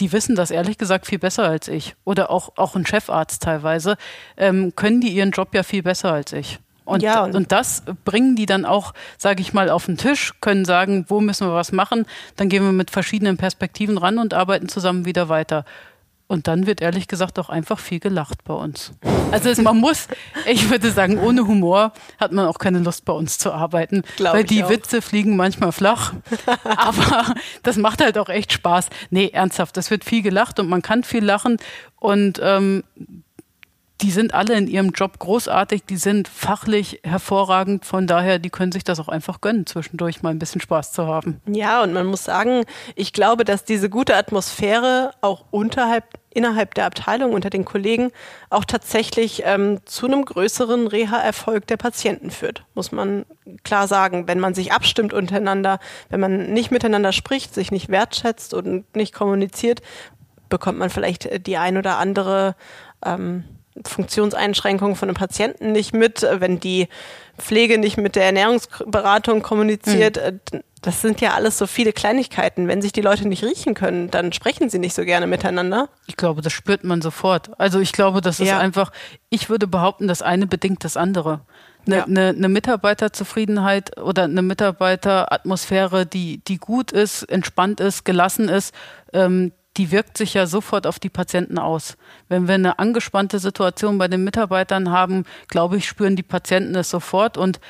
die 0.00 0.12
wissen 0.12 0.36
das 0.36 0.50
ehrlich 0.50 0.78
gesagt 0.78 1.06
viel 1.06 1.18
besser 1.18 1.44
als 1.44 1.68
ich. 1.68 1.96
Oder 2.04 2.30
auch, 2.30 2.52
auch 2.56 2.76
ein 2.76 2.86
Chefarzt 2.86 3.42
teilweise, 3.42 3.96
ähm, 4.36 4.72
können 4.76 5.00
die 5.00 5.08
ihren 5.08 5.30
Job 5.30 5.54
ja 5.54 5.62
viel 5.62 5.82
besser 5.82 6.12
als 6.12 6.32
ich. 6.32 6.58
Und, 6.84 7.02
ja, 7.02 7.22
und, 7.22 7.34
und, 7.34 7.52
das 7.52 7.82
bringen 8.04 8.34
die 8.34 8.46
dann 8.46 8.64
auch, 8.64 8.94
sage 9.18 9.42
ich 9.42 9.52
mal, 9.52 9.68
auf 9.68 9.86
den 9.86 9.98
Tisch, 9.98 10.32
können 10.40 10.64
sagen, 10.64 11.04
wo 11.08 11.20
müssen 11.20 11.46
wir 11.46 11.54
was 11.54 11.70
machen. 11.70 12.06
Dann 12.36 12.48
gehen 12.48 12.64
wir 12.64 12.72
mit 12.72 12.90
verschiedenen 12.90 13.36
Perspektiven 13.36 13.98
ran 13.98 14.18
und 14.18 14.32
arbeiten 14.32 14.68
zusammen 14.68 15.04
wieder 15.04 15.28
weiter. 15.28 15.66
Und 16.28 16.46
dann 16.46 16.66
wird 16.66 16.82
ehrlich 16.82 17.08
gesagt 17.08 17.38
auch 17.38 17.48
einfach 17.48 17.78
viel 17.78 18.00
gelacht 18.00 18.44
bei 18.44 18.52
uns. 18.52 18.92
Also 19.32 19.48
es, 19.48 19.58
man 19.58 19.78
muss, 19.78 20.08
ich 20.46 20.70
würde 20.70 20.90
sagen, 20.90 21.18
ohne 21.18 21.46
Humor 21.46 21.92
hat 22.18 22.32
man 22.32 22.46
auch 22.46 22.58
keine 22.58 22.80
Lust 22.80 23.06
bei 23.06 23.14
uns 23.14 23.38
zu 23.38 23.50
arbeiten, 23.50 24.02
Glaub 24.16 24.34
weil 24.34 24.44
die 24.44 24.62
auch. 24.62 24.68
Witze 24.68 25.00
fliegen 25.00 25.36
manchmal 25.36 25.72
flach. 25.72 26.12
Aber 26.64 27.34
das 27.62 27.78
macht 27.78 28.02
halt 28.02 28.18
auch 28.18 28.28
echt 28.28 28.52
Spaß. 28.52 28.90
Nee, 29.08 29.30
ernsthaft, 29.32 29.78
es 29.78 29.90
wird 29.90 30.04
viel 30.04 30.20
gelacht 30.20 30.60
und 30.60 30.68
man 30.68 30.82
kann 30.82 31.02
viel 31.02 31.24
lachen 31.24 31.56
und 31.96 32.38
ähm, 32.42 32.84
die 34.00 34.12
sind 34.12 34.32
alle 34.32 34.54
in 34.54 34.68
ihrem 34.68 34.90
Job 34.90 35.18
großartig, 35.18 35.84
die 35.84 35.96
sind 35.96 36.28
fachlich 36.28 37.00
hervorragend, 37.02 37.84
von 37.84 38.06
daher, 38.06 38.38
die 38.38 38.50
können 38.50 38.70
sich 38.70 38.84
das 38.84 39.00
auch 39.00 39.08
einfach 39.08 39.40
gönnen, 39.40 39.66
zwischendurch 39.66 40.22
mal 40.22 40.30
ein 40.30 40.38
bisschen 40.38 40.60
Spaß 40.60 40.92
zu 40.92 41.06
haben. 41.06 41.40
Ja, 41.46 41.82
und 41.82 41.92
man 41.92 42.06
muss 42.06 42.22
sagen, 42.22 42.64
ich 42.94 43.12
glaube, 43.12 43.44
dass 43.44 43.64
diese 43.64 43.90
gute 43.90 44.16
Atmosphäre 44.16 45.10
auch 45.20 45.46
unterhalb 45.50 46.04
innerhalb 46.30 46.74
der 46.74 46.86
Abteilung 46.86 47.32
unter 47.32 47.50
den 47.50 47.64
Kollegen 47.64 48.12
auch 48.48 48.64
tatsächlich 48.64 49.42
ähm, 49.44 49.80
zu 49.86 50.06
einem 50.06 50.24
größeren 50.24 50.86
Reha-Erfolg 50.86 51.66
der 51.66 51.78
Patienten 51.78 52.30
führt, 52.30 52.64
muss 52.74 52.92
man 52.92 53.24
klar 53.64 53.88
sagen. 53.88 54.28
Wenn 54.28 54.38
man 54.38 54.54
sich 54.54 54.70
abstimmt 54.70 55.12
untereinander, 55.12 55.80
wenn 56.10 56.20
man 56.20 56.52
nicht 56.52 56.70
miteinander 56.70 57.10
spricht, 57.10 57.54
sich 57.54 57.72
nicht 57.72 57.88
wertschätzt 57.88 58.54
und 58.54 58.94
nicht 58.94 59.14
kommuniziert, 59.14 59.80
bekommt 60.48 60.78
man 60.78 60.90
vielleicht 60.90 61.46
die 61.46 61.56
ein 61.56 61.76
oder 61.76 61.98
andere 61.98 62.54
ähm, 63.04 63.44
Funktionseinschränkungen 63.86 64.96
von 64.96 65.08
einem 65.08 65.16
Patienten 65.16 65.72
nicht 65.72 65.94
mit, 65.94 66.22
wenn 66.22 66.60
die 66.60 66.88
Pflege 67.38 67.78
nicht 67.78 67.96
mit 67.96 68.16
der 68.16 68.24
Ernährungsberatung 68.24 69.42
kommuniziert. 69.42 70.20
Mhm. 70.52 70.62
Das 70.82 71.00
sind 71.00 71.20
ja 71.20 71.34
alles 71.34 71.58
so 71.58 71.66
viele 71.66 71.92
Kleinigkeiten. 71.92 72.68
Wenn 72.68 72.82
sich 72.82 72.92
die 72.92 73.00
Leute 73.00 73.26
nicht 73.26 73.42
riechen 73.42 73.74
können, 73.74 74.10
dann 74.10 74.32
sprechen 74.32 74.70
sie 74.70 74.78
nicht 74.78 74.94
so 74.94 75.04
gerne 75.04 75.26
miteinander. 75.26 75.88
Ich 76.06 76.16
glaube, 76.16 76.40
das 76.42 76.52
spürt 76.52 76.84
man 76.84 77.02
sofort. 77.02 77.50
Also 77.58 77.80
ich 77.80 77.92
glaube, 77.92 78.20
das 78.20 78.40
ist 78.40 78.48
ja. 78.48 78.58
einfach, 78.58 78.92
ich 79.28 79.50
würde 79.50 79.66
behaupten, 79.66 80.06
das 80.08 80.22
eine 80.22 80.46
bedingt 80.46 80.84
das 80.84 80.96
andere. 80.96 81.40
Eine, 81.86 81.96
ja. 81.96 82.04
eine, 82.04 82.28
eine 82.28 82.48
Mitarbeiterzufriedenheit 82.48 83.98
oder 83.98 84.24
eine 84.24 84.42
Mitarbeiteratmosphäre, 84.42 86.06
die, 86.06 86.44
die 86.44 86.58
gut 86.58 86.92
ist, 86.92 87.22
entspannt 87.24 87.80
ist, 87.80 88.04
gelassen 88.04 88.48
ist, 88.48 88.74
ähm, 89.12 89.52
die 89.78 89.92
wirkt 89.92 90.18
sich 90.18 90.34
ja 90.34 90.46
sofort 90.46 90.86
auf 90.86 90.98
die 90.98 91.08
Patienten 91.08 91.58
aus. 91.58 91.96
Wenn 92.28 92.48
wir 92.48 92.54
eine 92.54 92.78
angespannte 92.78 93.38
Situation 93.38 93.96
bei 93.96 94.08
den 94.08 94.24
Mitarbeitern 94.24 94.90
haben, 94.90 95.24
glaube 95.46 95.76
ich, 95.76 95.88
spüren 95.88 96.16
die 96.16 96.22
Patienten 96.24 96.74
es 96.74 96.90
sofort 96.90 97.38
und 97.38 97.60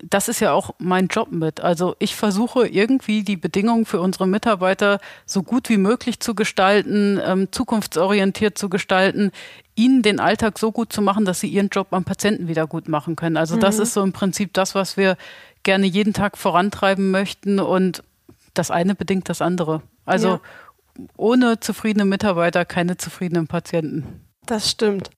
das 0.00 0.28
ist 0.28 0.38
ja 0.38 0.52
auch 0.52 0.76
mein 0.78 1.08
Job 1.08 1.32
mit. 1.32 1.60
Also 1.60 1.96
ich 1.98 2.14
versuche 2.14 2.68
irgendwie 2.68 3.24
die 3.24 3.36
Bedingungen 3.36 3.84
für 3.84 4.00
unsere 4.00 4.28
Mitarbeiter 4.28 5.00
so 5.26 5.42
gut 5.42 5.68
wie 5.68 5.76
möglich 5.76 6.20
zu 6.20 6.36
gestalten, 6.36 7.20
ähm, 7.24 7.48
zukunftsorientiert 7.50 8.56
zu 8.56 8.68
gestalten, 8.68 9.32
ihnen 9.74 10.02
den 10.02 10.20
Alltag 10.20 10.60
so 10.60 10.70
gut 10.70 10.92
zu 10.92 11.02
machen, 11.02 11.24
dass 11.24 11.40
sie 11.40 11.48
ihren 11.48 11.68
Job 11.68 11.88
am 11.90 12.04
Patienten 12.04 12.46
wieder 12.46 12.68
gut 12.68 12.88
machen 12.88 13.16
können. 13.16 13.36
Also 13.36 13.56
mhm. 13.56 13.60
das 13.60 13.80
ist 13.80 13.92
so 13.92 14.02
im 14.04 14.12
Prinzip 14.12 14.52
das, 14.52 14.76
was 14.76 14.96
wir 14.96 15.16
gerne 15.64 15.86
jeden 15.86 16.12
Tag 16.12 16.38
vorantreiben 16.38 17.10
möchten 17.10 17.58
und 17.58 18.04
das 18.54 18.70
eine 18.70 18.94
bedingt 18.94 19.28
das 19.28 19.42
andere. 19.42 19.82
Also 20.06 20.28
ja 20.28 20.40
ohne 21.16 21.60
zufriedene 21.60 22.04
Mitarbeiter 22.04 22.64
keine 22.64 22.96
zufriedenen 22.96 23.46
Patienten. 23.46 24.24
Das 24.46 24.70
stimmt. 24.70 25.10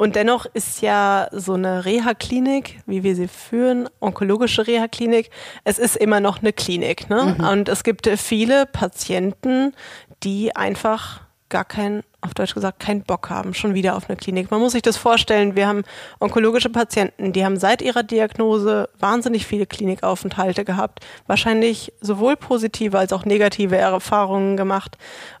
Und 0.00 0.16
dennoch 0.16 0.46
ist 0.46 0.80
ja 0.80 1.28
so 1.30 1.52
eine 1.52 1.84
Reha-Klinik, 1.84 2.80
wie 2.86 3.02
wir 3.02 3.14
sie 3.14 3.28
führen, 3.28 3.86
onkologische 4.00 4.66
Reha-Klinik, 4.66 5.28
es 5.64 5.78
ist 5.78 5.94
immer 5.94 6.20
noch 6.20 6.40
eine 6.40 6.54
Klinik. 6.54 7.10
Ne? 7.10 7.36
Mhm. 7.36 7.44
Und 7.44 7.68
es 7.68 7.84
gibt 7.84 8.06
viele 8.06 8.64
Patienten, 8.64 9.74
die 10.22 10.56
einfach 10.56 11.20
gar 11.50 11.66
keinen, 11.66 12.02
auf 12.22 12.34
Deutsch 12.34 12.54
gesagt, 12.54 12.80
keinen 12.80 13.02
Bock 13.02 13.30
haben, 13.30 13.54
schon 13.54 13.74
wieder 13.74 13.96
auf 13.96 14.08
eine 14.08 14.16
Klinik. 14.16 14.50
Man 14.50 14.60
muss 14.60 14.72
sich 14.72 14.82
das 14.82 14.96
vorstellen, 14.96 15.56
wir 15.56 15.66
haben 15.66 15.84
onkologische 16.18 16.70
Patienten, 16.70 17.32
die 17.32 17.44
haben 17.44 17.56
seit 17.56 17.82
ihrer 17.82 18.02
Diagnose 18.02 18.88
wahnsinnig 18.98 19.46
viele 19.46 19.66
Klinikaufenthalte 19.66 20.64
gehabt, 20.64 21.00
wahrscheinlich 21.26 21.92
sowohl 22.00 22.36
positive 22.36 22.98
als 22.98 23.12
auch 23.12 23.24
negative 23.24 23.76
Erfahrungen 23.76 24.56
gemacht. 24.56 24.98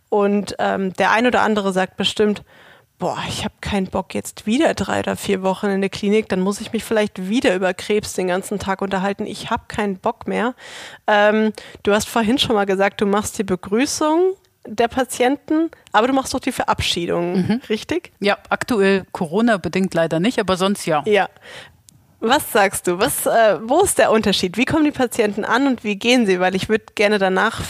Und 0.08 0.56
ähm, 0.58 0.92
der 0.94 1.12
ein 1.12 1.26
oder 1.26 1.42
andere 1.42 1.72
sagt 1.72 1.96
bestimmt, 1.96 2.42
boah, 2.98 3.18
ich 3.28 3.44
habe 3.44 3.54
keinen 3.60 3.86
Bock 3.86 4.14
jetzt 4.14 4.46
wieder 4.46 4.74
drei 4.74 5.00
oder 5.00 5.16
vier 5.16 5.42
Wochen 5.42 5.66
in 5.66 5.80
der 5.80 5.90
Klinik, 5.90 6.28
dann 6.28 6.40
muss 6.40 6.60
ich 6.60 6.72
mich 6.72 6.84
vielleicht 6.84 7.28
wieder 7.28 7.54
über 7.56 7.74
Krebs 7.74 8.12
den 8.12 8.28
ganzen 8.28 8.58
Tag 8.58 8.82
unterhalten. 8.82 9.26
Ich 9.26 9.50
habe 9.50 9.64
keinen 9.68 9.96
Bock 9.96 10.28
mehr. 10.28 10.54
Ähm, 11.06 11.52
du 11.82 11.92
hast 11.92 12.08
vorhin 12.08 12.38
schon 12.38 12.54
mal 12.54 12.66
gesagt, 12.66 13.00
du 13.00 13.06
machst 13.06 13.38
die 13.38 13.44
Begrüßung 13.44 14.34
der 14.66 14.88
Patienten, 14.88 15.70
aber 15.92 16.06
du 16.06 16.12
machst 16.12 16.34
doch 16.34 16.40
die 16.40 16.52
Verabschiedung, 16.52 17.32
mhm. 17.32 17.60
richtig? 17.68 18.12
Ja, 18.20 18.38
aktuell 18.48 19.04
Corona-bedingt 19.12 19.94
leider 19.94 20.20
nicht, 20.20 20.38
aber 20.38 20.56
sonst 20.56 20.86
ja. 20.86 21.02
Ja. 21.06 21.28
Was 22.20 22.52
sagst 22.52 22.86
du? 22.86 22.98
Was, 22.98 23.24
äh, 23.24 23.58
wo 23.62 23.80
ist 23.80 23.96
der 23.96 24.10
Unterschied? 24.10 24.58
Wie 24.58 24.66
kommen 24.66 24.84
die 24.84 24.90
Patienten 24.90 25.44
an 25.44 25.66
und 25.66 25.84
wie 25.84 25.96
gehen 25.96 26.26
sie? 26.26 26.38
Weil 26.38 26.54
ich 26.54 26.68
würde 26.68 26.84
gerne 26.94 27.18
danach 27.18 27.62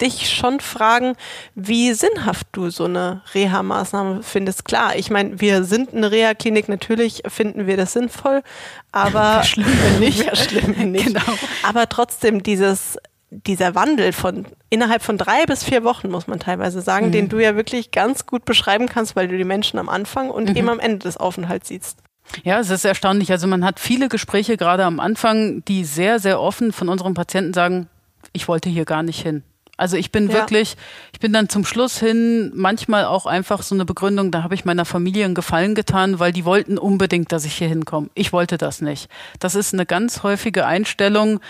dich 0.00 0.30
schon 0.30 0.60
fragen, 0.60 1.14
wie 1.54 1.92
sinnhaft 1.92 2.48
du 2.52 2.70
so 2.70 2.84
eine 2.84 3.22
Reha-Maßnahme 3.34 4.22
findest. 4.22 4.64
Klar, 4.64 4.96
ich 4.96 5.10
meine, 5.10 5.40
wir 5.40 5.64
sind 5.64 5.94
eine 5.94 6.10
Reha-Klinik, 6.10 6.68
natürlich 6.68 7.22
finden 7.28 7.66
wir 7.66 7.76
das 7.76 7.92
sinnvoll, 7.92 8.42
aber 8.90 9.44
schlimm 9.44 9.68
nicht. 10.00 10.36
schlimm 10.36 10.74
wenn 10.76 10.92
nicht. 10.92 11.06
Genau. 11.06 11.38
Aber 11.62 11.88
trotzdem 11.88 12.42
dieses 12.42 12.98
dieser 13.32 13.74
Wandel 13.74 14.12
von 14.12 14.46
innerhalb 14.68 15.02
von 15.02 15.16
drei 15.16 15.44
bis 15.46 15.64
vier 15.64 15.84
Wochen, 15.84 16.10
muss 16.10 16.26
man 16.26 16.38
teilweise 16.38 16.82
sagen, 16.82 17.06
mhm. 17.06 17.12
den 17.12 17.28
du 17.28 17.38
ja 17.38 17.56
wirklich 17.56 17.90
ganz 17.90 18.26
gut 18.26 18.44
beschreiben 18.44 18.86
kannst, 18.86 19.16
weil 19.16 19.28
du 19.28 19.36
die 19.36 19.44
Menschen 19.44 19.78
am 19.78 19.88
Anfang 19.88 20.30
und 20.30 20.50
mhm. 20.50 20.56
eben 20.56 20.68
am 20.68 20.80
Ende 20.80 20.98
des 20.98 21.16
Aufenthalts 21.16 21.68
siehst. 21.68 21.98
Ja, 22.44 22.60
es 22.60 22.70
ist 22.70 22.84
erstaunlich. 22.84 23.30
Also 23.32 23.46
man 23.46 23.64
hat 23.64 23.80
viele 23.80 24.08
Gespräche 24.08 24.56
gerade 24.56 24.84
am 24.84 25.00
Anfang, 25.00 25.64
die 25.64 25.84
sehr, 25.84 26.18
sehr 26.18 26.40
offen 26.40 26.72
von 26.72 26.88
unseren 26.88 27.14
Patienten 27.14 27.52
sagen, 27.52 27.88
ich 28.32 28.48
wollte 28.48 28.68
hier 28.68 28.84
gar 28.84 29.02
nicht 29.02 29.20
hin. 29.20 29.42
Also 29.76 29.96
ich 29.96 30.12
bin 30.12 30.28
ja. 30.28 30.34
wirklich, 30.34 30.76
ich 31.12 31.20
bin 31.20 31.32
dann 31.32 31.48
zum 31.48 31.64
Schluss 31.64 31.98
hin 31.98 32.52
manchmal 32.54 33.06
auch 33.06 33.26
einfach 33.26 33.62
so 33.62 33.74
eine 33.74 33.84
Begründung, 33.84 34.30
da 34.30 34.42
habe 34.42 34.54
ich 34.54 34.64
meiner 34.64 34.84
Familie 34.84 35.24
einen 35.24 35.34
Gefallen 35.34 35.74
getan, 35.74 36.18
weil 36.18 36.32
die 36.32 36.44
wollten 36.44 36.78
unbedingt, 36.78 37.32
dass 37.32 37.44
ich 37.44 37.54
hier 37.54 37.68
hinkomme. 37.68 38.10
Ich 38.14 38.32
wollte 38.32 38.58
das 38.58 38.80
nicht. 38.80 39.08
Das 39.40 39.54
ist 39.54 39.72
eine 39.72 39.86
ganz 39.86 40.22
häufige 40.22 40.66
Einstellung, 40.66 41.40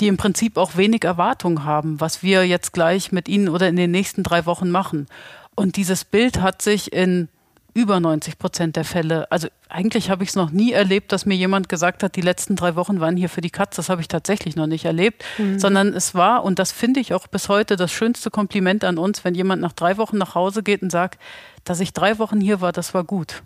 die 0.00 0.06
im 0.06 0.16
Prinzip 0.16 0.56
auch 0.56 0.76
wenig 0.76 1.04
Erwartung 1.04 1.64
haben, 1.64 2.00
was 2.00 2.22
wir 2.22 2.46
jetzt 2.46 2.72
gleich 2.72 3.12
mit 3.12 3.28
ihnen 3.28 3.48
oder 3.48 3.68
in 3.68 3.76
den 3.76 3.90
nächsten 3.90 4.22
drei 4.22 4.46
Wochen 4.46 4.70
machen. 4.70 5.06
Und 5.54 5.76
dieses 5.76 6.04
Bild 6.04 6.40
hat 6.40 6.62
sich 6.62 6.92
in 6.92 7.28
über 7.74 8.00
90 8.00 8.38
Prozent 8.38 8.76
der 8.76 8.84
Fälle. 8.84 9.30
Also 9.30 9.48
eigentlich 9.68 10.10
habe 10.10 10.22
ich 10.22 10.30
es 10.30 10.36
noch 10.36 10.50
nie 10.50 10.72
erlebt, 10.72 11.12
dass 11.12 11.26
mir 11.26 11.34
jemand 11.34 11.68
gesagt 11.68 12.02
hat, 12.02 12.16
die 12.16 12.20
letzten 12.20 12.56
drei 12.56 12.76
Wochen 12.76 13.00
waren 13.00 13.16
hier 13.16 13.28
für 13.28 13.40
die 13.40 13.50
Katz. 13.50 13.76
Das 13.76 13.88
habe 13.88 14.00
ich 14.00 14.08
tatsächlich 14.08 14.56
noch 14.56 14.66
nicht 14.66 14.84
erlebt, 14.84 15.24
mhm. 15.38 15.58
sondern 15.58 15.94
es 15.94 16.14
war, 16.14 16.44
und 16.44 16.58
das 16.58 16.72
finde 16.72 17.00
ich 17.00 17.14
auch 17.14 17.26
bis 17.26 17.48
heute 17.48 17.76
das 17.76 17.90
schönste 17.92 18.30
Kompliment 18.30 18.84
an 18.84 18.98
uns, 18.98 19.24
wenn 19.24 19.34
jemand 19.34 19.62
nach 19.62 19.72
drei 19.72 19.96
Wochen 19.96 20.18
nach 20.18 20.34
Hause 20.34 20.62
geht 20.62 20.82
und 20.82 20.90
sagt, 20.90 21.18
dass 21.64 21.80
ich 21.80 21.92
drei 21.92 22.18
Wochen 22.18 22.40
hier 22.40 22.60
war, 22.60 22.72
das 22.72 22.92
war 22.94 23.04
gut. 23.04 23.42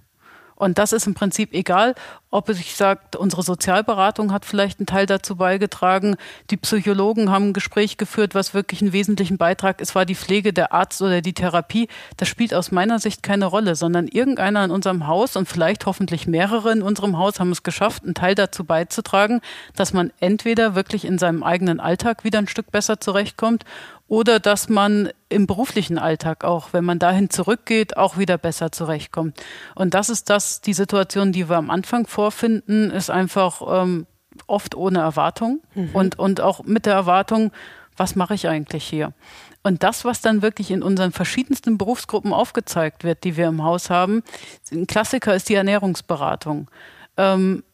Und 0.56 0.78
das 0.78 0.92
ist 0.92 1.06
im 1.06 1.14
Prinzip 1.14 1.52
egal, 1.52 1.94
ob 2.30 2.48
es 2.48 2.56
sich 2.56 2.74
sagt, 2.74 3.14
unsere 3.14 3.42
Sozialberatung 3.42 4.32
hat 4.32 4.44
vielleicht 4.44 4.80
einen 4.80 4.86
Teil 4.86 5.06
dazu 5.06 5.36
beigetragen, 5.36 6.16
die 6.50 6.56
Psychologen 6.56 7.30
haben 7.30 7.48
ein 7.48 7.52
Gespräch 7.52 7.96
geführt, 7.98 8.34
was 8.34 8.52
wirklich 8.52 8.82
einen 8.82 8.92
wesentlichen 8.92 9.38
Beitrag 9.38 9.80
ist, 9.80 9.94
war 9.94 10.04
die 10.04 10.14
Pflege, 10.14 10.52
der 10.52 10.72
Arzt 10.72 11.00
oder 11.00 11.20
die 11.20 11.34
Therapie. 11.34 11.88
Das 12.16 12.28
spielt 12.28 12.52
aus 12.52 12.72
meiner 12.72 12.98
Sicht 12.98 13.22
keine 13.22 13.46
Rolle, 13.46 13.74
sondern 13.74 14.08
irgendeiner 14.08 14.64
in 14.64 14.70
unserem 14.70 15.06
Haus 15.06 15.36
und 15.36 15.48
vielleicht 15.48 15.86
hoffentlich 15.86 16.26
mehrere 16.26 16.72
in 16.72 16.82
unserem 16.82 17.16
Haus 17.16 17.38
haben 17.38 17.52
es 17.52 17.62
geschafft, 17.62 18.04
einen 18.04 18.14
Teil 18.14 18.34
dazu 18.34 18.64
beizutragen, 18.64 19.40
dass 19.74 19.92
man 19.92 20.12
entweder 20.20 20.74
wirklich 20.74 21.04
in 21.04 21.18
seinem 21.18 21.42
eigenen 21.42 21.80
Alltag 21.80 22.24
wieder 22.24 22.38
ein 22.38 22.48
Stück 22.48 22.70
besser 22.72 23.00
zurechtkommt 23.00 23.64
oder 24.08 24.38
dass 24.38 24.68
man 24.68 25.10
im 25.28 25.46
beruflichen 25.46 25.98
Alltag 25.98 26.44
auch, 26.44 26.72
wenn 26.72 26.84
man 26.84 26.98
dahin 26.98 27.30
zurückgeht, 27.30 27.96
auch 27.96 28.18
wieder 28.18 28.38
besser 28.38 28.70
zurechtkommt. 28.70 29.42
Und 29.74 29.94
das 29.94 30.08
ist 30.08 30.30
das, 30.30 30.60
die 30.60 30.74
Situation, 30.74 31.32
die 31.32 31.48
wir 31.48 31.56
am 31.56 31.70
Anfang 31.70 32.06
vorfinden, 32.06 32.90
ist 32.90 33.10
einfach 33.10 33.62
ähm, 33.84 34.06
oft 34.46 34.74
ohne 34.74 35.00
Erwartung 35.00 35.60
mhm. 35.74 35.90
und, 35.92 36.18
und 36.18 36.40
auch 36.40 36.62
mit 36.64 36.86
der 36.86 36.94
Erwartung, 36.94 37.50
was 37.96 38.14
mache 38.14 38.34
ich 38.34 38.48
eigentlich 38.48 38.84
hier? 38.84 39.12
Und 39.62 39.82
das, 39.82 40.04
was 40.04 40.20
dann 40.20 40.42
wirklich 40.42 40.70
in 40.70 40.82
unseren 40.82 41.10
verschiedensten 41.10 41.76
Berufsgruppen 41.76 42.32
aufgezeigt 42.32 43.02
wird, 43.02 43.24
die 43.24 43.36
wir 43.36 43.48
im 43.48 43.64
Haus 43.64 43.90
haben, 43.90 44.22
ein 44.70 44.86
Klassiker 44.86 45.34
ist 45.34 45.48
die 45.48 45.54
Ernährungsberatung. 45.54 46.70
Ähm, 47.16 47.64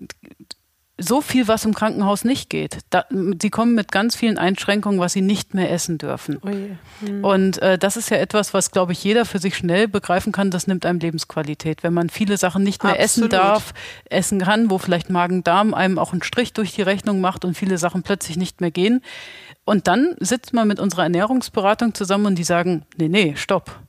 so 0.98 1.20
viel, 1.20 1.48
was 1.48 1.64
im 1.64 1.74
Krankenhaus 1.74 2.24
nicht 2.24 2.50
geht. 2.50 2.78
Da, 2.90 3.07
sie 3.11 3.50
kommen 3.50 3.74
mit 3.74 3.90
ganz 3.90 4.14
vielen 4.14 4.38
Einschränkungen, 4.38 5.00
was 5.00 5.14
sie 5.14 5.22
nicht 5.22 5.55
mehr 5.55 5.70
essen 5.70 5.98
dürfen. 5.98 6.38
Oh 6.42 6.48
hm. 7.07 7.24
Und 7.24 7.62
äh, 7.62 7.78
das 7.78 7.96
ist 7.96 8.11
ja 8.11 8.18
etwas, 8.18 8.52
was, 8.52 8.70
glaube 8.70 8.92
ich, 8.92 9.02
jeder 9.02 9.24
für 9.24 9.38
sich 9.38 9.57
schnell 9.57 9.88
begreifen 9.88 10.33
kann. 10.33 10.50
Das 10.50 10.66
nimmt 10.66 10.85
einem 10.85 10.98
Lebensqualität. 10.98 11.83
Wenn 11.83 11.94
man 11.94 12.11
viele 12.11 12.37
Sachen 12.37 12.62
nicht 12.62 12.85
mehr 12.85 12.92
Absolut. 12.92 13.05
essen 13.05 13.28
darf, 13.31 13.74
essen 14.11 14.40
kann, 14.40 14.70
wo 14.70 14.78
vielleicht 14.78 15.11
Magen-Darm 15.11 15.74
einem 15.74 15.98
auch 15.98 16.12
einen 16.12 16.22
Strich 16.22 16.52
durch 16.52 16.72
die 16.72 16.83
Rechnung 16.83 17.20
macht 17.20 17.44
und 17.44 17.57
viele 17.57 17.78
Sachen 17.78 18.02
plötzlich 18.02 18.37
nicht 18.37 18.61
mehr 18.61 18.70
gehen. 18.70 19.02
Und 19.64 19.88
dann 19.88 20.14
sitzt 20.20 20.52
man 20.52 20.68
mit 20.68 20.78
unserer 20.78 21.05
Ernährungsberatung 21.05 21.94
zusammen 21.94 22.26
und 22.26 22.35
die 22.37 22.44
sagen, 22.44 22.85
nee, 22.96 23.09
nee, 23.09 23.35
stopp 23.37 23.82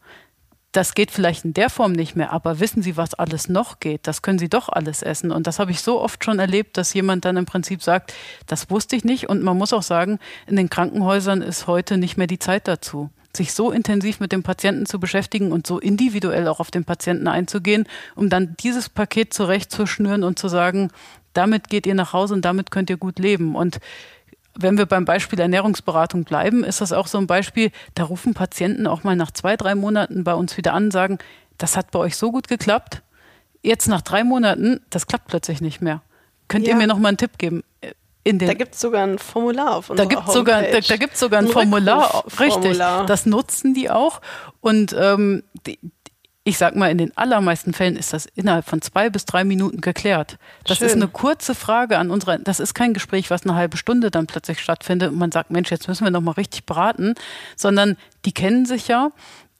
das 0.74 0.96
geht 0.96 1.12
vielleicht 1.12 1.46
in 1.46 1.54
der 1.54 1.70
Form 1.70 1.94
nicht 1.94 2.16
mehr, 2.16 2.34
aber 2.34 2.60
wissen 2.60 2.82
Sie, 2.82 2.98
was 2.98 3.14
alles 3.14 3.48
noch 3.48 3.80
geht? 3.80 4.08
Das 4.08 4.22
können 4.22 4.40
Sie 4.40 4.50
doch 4.50 4.70
alles 4.70 5.04
essen. 5.04 5.32
Und 5.32 5.48
das 5.48 5.60
habe 5.60 5.72
ich 5.72 5.82
so 5.82 6.02
oft 6.02 6.24
schon 6.24 6.40
erlebt, 6.40 6.78
dass 6.78 6.94
jemand 6.94 7.26
dann 7.26 7.38
im 7.38 7.46
Prinzip 7.46 7.82
sagt, 7.82 8.14
das 8.48 8.70
wusste 8.70 8.96
ich 8.96 9.04
nicht. 9.06 9.30
Und 9.30 9.44
man 9.44 9.58
muss 9.58 9.72
auch 9.72 9.84
sagen, 9.84 10.20
in 10.48 10.56
den 10.56 10.70
Krankenhäusern 10.70 11.42
ist 11.42 11.68
heute 11.68 11.98
nicht 11.98 12.18
mehr 12.18 12.28
die 12.28 12.40
Zeit 12.40 12.68
dazu 12.68 13.10
sich 13.36 13.54
so 13.54 13.72
intensiv 13.72 14.20
mit 14.20 14.32
dem 14.32 14.44
Patienten 14.44 14.86
zu 14.86 15.00
beschäftigen 15.00 15.52
und 15.52 15.66
so 15.66 15.80
individuell 15.80 16.48
auch 16.48 16.60
auf 16.60 16.70
den 16.70 16.86
Patienten 16.86 17.28
einzugehen, 17.28 17.88
um 18.16 18.30
dann 18.30 18.56
dieses 18.60 18.90
Paket 18.90 19.34
zurechtzuschnüren 19.34 20.24
und 20.24 20.38
zu 20.38 20.48
sagen, 20.48 20.92
damit 21.34 21.68
geht 21.70 21.88
ihr 21.88 21.96
nach 21.96 22.14
Hause 22.14 22.36
und 22.36 22.46
damit 22.46 22.70
könnt 22.70 22.92
ihr 22.92 22.98
gut 22.98 23.18
leben. 23.18 23.56
Und 23.56 23.80
wenn 24.58 24.78
wir 24.78 24.86
beim 24.86 25.06
Beispiel 25.06 25.40
Ernährungsberatung 25.40 26.24
bleiben, 26.24 26.64
ist 26.64 26.82
das 26.82 26.94
auch 26.94 27.08
so 27.08 27.18
ein 27.18 27.28
Beispiel, 27.28 27.72
da 27.96 28.04
rufen 28.04 28.34
Patienten 28.34 28.88
auch 28.88 29.04
mal 29.04 29.16
nach 29.16 29.32
zwei, 29.32 29.58
drei 29.58 29.76
Monaten 29.76 30.24
bei 30.24 30.34
uns 30.34 30.58
wieder 30.58 30.74
an 30.74 30.86
und 30.86 30.92
sagen, 30.92 31.18
das 31.58 31.78
hat 31.78 31.92
bei 31.92 32.00
euch 32.00 32.16
so 32.18 32.32
gut 32.32 32.48
geklappt. 32.48 33.02
Jetzt 33.62 33.88
nach 33.88 34.02
drei 34.02 34.24
Monaten, 34.24 34.82
das 34.90 35.08
klappt 35.08 35.28
plötzlich 35.28 35.62
nicht 35.62 35.82
mehr. 35.82 36.02
Könnt 36.48 36.68
ja. 36.68 36.74
ihr 36.74 36.78
mir 36.78 36.88
noch 36.88 37.00
mal 37.00 37.10
einen 37.10 37.18
Tipp 37.18 37.38
geben? 37.38 37.64
Da 38.26 38.54
gibt 38.54 38.76
es 38.76 38.82
sogar 38.82 39.06
ein 39.06 39.20
Formular 39.20 39.76
auf 39.76 39.90
unserer 39.90 40.08
da 40.08 40.16
gibt's 40.16 40.34
Sogar, 40.34 40.62
da, 40.62 40.80
da 40.80 40.98
gibt 40.98 41.14
es 41.14 41.20
sogar 41.20 41.40
ein, 41.40 41.48
ein 41.48 41.52
Formular, 41.52 42.24
richtig. 42.40 42.78
Das 42.78 43.26
nutzen 43.26 43.74
die 43.74 43.90
auch. 43.90 44.22
Und 44.62 44.96
ähm, 44.98 45.44
die, 45.68 45.78
ich 46.46 46.58
sag 46.58 46.76
mal, 46.76 46.92
in 46.92 46.98
den 46.98 47.16
allermeisten 47.18 47.74
Fällen 47.74 47.96
ist 47.96 48.12
das 48.12 48.26
innerhalb 48.26 48.66
von 48.66 48.82
zwei 48.82 49.10
bis 49.10 49.26
drei 49.26 49.46
Minuten 49.46 49.80
geklärt. 49.80 50.38
Das 50.66 50.80
Schön. 50.80 50.88
ist 50.88 50.96
eine 50.96 51.08
kurze 51.08 51.56
Frage 51.56 51.98
an 51.98 52.12
unsere, 52.12 52.40
das 52.40 52.60
ist 52.60 52.74
kein 52.74 52.94
Gespräch, 52.94 53.30
was 53.30 53.44
eine 53.44 53.56
halbe 53.56 53.78
Stunde 53.78 54.12
dann 54.12 54.28
plötzlich 54.28 54.60
stattfindet 54.60 55.12
und 55.12 55.18
man 55.18 55.32
sagt, 55.32 55.52
Mensch, 55.52 55.72
jetzt 55.72 55.88
müssen 55.88 56.04
wir 56.04 56.12
noch 56.12 56.22
mal 56.22 56.32
richtig 56.32 56.66
beraten, 56.66 57.16
sondern 57.56 57.96
die 58.26 58.34
kennen 58.34 58.66
sich 58.66 58.90
ja, 58.90 59.12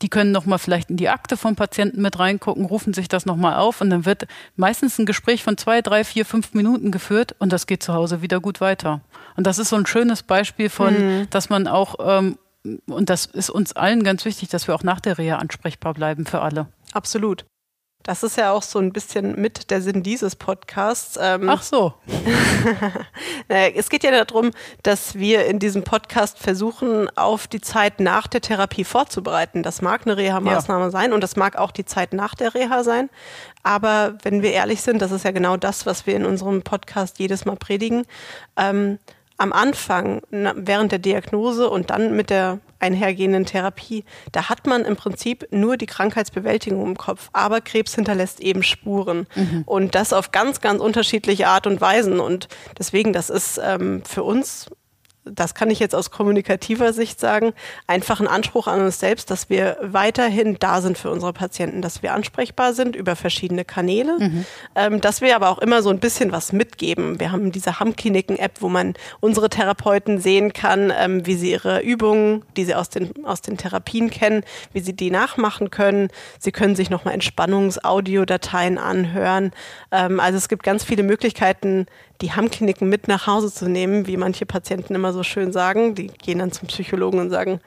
die 0.02 0.10
können 0.10 0.34
noch 0.34 0.46
mal 0.46 0.58
vielleicht 0.58 0.90
in 0.90 0.98
die 0.98 1.08
Akte 1.08 1.38
vom 1.38 1.56
Patienten 1.56 2.02
mit 2.02 2.20
reingucken, 2.20 2.66
rufen 2.66 2.94
sich 2.94 3.08
das 3.08 3.26
noch 3.26 3.38
mal 3.38 3.56
auf 3.56 3.80
und 3.80 3.90
dann 3.90 4.06
wird 4.06 4.28
meistens 4.58 5.00
ein 5.00 5.06
Gespräch 5.06 5.42
von 5.42 5.58
zwei, 5.58 5.82
drei, 5.82 6.04
vier, 6.04 6.26
fünf 6.26 6.54
Minuten 6.54 6.92
geführt 6.92 7.34
und 7.40 7.54
das 7.54 7.66
geht 7.66 7.82
zu 7.82 7.94
Hause 7.94 8.22
wieder 8.22 8.42
gut 8.42 8.60
weiter. 8.60 9.00
Und 9.38 9.48
das 9.48 9.58
ist 9.58 9.70
so 9.70 9.78
ein 9.78 9.86
schönes 9.86 10.22
Beispiel 10.22 10.70
von, 10.70 11.22
mhm. 11.22 11.30
dass 11.30 11.50
man 11.50 11.68
auch 11.68 11.96
ähm, 12.02 12.38
und 12.88 13.10
das 13.10 13.26
ist 13.26 13.50
uns 13.50 13.74
allen 13.74 14.04
ganz 14.04 14.26
wichtig, 14.26 14.50
dass 14.50 14.68
wir 14.68 14.76
auch 14.76 14.84
nach 14.84 15.02
der 15.02 15.18
Reha 15.18 15.38
ansprechbar 15.38 15.94
bleiben 15.94 16.26
für 16.26 16.42
alle. 16.42 16.68
Absolut. 16.94 17.46
Das 18.04 18.22
ist 18.22 18.36
ja 18.36 18.52
auch 18.52 18.64
so 18.64 18.80
ein 18.80 18.92
bisschen 18.92 19.40
mit 19.40 19.72
der 19.72 19.82
Sinn 19.82 20.04
dieses 20.04 20.36
Podcasts. 20.36 21.18
Ähm, 21.22 21.50
Ach 21.50 21.64
so. 21.64 21.94
es 23.48 23.90
geht 23.90 24.04
ja 24.04 24.12
darum, 24.12 24.52
dass 24.84 25.16
wir 25.16 25.46
in 25.46 25.58
diesem 25.58 25.84
Podcast 25.84 26.38
versuchen, 26.38 27.10
auf 27.18 27.48
die 27.48 27.62
Zeit 27.62 28.02
nach 28.02 28.28
der 28.28 28.42
Therapie 28.42 28.84
vorzubereiten. 28.84 29.64
Das 29.64 29.82
mag 29.82 30.02
eine 30.06 30.18
Reha-Maßnahme 30.18 30.86
ja. 30.86 30.92
sein 30.92 31.14
und 31.14 31.22
das 31.22 31.38
mag 31.38 31.56
auch 31.56 31.72
die 31.72 31.86
Zeit 31.86 32.12
nach 32.12 32.36
der 32.36 32.54
Reha 32.54 32.84
sein. 32.84 33.10
Aber 33.64 34.18
wenn 34.24 34.42
wir 34.42 34.52
ehrlich 34.52 34.82
sind, 34.82 35.02
das 35.02 35.12
ist 35.12 35.24
ja 35.24 35.32
genau 35.32 35.56
das, 35.56 35.86
was 35.86 36.06
wir 36.06 36.18
in 36.18 36.26
unserem 36.26 36.62
Podcast 36.62 37.20
jedes 37.20 37.46
Mal 37.46 37.56
predigen. 37.56 38.06
Ähm, 38.58 39.00
am 39.44 39.52
Anfang, 39.52 40.22
während 40.32 40.94
der 40.94 41.00
Diagnose 41.00 41.70
und 41.70 41.90
dann 41.90 42.16
mit 42.16 42.30
der 42.30 42.60
einhergehenden 42.80 43.46
Therapie, 43.46 44.06
da 44.32 44.50
hat 44.50 44.68
man 44.68 44.86
im 44.86 44.96
Prinzip 44.96 45.48
nur 45.52 45.76
die 45.76 45.86
Krankheitsbewältigung 45.86 46.86
im 46.86 46.98
Kopf, 46.98 47.30
aber 47.34 47.60
Krebs 47.60 47.96
hinterlässt 47.96 48.40
eben 48.40 48.64
Spuren. 48.64 49.28
Mhm. 49.36 49.64
und 49.66 49.96
das 49.96 50.14
auf 50.14 50.32
ganz, 50.32 50.62
ganz 50.62 50.82
unterschiedliche 50.82 51.48
Art 51.48 51.68
und 51.68 51.82
Weisen. 51.82 52.20
Und 52.20 52.48
deswegen, 52.78 53.12
das 53.12 53.30
ist 53.30 53.60
ähm, 53.62 54.04
für 54.06 54.24
uns 54.24 54.70
das 55.26 55.56
kann 55.56 55.70
ich 55.70 55.80
jetzt 55.80 55.96
aus 55.96 56.12
kommunikativer 56.12 56.94
Sicht 56.94 57.20
sagen, 57.20 57.54
einfach 57.88 58.20
ein 58.20 58.28
Anspruch 58.28 58.68
an 58.68 58.82
uns 58.82 59.00
selbst, 59.00 59.32
dass 59.32 59.50
wir 59.50 59.78
weiterhin 59.82 60.58
da 60.60 60.82
sind 60.82 60.98
für 60.98 61.10
unsere 61.10 61.34
Patienten, 61.34 61.82
dass 61.82 62.04
wir 62.04 62.14
ansprechbar 62.14 62.74
sind 62.74 62.96
über 62.96 63.16
verschiedene 63.16 63.64
Kanäle, 63.64 64.18
mhm. 64.20 64.46
ähm, 64.76 65.02
dass 65.02 65.22
wir 65.22 65.36
aber 65.36 65.50
auch 65.50 65.60
immer 65.60 65.82
so 65.82 65.90
ein 65.90 66.00
bisschen 66.00 66.32
was 66.32 66.52
mitgeben. 66.52 67.20
Wir 67.20 67.32
haben 67.32 67.52
diese 67.52 67.80
Hammkliniken-App, 67.80 68.62
wo 68.62 68.70
man 68.70 68.96
unsere 69.22 69.50
Therapeuten 69.50 70.20
sehen 70.20 70.52
kann, 70.52 70.92
ähm, 70.98 71.26
wie 71.26 71.36
sie 71.36 71.52
ihre 71.52 71.82
Übungen, 71.82 72.44
die 72.58 72.66
sie 72.66 72.76
aus 72.76 72.90
den, 72.90 73.26
aus 73.26 73.42
den 73.42 73.58
Therapien 73.58 74.10
kennen, 74.10 74.44
wie 74.74 74.82
sie 74.82 74.94
die 74.94 75.12
nachmachen 75.12 75.70
können. 75.70 76.10
Sie 76.40 76.52
können 76.52 76.76
sich 76.76 76.90
nochmal 76.90 77.14
Entspannungsaudiodateien 77.14 78.78
anhören. 78.78 79.52
Ähm, 79.92 80.20
also 80.20 80.38
es 80.38 80.50
gibt 80.50 80.64
ganz 80.64 80.84
viele 80.84 81.04
Möglichkeiten, 81.04 81.88
die 82.22 82.32
Hammkliniken 82.32 82.90
mit 82.90 83.08
nach 83.08 83.28
Hause 83.28 83.52
zu 83.54 83.68
nehmen, 83.68 84.08
wie 84.08 84.18
manche 84.18 84.46
Patienten 84.46 84.96
immer 84.96 85.14
so 85.14 85.24
schön 85.24 85.52
sagen. 85.52 85.96
Die 85.96 86.08
gehen 86.08 86.40
dann 86.40 86.52
zum 86.52 86.68
Psychologen 86.68 87.20
und 87.20 87.30
sagen, 87.30 87.60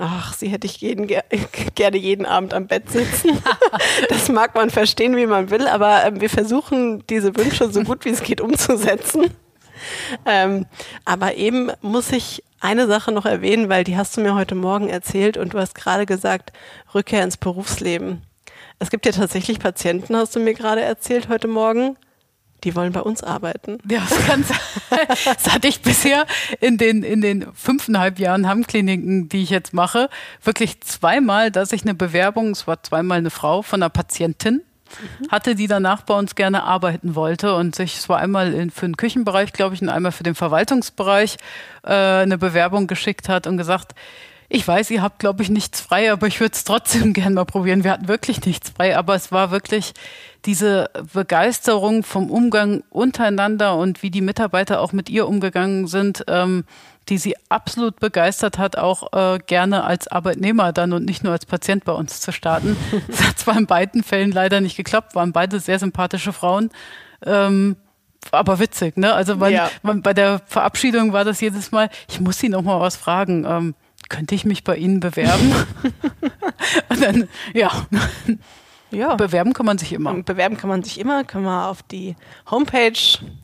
Ach, 0.00 0.32
sie 0.32 0.48
hätte 0.48 0.66
ich 0.66 0.80
jeden, 0.80 1.06
gerne 1.74 1.96
jeden 1.96 2.24
Abend 2.24 2.54
am 2.54 2.66
Bett 2.66 2.88
sitzen. 2.90 3.30
das 4.08 4.28
mag 4.28 4.54
man 4.54 4.70
verstehen, 4.70 5.16
wie 5.16 5.26
man 5.26 5.50
will, 5.50 5.66
aber 5.66 6.04
äh, 6.04 6.20
wir 6.20 6.30
versuchen, 6.30 7.04
diese 7.08 7.36
Wünsche 7.36 7.70
so 7.70 7.82
gut 7.82 8.04
wie 8.04 8.10
es 8.10 8.22
geht 8.22 8.40
umzusetzen. 8.40 9.30
Ähm, 10.24 10.66
aber 11.04 11.34
eben 11.34 11.70
muss 11.80 12.12
ich 12.12 12.44
eine 12.60 12.86
Sache 12.86 13.12
noch 13.12 13.26
erwähnen, 13.26 13.68
weil 13.68 13.84
die 13.84 13.96
hast 13.96 14.16
du 14.16 14.20
mir 14.20 14.34
heute 14.34 14.54
Morgen 14.54 14.88
erzählt 14.88 15.36
und 15.36 15.54
du 15.54 15.58
hast 15.58 15.74
gerade 15.74 16.06
gesagt, 16.06 16.52
Rückkehr 16.94 17.22
ins 17.22 17.36
Berufsleben. 17.36 18.22
Es 18.80 18.90
gibt 18.90 19.06
ja 19.06 19.12
tatsächlich 19.12 19.58
Patienten, 19.58 20.16
hast 20.16 20.34
du 20.34 20.40
mir 20.40 20.54
gerade 20.54 20.82
erzählt 20.82 21.28
heute 21.28 21.48
Morgen, 21.48 21.96
die 22.64 22.74
wollen 22.74 22.92
bei 22.92 23.00
uns 23.00 23.22
arbeiten. 23.22 23.78
Ja, 23.90 24.02
das 24.08 24.26
kann 24.26 24.44
sein. 24.44 24.58
Das 25.24 25.52
hatte 25.52 25.66
ich 25.68 25.80
bisher 25.80 26.26
in 26.60 26.76
den, 26.76 27.02
in 27.02 27.20
den 27.20 27.46
fünfeinhalb 27.54 28.18
Jahren 28.18 28.46
Hammkliniken, 28.46 29.28
die 29.28 29.42
ich 29.42 29.50
jetzt 29.50 29.72
mache, 29.72 30.10
wirklich 30.42 30.80
zweimal, 30.82 31.50
dass 31.50 31.72
ich 31.72 31.82
eine 31.82 31.94
Bewerbung, 31.94 32.50
es 32.50 32.66
war 32.66 32.82
zweimal 32.82 33.18
eine 33.18 33.30
Frau 33.30 33.62
von 33.62 33.82
einer 33.82 33.90
Patientin, 33.90 34.62
hatte, 35.30 35.54
die 35.54 35.66
danach 35.66 36.02
bei 36.02 36.14
uns 36.14 36.34
gerne 36.34 36.64
arbeiten 36.64 37.14
wollte 37.14 37.54
und 37.54 37.74
sich, 37.74 37.96
es 37.98 38.08
war 38.08 38.18
einmal 38.18 38.52
in, 38.54 38.70
für 38.70 38.86
den 38.86 38.96
Küchenbereich, 38.96 39.52
glaube 39.52 39.74
ich, 39.74 39.82
und 39.82 39.88
einmal 39.88 40.12
für 40.12 40.22
den 40.22 40.34
Verwaltungsbereich 40.34 41.36
äh, 41.84 41.92
eine 41.92 42.38
Bewerbung 42.38 42.86
geschickt 42.86 43.28
hat 43.28 43.46
und 43.46 43.56
gesagt, 43.56 43.94
ich 44.50 44.66
weiß, 44.66 44.90
ihr 44.90 45.02
habt, 45.02 45.18
glaube 45.18 45.42
ich, 45.42 45.50
nichts 45.50 45.80
frei, 45.80 46.10
aber 46.10 46.26
ich 46.26 46.40
würde 46.40 46.54
es 46.54 46.64
trotzdem 46.64 47.12
gerne 47.14 47.34
mal 47.34 47.44
probieren. 47.44 47.84
Wir 47.84 47.92
hatten 47.92 48.08
wirklich 48.08 48.44
nichts 48.46 48.70
frei, 48.70 48.96
aber 48.96 49.14
es 49.14 49.30
war 49.30 49.50
wirklich 49.50 49.92
diese 50.46 50.90
Begeisterung 51.12 52.02
vom 52.02 52.30
Umgang 52.30 52.82
untereinander 52.90 53.76
und 53.76 54.02
wie 54.02 54.10
die 54.10 54.20
Mitarbeiter 54.20 54.80
auch 54.80 54.92
mit 54.92 55.10
ihr 55.10 55.28
umgegangen 55.28 55.86
sind, 55.86 56.24
ähm, 56.28 56.64
die 57.08 57.18
sie 57.18 57.36
absolut 57.48 58.00
begeistert 58.00 58.58
hat, 58.58 58.76
auch 58.76 59.12
äh, 59.12 59.38
gerne 59.38 59.84
als 59.84 60.08
Arbeitnehmer 60.08 60.72
dann 60.72 60.92
und 60.92 61.04
nicht 61.04 61.24
nur 61.24 61.32
als 61.32 61.46
Patient 61.46 61.84
bei 61.84 61.92
uns 61.92 62.20
zu 62.20 62.32
starten. 62.32 62.76
Es 63.08 63.22
hat 63.22 63.38
zwar 63.38 63.56
in 63.58 63.66
beiden 63.66 64.02
Fällen 64.02 64.30
leider 64.30 64.60
nicht 64.60 64.76
geklappt, 64.76 65.14
waren 65.14 65.32
beide 65.32 65.60
sehr 65.60 65.78
sympathische 65.78 66.32
Frauen. 66.32 66.70
Ähm, 67.24 67.76
aber 68.30 68.58
witzig, 68.58 68.96
ne? 68.96 69.12
Also 69.12 69.36
man, 69.36 69.52
ja. 69.52 69.70
man, 69.82 70.02
bei 70.02 70.12
der 70.12 70.40
Verabschiedung 70.46 71.12
war 71.12 71.24
das 71.24 71.40
jedes 71.40 71.70
Mal, 71.70 71.88
ich 72.08 72.20
muss 72.20 72.38
sie 72.38 72.48
noch 72.48 72.62
mal 72.62 72.80
was 72.80 72.96
fragen. 72.96 73.44
Ähm, 73.46 73.74
könnte 74.08 74.34
ich 74.34 74.44
mich 74.44 74.64
bei 74.64 74.76
Ihnen 74.76 75.00
bewerben? 75.00 75.52
und 76.88 77.02
dann, 77.02 77.28
ja. 77.54 77.86
Ja. 78.90 79.16
Bewerben 79.16 79.52
kann 79.52 79.66
man 79.66 79.76
sich 79.78 79.92
immer. 79.92 80.14
Bewerben 80.14 80.56
kann 80.56 80.70
man 80.70 80.82
sich 80.82 80.98
immer. 80.98 81.24
Können 81.24 81.44
wir 81.44 81.68
auf 81.68 81.82
die 81.82 82.16
Homepage 82.50 82.98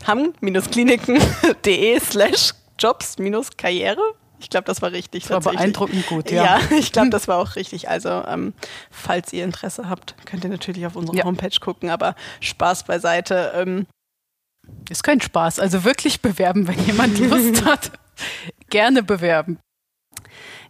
ham-kliniken.de 0.07 2.01
slash 2.01 2.55
Jobs-Karriere. 2.79 4.01
Ich 4.39 4.51
glaube, 4.51 4.65
das 4.67 4.83
war 4.83 4.93
richtig. 4.93 5.27
Das 5.27 5.45
war 5.45 5.53
beeindruckend 5.53 6.07
gut, 6.07 6.31
ja. 6.31 6.59
Ja, 6.59 6.61
ich 6.79 6.93
glaube, 6.93 7.11
das 7.11 7.29
war 7.29 7.39
auch 7.39 7.57
richtig. 7.57 7.89
Also, 7.89 8.09
ähm, 8.27 8.53
falls 8.91 9.33
ihr 9.33 9.45
Interesse 9.45 9.89
habt, 9.89 10.15
könnt 10.27 10.45
ihr 10.45 10.51
natürlich 10.51 10.87
auf 10.87 10.97
unsere 10.97 11.17
ja. 11.19 11.25
Homepage 11.25 11.59
gucken, 11.61 11.91
aber 11.91 12.15
Spaß 12.41 12.85
beiseite. 12.85 13.53
Ähm. 13.55 13.87
Ist 14.91 15.03
kein 15.03 15.21
Spaß. 15.21 15.61
Also 15.61 15.85
wirklich 15.85 16.21
bewerben, 16.21 16.67
wenn 16.69 16.85
jemand 16.85 17.19
Lust 17.19 17.65
hat. 17.71 17.93
Gerne 18.71 19.03
bewerben. 19.03 19.59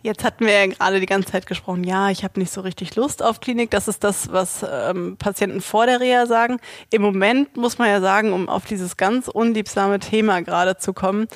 Jetzt 0.05 0.23
hatten 0.23 0.45
wir 0.45 0.53
ja 0.53 0.67
gerade 0.67 1.01
die 1.01 1.07
ganze 1.07 1.33
Zeit 1.33 1.47
gesprochen, 1.47 1.83
ja, 1.83 2.11
ich 2.11 2.25
habe 2.25 2.39
nicht 2.39 2.53
so 2.53 2.61
richtig 2.61 2.95
Lust 2.95 3.23
auf 3.23 3.41
Klinik. 3.41 3.71
Das 3.71 3.89
ist 3.89 4.05
das, 4.05 4.31
was 4.31 4.63
ähm, 4.71 5.17
Patienten 5.17 5.63
vor 5.63 5.87
der 5.87 5.99
Reha 5.99 6.27
sagen. 6.27 6.59
Im 6.91 7.01
Moment 7.01 7.57
muss 7.57 7.79
man 7.79 7.89
ja 7.89 8.03
sagen, 8.03 8.35
um 8.35 8.51
auf 8.51 8.67
dieses 8.67 8.99
ganz 8.99 9.29
unliebsame 9.29 10.01
Thema 10.01 10.43
gerade 10.43 10.77
zu 10.77 10.93
kommen, 10.93 11.27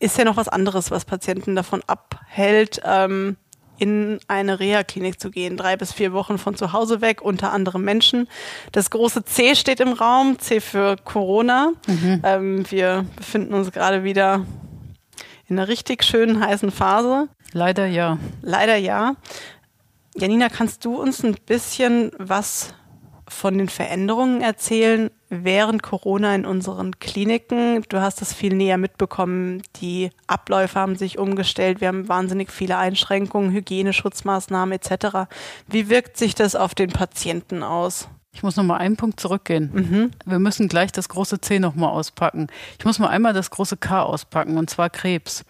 ist 0.00 0.18
ja 0.18 0.24
noch 0.24 0.36
was 0.36 0.48
anderes, 0.48 0.90
was 0.90 1.04
Patienten 1.04 1.54
davon 1.54 1.82
abhält, 1.86 2.82
ähm, 2.84 3.36
in 3.78 4.18
eine 4.26 4.58
Reha-Klinik 4.58 5.20
zu 5.20 5.30
gehen. 5.30 5.56
Drei 5.56 5.76
bis 5.76 5.92
vier 5.92 6.12
Wochen 6.12 6.36
von 6.36 6.56
zu 6.56 6.72
Hause 6.72 7.00
weg, 7.00 7.22
unter 7.22 7.52
anderem 7.52 7.82
Menschen. 7.82 8.26
Das 8.72 8.90
große 8.90 9.24
C 9.24 9.54
steht 9.54 9.78
im 9.78 9.92
Raum, 9.92 10.40
C 10.40 10.60
für 10.60 10.96
Corona. 10.96 11.74
Mhm. 11.86 12.22
Ähm, 12.24 12.64
wir 12.72 13.06
befinden 13.14 13.54
uns 13.54 13.70
gerade 13.70 14.02
wieder 14.02 14.44
in 15.46 15.60
einer 15.60 15.68
richtig 15.68 16.02
schönen 16.02 16.44
heißen 16.44 16.72
Phase. 16.72 17.28
Leider 17.54 17.86
ja. 17.86 18.18
Leider 18.42 18.74
ja. 18.74 19.14
Janina, 20.16 20.48
kannst 20.48 20.84
du 20.84 21.00
uns 21.00 21.24
ein 21.24 21.36
bisschen 21.46 22.10
was 22.18 22.74
von 23.28 23.56
den 23.56 23.68
Veränderungen 23.68 24.42
erzählen 24.42 25.10
während 25.28 25.84
Corona 25.84 26.34
in 26.34 26.46
unseren 26.46 26.98
Kliniken? 26.98 27.84
Du 27.88 28.00
hast 28.00 28.22
es 28.22 28.34
viel 28.34 28.54
näher 28.54 28.76
mitbekommen. 28.76 29.62
Die 29.80 30.10
Abläufe 30.26 30.80
haben 30.80 30.96
sich 30.96 31.16
umgestellt. 31.16 31.80
Wir 31.80 31.88
haben 31.88 32.08
wahnsinnig 32.08 32.50
viele 32.50 32.76
Einschränkungen, 32.76 33.52
Hygieneschutzmaßnahmen 33.52 34.72
etc. 34.72 35.30
Wie 35.68 35.88
wirkt 35.88 36.16
sich 36.16 36.34
das 36.34 36.56
auf 36.56 36.74
den 36.74 36.90
Patienten 36.90 37.62
aus? 37.62 38.08
Ich 38.34 38.42
muss 38.42 38.56
noch 38.56 38.64
mal 38.64 38.76
einen 38.76 38.96
Punkt 38.96 39.20
zurückgehen. 39.20 39.70
Mhm. 39.72 40.10
Wir 40.26 40.40
müssen 40.40 40.68
gleich 40.68 40.90
das 40.90 41.08
große 41.08 41.40
C 41.40 41.60
noch 41.60 41.76
mal 41.76 41.88
auspacken. 41.88 42.48
Ich 42.78 42.84
muss 42.84 42.98
mal 42.98 43.08
einmal 43.08 43.32
das 43.32 43.50
große 43.50 43.76
K 43.76 44.02
auspacken, 44.02 44.58
und 44.58 44.68
zwar 44.68 44.90
Krebs. 44.90 45.44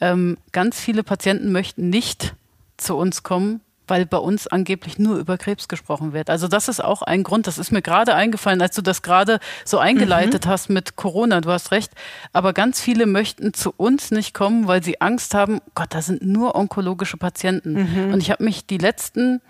Ähm, 0.00 0.38
ganz 0.50 0.80
viele 0.80 1.02
Patienten 1.04 1.52
möchten 1.52 1.90
nicht 1.90 2.34
zu 2.78 2.96
uns 2.96 3.22
kommen, 3.22 3.60
weil 3.90 4.06
bei 4.06 4.16
uns 4.16 4.46
angeblich 4.46 4.98
nur 4.98 5.18
über 5.18 5.36
Krebs 5.36 5.68
gesprochen 5.68 6.14
wird. 6.14 6.30
Also 6.30 6.48
das 6.48 6.68
ist 6.68 6.82
auch 6.82 7.02
ein 7.02 7.24
Grund. 7.24 7.46
Das 7.46 7.58
ist 7.58 7.72
mir 7.72 7.82
gerade 7.82 8.14
eingefallen, 8.14 8.62
als 8.62 8.74
du 8.74 8.82
das 8.82 9.02
gerade 9.02 9.38
so 9.66 9.78
eingeleitet 9.78 10.46
mhm. 10.46 10.48
hast 10.48 10.70
mit 10.70 10.96
Corona. 10.96 11.42
Du 11.42 11.50
hast 11.50 11.72
recht. 11.72 11.92
Aber 12.32 12.54
ganz 12.54 12.80
viele 12.80 13.04
möchten 13.04 13.52
zu 13.52 13.74
uns 13.76 14.12
nicht 14.12 14.32
kommen, 14.32 14.66
weil 14.66 14.82
sie 14.82 15.00
Angst 15.02 15.34
haben, 15.34 15.60
Gott, 15.74 15.88
da 15.90 16.00
sind 16.00 16.22
nur 16.22 16.54
onkologische 16.54 17.18
Patienten. 17.18 17.72
Mhm. 17.72 18.14
Und 18.14 18.20
ich 18.20 18.30
habe 18.30 18.44
mich 18.44 18.64
die 18.64 18.78
letzten 18.78 19.42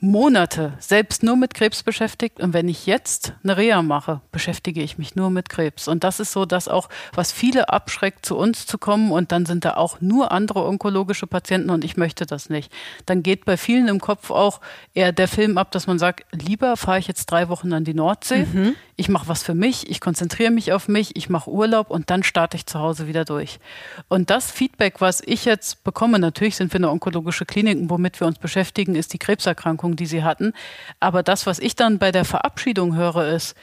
Monate 0.00 0.74
selbst 0.78 1.22
nur 1.22 1.36
mit 1.36 1.54
Krebs 1.54 1.82
beschäftigt 1.82 2.38
und 2.40 2.52
wenn 2.52 2.68
ich 2.68 2.84
jetzt 2.84 3.32
eine 3.42 3.56
Reha 3.56 3.80
mache, 3.80 4.20
beschäftige 4.30 4.82
ich 4.82 4.98
mich 4.98 5.16
nur 5.16 5.30
mit 5.30 5.48
Krebs. 5.48 5.88
Und 5.88 6.04
das 6.04 6.20
ist 6.20 6.32
so, 6.32 6.44
dass 6.44 6.68
auch, 6.68 6.90
was 7.14 7.32
viele 7.32 7.70
abschreckt, 7.70 8.26
zu 8.26 8.36
uns 8.36 8.66
zu 8.66 8.76
kommen 8.76 9.10
und 9.10 9.32
dann 9.32 9.46
sind 9.46 9.64
da 9.64 9.76
auch 9.76 10.02
nur 10.02 10.32
andere 10.32 10.66
onkologische 10.66 11.26
Patienten 11.26 11.70
und 11.70 11.82
ich 11.82 11.96
möchte 11.96 12.26
das 12.26 12.50
nicht. 12.50 12.70
Dann 13.06 13.22
geht 13.22 13.46
bei 13.46 13.56
vielen 13.56 13.88
im 13.88 13.98
Kopf 13.98 14.30
auch 14.30 14.60
eher 14.92 15.12
der 15.12 15.28
Film 15.28 15.56
ab, 15.56 15.70
dass 15.72 15.86
man 15.86 15.98
sagt, 15.98 16.26
lieber 16.30 16.76
fahre 16.76 16.98
ich 16.98 17.08
jetzt 17.08 17.26
drei 17.26 17.48
Wochen 17.48 17.72
an 17.72 17.84
die 17.84 17.94
Nordsee, 17.94 18.46
mhm. 18.52 18.74
ich 18.96 19.08
mache 19.08 19.28
was 19.28 19.42
für 19.42 19.54
mich, 19.54 19.88
ich 19.90 20.00
konzentriere 20.00 20.50
mich 20.50 20.74
auf 20.74 20.88
mich, 20.88 21.16
ich 21.16 21.30
mache 21.30 21.50
Urlaub 21.50 21.90
und 21.90 22.10
dann 22.10 22.22
starte 22.22 22.58
ich 22.58 22.66
zu 22.66 22.80
Hause 22.80 23.06
wieder 23.06 23.24
durch. 23.24 23.60
Und 24.08 24.28
das 24.28 24.50
Feedback, 24.50 25.00
was 25.00 25.22
ich 25.24 25.46
jetzt 25.46 25.84
bekomme, 25.84 26.18
natürlich 26.18 26.56
sind 26.56 26.70
wir 26.72 26.78
eine 26.78 26.90
onkologische 26.90 27.46
Klinik, 27.46 27.78
womit 27.88 28.20
wir 28.20 28.26
uns 28.26 28.38
beschäftigen, 28.38 28.94
ist 28.94 29.14
die 29.14 29.18
Krebserkrankung 29.18 29.85
Erkrankung, 29.86 29.96
die 29.96 30.06
sie 30.06 30.24
hatten. 30.24 30.52
Aber 31.00 31.22
das, 31.22 31.46
was 31.46 31.58
ich 31.58 31.76
dann 31.76 31.98
bei 31.98 32.12
der 32.12 32.24
Verabschiedung 32.24 32.96
höre, 32.96 33.28
ist, 33.28 33.54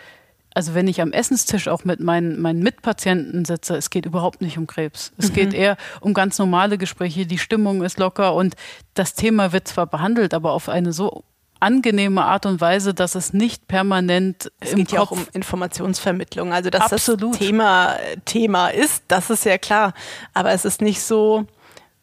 also 0.55 0.75
wenn 0.75 0.87
ich 0.87 1.01
am 1.01 1.11
Essenstisch 1.11 1.67
auch 1.67 1.83
mit 1.83 1.99
meinen, 1.99 2.39
meinen 2.39 2.61
Mitpatienten 2.61 3.43
sitze, 3.43 3.75
es 3.75 3.89
geht 3.89 4.05
überhaupt 4.05 4.41
nicht 4.41 4.57
um 4.57 4.67
Krebs. 4.67 5.11
Es 5.17 5.29
mhm. 5.29 5.33
geht 5.33 5.53
eher 5.53 5.77
um 5.99 6.13
ganz 6.13 6.37
normale 6.37 6.77
Gespräche, 6.77 7.25
die 7.25 7.39
Stimmung 7.39 7.83
ist 7.83 7.97
locker 7.97 8.35
und 8.35 8.55
das 8.93 9.15
Thema 9.15 9.51
wird 9.51 9.67
zwar 9.67 9.87
behandelt, 9.87 10.33
aber 10.33 10.51
auf 10.51 10.69
eine 10.69 10.93
so 10.93 11.23
angenehme 11.59 12.23
Art 12.25 12.45
und 12.45 12.61
Weise, 12.61 12.93
dass 12.93 13.15
es 13.15 13.31
nicht 13.33 13.67
permanent 13.67 14.51
es 14.59 14.75
geht 14.75 14.89
Kopf 14.89 14.93
ja 14.93 15.01
auch 15.01 15.11
um 15.11 15.25
Informationsvermittlung. 15.31 16.53
Also 16.53 16.69
dass 16.69 16.91
Absolut. 16.91 17.33
das 17.33 17.39
Thema 17.39 17.95
Thema 18.25 18.67
ist, 18.67 19.03
das 19.07 19.29
ist 19.29 19.45
ja 19.45 19.57
klar. 19.57 19.93
Aber 20.33 20.51
es 20.51 20.65
ist 20.65 20.81
nicht 20.81 21.01
so, 21.01 21.47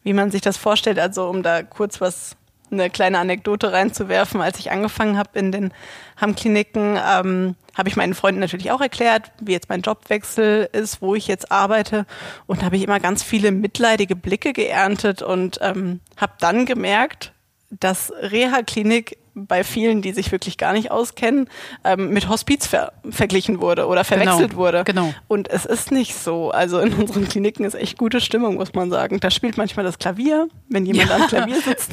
wie 0.03 0.13
man 0.13 0.31
sich 0.31 0.41
das 0.41 0.57
vorstellt. 0.57 0.97
Also 0.97 1.29
um 1.29 1.43
da 1.43 1.61
kurz 1.61 2.01
was 2.01 2.35
eine 2.71 2.89
kleine 2.89 3.19
Anekdote 3.19 3.71
reinzuwerfen. 3.71 4.41
Als 4.41 4.59
ich 4.59 4.71
angefangen 4.71 5.17
habe 5.17 5.37
in 5.37 5.51
den 5.51 5.73
Hammkliniken, 6.17 6.97
ähm, 6.97 7.55
habe 7.77 7.89
ich 7.89 7.95
meinen 7.95 8.13
Freunden 8.13 8.39
natürlich 8.39 8.71
auch 8.71 8.81
erklärt, 8.81 9.31
wie 9.39 9.53
jetzt 9.53 9.69
mein 9.69 9.81
Jobwechsel 9.81 10.69
ist, 10.71 11.01
wo 11.01 11.15
ich 11.15 11.27
jetzt 11.27 11.51
arbeite. 11.51 12.05
Und 12.47 12.63
habe 12.63 12.75
ich 12.75 12.83
immer 12.83 12.99
ganz 12.99 13.23
viele 13.23 13.51
mitleidige 13.51 14.15
Blicke 14.15 14.53
geerntet 14.53 15.21
und 15.21 15.59
ähm, 15.61 15.99
habe 16.17 16.33
dann 16.39 16.65
gemerkt, 16.65 17.33
dass 17.69 18.11
Reha-Klinik 18.21 19.17
bei 19.33 19.63
vielen, 19.63 20.01
die 20.01 20.11
sich 20.11 20.31
wirklich 20.31 20.57
gar 20.57 20.73
nicht 20.73 20.91
auskennen, 20.91 21.49
ähm, 21.83 22.09
mit 22.09 22.27
Hospiz 22.27 22.67
ver 22.67 22.91
verglichen 23.09 23.61
wurde 23.61 23.87
oder 23.87 24.03
verwechselt 24.03 24.51
genau, 24.51 24.61
wurde. 24.61 24.83
Genau. 24.83 25.13
Und 25.27 25.49
es 25.49 25.65
ist 25.65 25.91
nicht 25.91 26.15
so. 26.15 26.51
Also 26.51 26.79
in 26.79 26.93
unseren 26.93 27.27
Kliniken 27.27 27.63
ist 27.63 27.75
echt 27.75 27.97
gute 27.97 28.21
Stimmung, 28.21 28.55
muss 28.55 28.73
man 28.73 28.89
sagen. 28.89 29.19
Da 29.19 29.31
spielt 29.31 29.57
manchmal 29.57 29.85
das 29.85 29.99
Klavier, 29.99 30.47
wenn 30.69 30.85
jemand 30.85 31.09
ja. 31.09 31.15
am 31.15 31.27
Klavier 31.27 31.61
sitzt. 31.61 31.91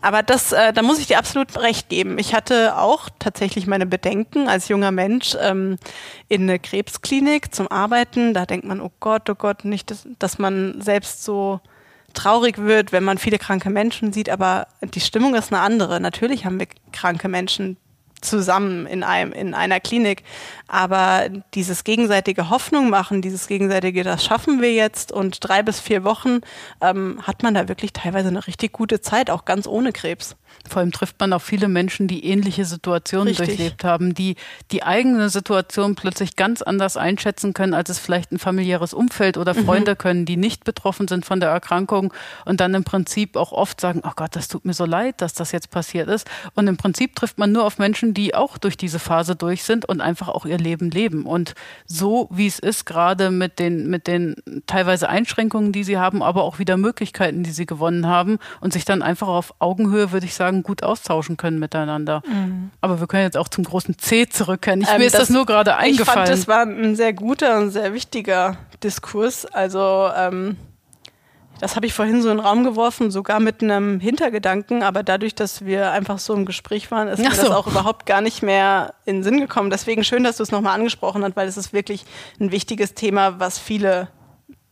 Aber 0.00 0.22
das, 0.22 0.52
äh, 0.52 0.72
da 0.72 0.82
muss 0.82 0.98
ich 0.98 1.06
dir 1.06 1.18
absolut 1.18 1.58
recht 1.58 1.88
geben. 1.88 2.18
Ich 2.18 2.34
hatte 2.34 2.78
auch 2.78 3.08
tatsächlich 3.18 3.66
meine 3.66 3.86
Bedenken 3.86 4.48
als 4.48 4.68
junger 4.68 4.92
Mensch 4.92 5.36
ähm, 5.40 5.78
in 6.28 6.42
eine 6.42 6.58
Krebsklinik 6.58 7.54
zum 7.54 7.68
Arbeiten. 7.68 8.34
Da 8.34 8.46
denkt 8.46 8.66
man, 8.66 8.80
oh 8.80 8.92
Gott, 9.00 9.28
oh 9.28 9.34
Gott, 9.34 9.64
nicht, 9.64 9.90
dass, 9.90 10.06
dass 10.18 10.38
man 10.38 10.80
selbst 10.80 11.24
so 11.24 11.60
traurig 12.16 12.58
wird, 12.58 12.92
wenn 12.92 13.04
man 13.04 13.18
viele 13.18 13.38
kranke 13.38 13.70
Menschen 13.70 14.12
sieht, 14.12 14.28
aber 14.28 14.66
die 14.82 15.00
Stimmung 15.00 15.34
ist 15.34 15.52
eine 15.52 15.62
andere. 15.62 16.00
Natürlich 16.00 16.44
haben 16.44 16.58
wir 16.58 16.66
kranke 16.92 17.28
Menschen 17.28 17.76
zusammen 18.20 18.86
in 18.86 19.02
einem 19.02 19.32
in 19.32 19.54
einer 19.54 19.78
Klinik. 19.78 20.22
Aber 20.68 21.28
dieses 21.54 21.84
gegenseitige 21.84 22.50
Hoffnung 22.50 22.90
machen, 22.90 23.22
dieses 23.22 23.46
gegenseitige, 23.46 24.02
das 24.02 24.24
schaffen 24.24 24.60
wir 24.60 24.72
jetzt 24.72 25.12
und 25.12 25.38
drei 25.40 25.62
bis 25.62 25.80
vier 25.80 26.02
Wochen 26.02 26.40
ähm, 26.80 27.20
hat 27.22 27.42
man 27.42 27.54
da 27.54 27.68
wirklich 27.68 27.92
teilweise 27.92 28.28
eine 28.28 28.46
richtig 28.46 28.72
gute 28.72 29.00
Zeit, 29.00 29.30
auch 29.30 29.44
ganz 29.44 29.66
ohne 29.66 29.92
Krebs. 29.92 30.36
Vor 30.68 30.80
allem 30.80 30.92
trifft 30.92 31.20
man 31.20 31.32
auch 31.32 31.42
viele 31.42 31.68
Menschen, 31.68 32.08
die 32.08 32.24
ähnliche 32.24 32.64
Situationen 32.64 33.28
Richtig. 33.28 33.46
durchlebt 33.46 33.84
haben, 33.84 34.14
die 34.14 34.36
die 34.72 34.82
eigene 34.82 35.28
Situation 35.28 35.94
plötzlich 35.94 36.34
ganz 36.34 36.62
anders 36.62 36.96
einschätzen 36.96 37.52
können, 37.52 37.74
als 37.74 37.88
es 37.90 37.98
vielleicht 37.98 38.32
ein 38.32 38.38
familiäres 38.38 38.92
Umfeld 38.92 39.36
oder 39.36 39.54
mhm. 39.54 39.64
Freunde 39.64 39.92
mhm. 39.92 39.98
können, 39.98 40.24
die 40.24 40.36
nicht 40.36 40.64
betroffen 40.64 41.08
sind 41.08 41.24
von 41.24 41.40
der 41.40 41.50
Erkrankung 41.50 42.12
und 42.44 42.60
dann 42.60 42.74
im 42.74 42.84
Prinzip 42.84 43.36
auch 43.36 43.52
oft 43.52 43.80
sagen, 43.80 44.02
oh 44.04 44.12
Gott, 44.16 44.34
das 44.34 44.48
tut 44.48 44.64
mir 44.64 44.74
so 44.74 44.84
leid, 44.84 45.20
dass 45.20 45.34
das 45.34 45.52
jetzt 45.52 45.70
passiert 45.70 46.08
ist. 46.08 46.26
Und 46.54 46.66
im 46.66 46.76
Prinzip 46.76 47.14
trifft 47.14 47.38
man 47.38 47.52
nur 47.52 47.64
auf 47.64 47.78
Menschen, 47.78 48.14
die 48.14 48.34
auch 48.34 48.58
durch 48.58 48.76
diese 48.76 48.98
Phase 48.98 49.36
durch 49.36 49.62
sind 49.62 49.84
und 49.84 50.00
einfach 50.00 50.28
auch 50.28 50.46
ihr 50.46 50.55
Leben 50.56 50.90
leben. 50.90 51.26
Und 51.26 51.54
so 51.86 52.28
wie 52.32 52.46
es 52.46 52.58
ist, 52.58 52.86
gerade 52.86 53.30
mit 53.30 53.58
den, 53.58 53.88
mit 53.88 54.06
den 54.06 54.36
teilweise 54.66 55.08
Einschränkungen, 55.08 55.72
die 55.72 55.84
sie 55.84 55.98
haben, 55.98 56.22
aber 56.22 56.42
auch 56.42 56.58
wieder 56.58 56.76
Möglichkeiten, 56.76 57.42
die 57.42 57.50
sie 57.50 57.66
gewonnen 57.66 58.06
haben 58.06 58.38
und 58.60 58.72
sich 58.72 58.84
dann 58.84 59.02
einfach 59.02 59.28
auf 59.28 59.54
Augenhöhe, 59.58 60.12
würde 60.12 60.26
ich 60.26 60.34
sagen, 60.34 60.56
sagen, 60.56 60.62
gut 60.62 60.82
austauschen 60.82 61.36
können 61.36 61.58
miteinander. 61.58 62.22
Mhm. 62.26 62.70
Aber 62.80 63.00
wir 63.00 63.06
können 63.06 63.24
jetzt 63.24 63.36
auch 63.36 63.48
zum 63.48 63.64
großen 63.64 63.98
C 63.98 64.28
zurückkehren. 64.28 64.80
Ich, 64.80 64.88
ähm, 64.88 64.98
mir 64.98 65.06
ist 65.06 65.14
das, 65.14 65.22
das 65.22 65.30
nur 65.30 65.46
gerade 65.46 65.76
eingefallen. 65.76 66.24
Ich 66.24 66.28
fand, 66.28 66.28
das 66.28 66.48
war 66.48 66.62
ein 66.62 66.96
sehr 66.96 67.12
guter 67.12 67.58
und 67.58 67.70
sehr 67.70 67.92
wichtiger 67.92 68.56
Diskurs. 68.82 69.46
Also 69.46 70.10
ähm, 70.16 70.56
das 71.60 71.76
habe 71.76 71.86
ich 71.86 71.94
vorhin 71.94 72.22
so 72.22 72.30
in 72.30 72.36
den 72.36 72.44
Raum 72.44 72.64
geworfen, 72.64 73.10
sogar 73.10 73.40
mit 73.40 73.62
einem 73.62 74.00
Hintergedanken, 74.00 74.82
aber 74.82 75.02
dadurch, 75.02 75.34
dass 75.34 75.64
wir 75.64 75.90
einfach 75.90 76.18
so 76.18 76.34
im 76.34 76.44
Gespräch 76.44 76.90
waren, 76.90 77.08
ist 77.08 77.18
mir 77.18 77.30
so. 77.30 77.42
das 77.42 77.50
auch 77.50 77.66
überhaupt 77.66 78.06
gar 78.06 78.20
nicht 78.20 78.42
mehr 78.42 78.94
in 79.04 79.16
den 79.16 79.22
Sinn 79.22 79.40
gekommen. 79.40 79.70
Deswegen 79.70 80.04
schön, 80.04 80.24
dass 80.24 80.36
du 80.36 80.42
es 80.42 80.50
nochmal 80.50 80.74
angesprochen 80.74 81.24
hast, 81.24 81.36
weil 81.36 81.48
es 81.48 81.56
ist 81.56 81.72
wirklich 81.72 82.04
ein 82.40 82.52
wichtiges 82.52 82.94
Thema, 82.94 83.40
was 83.40 83.58
viele 83.58 84.08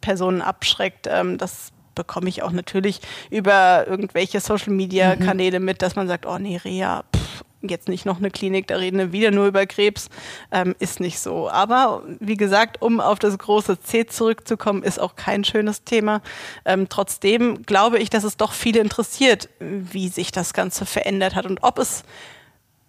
Personen 0.00 0.42
abschreckt. 0.42 1.08
Ähm, 1.10 1.38
das 1.38 1.72
bekomme 1.94 2.28
ich 2.28 2.42
auch 2.42 2.52
natürlich 2.52 3.00
über 3.30 3.86
irgendwelche 3.86 4.40
Social-Media-Kanäle 4.40 5.60
mhm. 5.60 5.64
mit, 5.64 5.82
dass 5.82 5.96
man 5.96 6.08
sagt, 6.08 6.26
oh 6.26 6.38
nee, 6.38 6.56
Reha, 6.56 7.04
pff, 7.14 7.23
jetzt 7.68 7.88
nicht 7.88 8.06
noch 8.06 8.18
eine 8.18 8.30
Klinik, 8.30 8.66
da 8.66 8.76
reden 8.76 8.98
wir 8.98 9.12
wieder 9.12 9.30
nur 9.30 9.46
über 9.46 9.66
Krebs, 9.66 10.08
ähm, 10.50 10.74
ist 10.78 11.00
nicht 11.00 11.18
so. 11.18 11.48
Aber 11.48 12.02
wie 12.20 12.36
gesagt, 12.36 12.82
um 12.82 13.00
auf 13.00 13.18
das 13.18 13.38
große 13.38 13.80
C 13.80 14.06
zurückzukommen, 14.06 14.82
ist 14.82 15.00
auch 15.00 15.16
kein 15.16 15.44
schönes 15.44 15.84
Thema. 15.84 16.22
Ähm, 16.64 16.88
trotzdem 16.88 17.62
glaube 17.62 17.98
ich, 17.98 18.10
dass 18.10 18.24
es 18.24 18.36
doch 18.36 18.52
viele 18.52 18.80
interessiert, 18.80 19.48
wie 19.58 20.08
sich 20.08 20.32
das 20.32 20.52
Ganze 20.52 20.86
verändert 20.86 21.34
hat 21.34 21.46
und 21.46 21.62
ob 21.62 21.78
es 21.78 22.04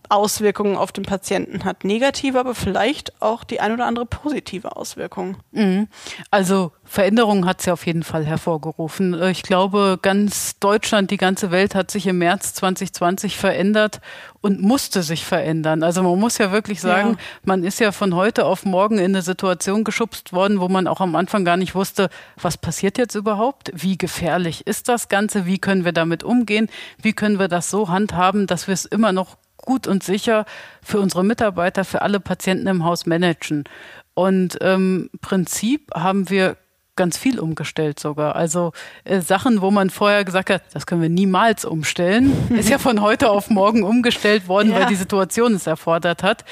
Auswirkungen 0.09 0.77
auf 0.77 0.91
den 0.91 1.03
Patienten 1.03 1.65
hat. 1.65 1.83
Negative, 1.83 2.39
aber 2.39 2.55
vielleicht 2.55 3.21
auch 3.21 3.43
die 3.43 3.59
ein 3.59 3.71
oder 3.71 3.85
andere 3.85 4.05
positive 4.05 4.75
Auswirkung. 4.75 5.37
Mhm. 5.51 5.87
Also 6.31 6.71
Veränderungen 6.83 7.45
hat 7.45 7.59
es 7.59 7.65
ja 7.65 7.73
auf 7.73 7.85
jeden 7.85 8.03
Fall 8.03 8.25
hervorgerufen. 8.25 9.13
Äh, 9.13 9.31
ich 9.31 9.43
glaube, 9.43 9.99
ganz 10.01 10.59
Deutschland, 10.59 11.11
die 11.11 11.17
ganze 11.17 11.51
Welt 11.51 11.75
hat 11.75 11.89
sich 11.91 12.07
im 12.07 12.19
März 12.19 12.53
2020 12.53 13.37
verändert 13.37 14.01
und 14.41 14.61
musste 14.61 15.01
sich 15.01 15.25
verändern. 15.25 15.81
Also 15.81 16.03
man 16.03 16.19
muss 16.19 16.37
ja 16.37 16.51
wirklich 16.51 16.79
sagen, 16.79 17.11
ja. 17.11 17.17
man 17.43 17.63
ist 17.63 17.79
ja 17.79 17.91
von 17.91 18.15
heute 18.15 18.45
auf 18.45 18.63
morgen 18.63 18.99
in 18.99 19.05
eine 19.05 19.23
Situation 19.23 19.83
geschubst 19.83 20.33
worden, 20.33 20.59
wo 20.59 20.69
man 20.69 20.87
auch 20.87 21.01
am 21.01 21.15
Anfang 21.15 21.43
gar 21.43 21.57
nicht 21.57 21.73
wusste, 21.73 22.09
was 22.39 22.57
passiert 22.57 22.99
jetzt 22.99 23.15
überhaupt? 23.15 23.71
Wie 23.73 23.97
gefährlich 23.97 24.67
ist 24.67 24.87
das 24.87 25.09
Ganze? 25.09 25.47
Wie 25.47 25.57
können 25.57 25.85
wir 25.85 25.93
damit 25.93 26.23
umgehen? 26.23 26.69
Wie 27.01 27.13
können 27.13 27.39
wir 27.39 27.47
das 27.47 27.71
so 27.71 27.89
handhaben, 27.89 28.45
dass 28.45 28.67
wir 28.67 28.73
es 28.73 28.85
immer 28.85 29.11
noch 29.11 29.37
gut 29.65 29.87
und 29.87 30.03
sicher 30.03 30.45
für 30.81 30.99
unsere 30.99 31.23
Mitarbeiter, 31.23 31.83
für 31.83 32.01
alle 32.01 32.19
Patienten 32.19 32.67
im 32.67 32.85
Haus 32.85 33.05
managen. 33.05 33.65
Und 34.13 34.55
im 34.55 34.67
ähm, 34.67 35.09
Prinzip 35.21 35.93
haben 35.93 36.29
wir 36.29 36.57
ganz 36.95 37.17
viel 37.17 37.39
umgestellt 37.39 37.99
sogar. 37.99 38.35
Also 38.35 38.71
äh, 39.03 39.19
Sachen, 39.19 39.61
wo 39.61 39.71
man 39.71 39.89
vorher 39.89 40.23
gesagt 40.23 40.49
hat, 40.49 40.63
das 40.73 40.85
können 40.85 41.01
wir 41.01 41.09
niemals 41.09 41.65
umstellen, 41.65 42.33
ist 42.49 42.69
ja 42.69 42.77
von 42.77 43.01
heute 43.01 43.29
auf 43.29 43.49
morgen 43.49 43.83
umgestellt 43.83 44.47
worden, 44.47 44.69
ja. 44.71 44.79
weil 44.79 44.85
die 44.87 44.95
Situation 44.95 45.53
es 45.55 45.67
erfordert 45.67 46.23
hat. 46.23 46.45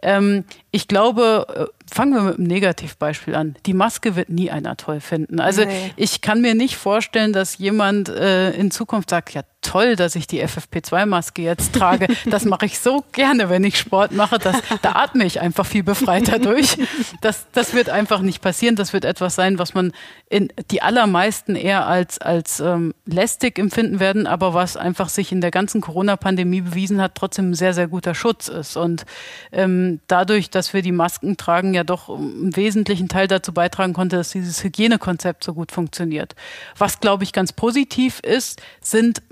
Ähm, 0.00 0.44
ich 0.70 0.88
glaube, 0.88 1.70
äh, 1.70 1.92
fangen 1.92 2.14
wir 2.14 2.22
mit 2.22 2.38
einem 2.38 2.46
Negativbeispiel 2.46 3.34
an. 3.34 3.56
Die 3.66 3.74
Maske 3.74 4.16
wird 4.16 4.28
nie 4.28 4.50
einer 4.50 4.76
toll 4.76 5.00
finden. 5.00 5.40
Also 5.40 5.64
nee. 5.64 5.92
ich 5.96 6.20
kann 6.20 6.40
mir 6.40 6.54
nicht 6.54 6.76
vorstellen, 6.76 7.32
dass 7.32 7.58
jemand 7.58 8.08
äh, 8.08 8.52
in 8.52 8.70
Zukunft 8.70 9.10
sagt, 9.10 9.34
ja 9.34 9.42
toll, 9.62 9.96
dass 9.96 10.14
ich 10.14 10.26
die 10.26 10.42
FFP2-Maske 10.42 11.42
jetzt 11.42 11.74
trage. 11.74 12.08
Das 12.26 12.44
mache 12.44 12.66
ich 12.66 12.78
so 12.78 13.04
gerne, 13.12 13.50
wenn 13.50 13.64
ich 13.64 13.78
Sport 13.78 14.12
mache. 14.12 14.38
Das, 14.38 14.56
da 14.82 14.92
atme 14.92 15.24
ich 15.24 15.40
einfach 15.40 15.66
viel 15.66 15.82
befreiter 15.82 16.38
durch. 16.40 16.78
Das, 17.20 17.46
das 17.52 17.74
wird 17.74 17.90
einfach 17.90 18.20
nicht 18.20 18.40
passieren. 18.40 18.76
Das 18.76 18.92
wird 18.92 19.04
etwas 19.04 19.34
sein, 19.34 19.58
was 19.58 19.74
man 19.74 19.92
in 20.28 20.52
die 20.70 20.82
allermeisten 20.82 21.56
eher 21.56 21.86
als, 21.86 22.18
als 22.18 22.60
ähm, 22.60 22.94
lästig 23.04 23.58
empfinden 23.58 24.00
werden, 24.00 24.26
aber 24.26 24.54
was 24.54 24.76
einfach 24.76 25.08
sich 25.08 25.32
in 25.32 25.40
der 25.40 25.50
ganzen 25.50 25.80
Corona-Pandemie 25.80 26.62
bewiesen 26.62 27.00
hat, 27.02 27.14
trotzdem 27.14 27.50
ein 27.50 27.54
sehr, 27.54 27.74
sehr 27.74 27.88
guter 27.88 28.14
Schutz 28.14 28.48
ist. 28.48 28.76
Und 28.76 29.04
ähm, 29.52 30.00
dadurch, 30.06 30.50
dass 30.50 30.59
wir 30.74 30.82
die 30.82 30.92
Masken 30.92 31.36
tragen, 31.36 31.74
ja 31.74 31.84
doch 31.84 32.08
einen 32.08 32.54
wesentlichen 32.56 33.08
Teil 33.08 33.26
dazu 33.26 33.52
beitragen 33.52 33.92
konnte, 33.92 34.16
dass 34.16 34.30
dieses 34.30 34.62
Hygienekonzept 34.62 35.44
so 35.44 35.54
gut 35.54 35.72
funktioniert. 35.72 36.34
Was, 36.76 37.00
glaube 37.00 37.24
ich, 37.24 37.32
ganz 37.32 37.52
positiv 37.52 38.20
ist, 38.20 38.60
sind 38.80 39.22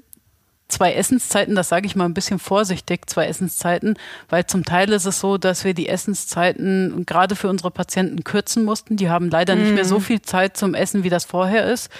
zwei 0.68 0.92
Essenszeiten, 0.92 1.54
das 1.54 1.68
sage 1.68 1.86
ich 1.86 1.96
mal 1.96 2.04
ein 2.04 2.14
bisschen 2.14 2.38
vorsichtig, 2.38 3.08
zwei 3.08 3.26
Essenszeiten, 3.26 3.96
weil 4.28 4.46
zum 4.46 4.64
Teil 4.64 4.92
ist 4.92 5.06
es 5.06 5.18
so, 5.18 5.38
dass 5.38 5.64
wir 5.64 5.72
die 5.72 5.88
Essenszeiten 5.88 7.04
gerade 7.06 7.36
für 7.36 7.48
unsere 7.48 7.70
Patienten 7.70 8.22
kürzen 8.22 8.64
mussten. 8.64 8.96
Die 8.96 9.08
haben 9.08 9.30
leider 9.30 9.56
mhm. 9.56 9.62
nicht 9.62 9.74
mehr 9.74 9.84
so 9.86 9.98
mhm. 9.98 10.02
viel 10.02 10.22
Zeit 10.22 10.56
zum 10.56 10.74
Essen, 10.74 11.04
wie 11.04 11.10
das 11.10 11.24
vorher 11.24 11.64
ist 11.64 11.90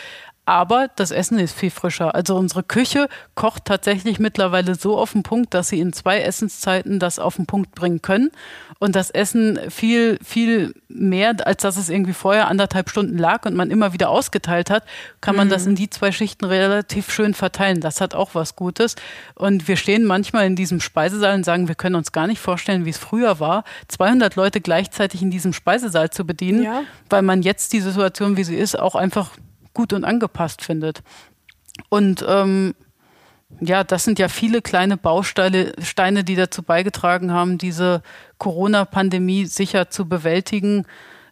aber 0.49 0.89
das 0.97 1.11
Essen 1.11 1.39
ist 1.39 1.55
viel 1.55 1.71
frischer. 1.71 2.15
Also 2.15 2.35
unsere 2.35 2.63
Küche 2.63 3.11
kocht 3.35 3.67
tatsächlich 3.67 4.19
mittlerweile 4.19 4.77
so 4.77 4.97
auf 4.97 5.13
den 5.13 5.23
Punkt, 5.23 5.53
dass 5.53 5.69
sie 5.69 5.79
in 5.79 5.93
zwei 5.93 6.23
Essenszeiten 6.23 6.99
das 6.99 7.19
auf 7.19 7.37
den 7.37 7.45
Punkt 7.45 7.75
bringen 7.75 8.01
können 8.01 8.31
und 8.79 8.97
das 8.97 9.11
Essen 9.11 9.59
viel, 9.69 10.19
viel 10.25 10.73
mehr, 10.89 11.37
als 11.47 11.61
dass 11.61 11.77
es 11.77 11.91
irgendwie 11.91 12.15
vorher 12.15 12.49
anderthalb 12.49 12.89
Stunden 12.89 13.19
lag 13.19 13.45
und 13.45 13.57
man 13.57 13.71
immer 13.71 13.93
wieder 13.93 14.09
ausgeteilt 14.09 14.71
hat, 14.71 14.85
kann 15.21 15.37
man 15.37 15.49
mhm. 15.49 15.51
das 15.51 15.67
in 15.67 15.75
die 15.75 15.91
zwei 15.91 16.13
Schichten 16.13 16.47
relativ 16.47 17.13
schön 17.13 17.35
verteilen. 17.35 17.83
Das 17.83 18.01
hat 18.01 18.15
auch 18.15 18.31
was 18.35 18.57
Gutes. 18.57 18.97
Und 19.35 19.69
wir 19.69 19.77
stehen 19.77 20.07
manchmal 20.07 20.47
in 20.47 20.57
diesem 20.57 20.81
Speisesaal 20.81 21.35
und 21.35 21.45
sagen, 21.45 21.69
wir 21.69 21.75
können 21.75 21.95
uns 21.95 22.11
gar 22.11 22.27
nicht 22.27 22.41
vorstellen, 22.41 22.87
wie 22.87 22.91
es 22.91 22.99
früher 22.99 23.39
war, 23.39 23.65
200 23.89 24.35
Leute 24.35 24.63
gleichzeitig 24.63 25.21
in 25.21 25.31
diesem 25.31 25.53
Speisesaal 25.53 26.09
zu 26.09 26.25
bedienen, 26.25 26.63
ja. 26.63 26.85
weil 27.11 27.21
man 27.21 27.43
jetzt 27.43 27.75
die 27.75 27.81
Situation, 27.81 28.39
wie 28.39 28.45
sie 28.45 28.57
ist, 28.57 28.79
auch 28.79 28.95
einfach 28.95 29.33
gut 29.79 29.93
und 29.93 30.03
angepasst 30.03 30.65
findet. 30.65 31.05
Und 31.89 32.25
ähm, 32.29 32.75
ja, 33.61 33.85
das 33.85 34.03
sind 34.03 34.19
ja 34.19 34.27
viele 34.27 34.61
kleine 34.61 34.97
Bausteine, 34.97 35.73
Steine, 35.81 36.25
die 36.25 36.35
dazu 36.35 36.65
beigetragen 36.65 37.33
haben, 37.33 37.59
diese 37.59 38.03
Corona-Pandemie 38.39 39.47
sicher 39.47 39.89
zu 39.89 40.09
bewältigen. 40.09 40.85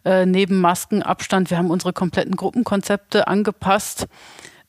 Äh, 0.04 0.26
neben 0.26 0.60
Maskenabstand, 0.60 1.50
wir 1.50 1.58
haben 1.58 1.72
unsere 1.72 1.92
kompletten 1.92 2.36
Gruppenkonzepte 2.36 3.26
angepasst 3.26 4.06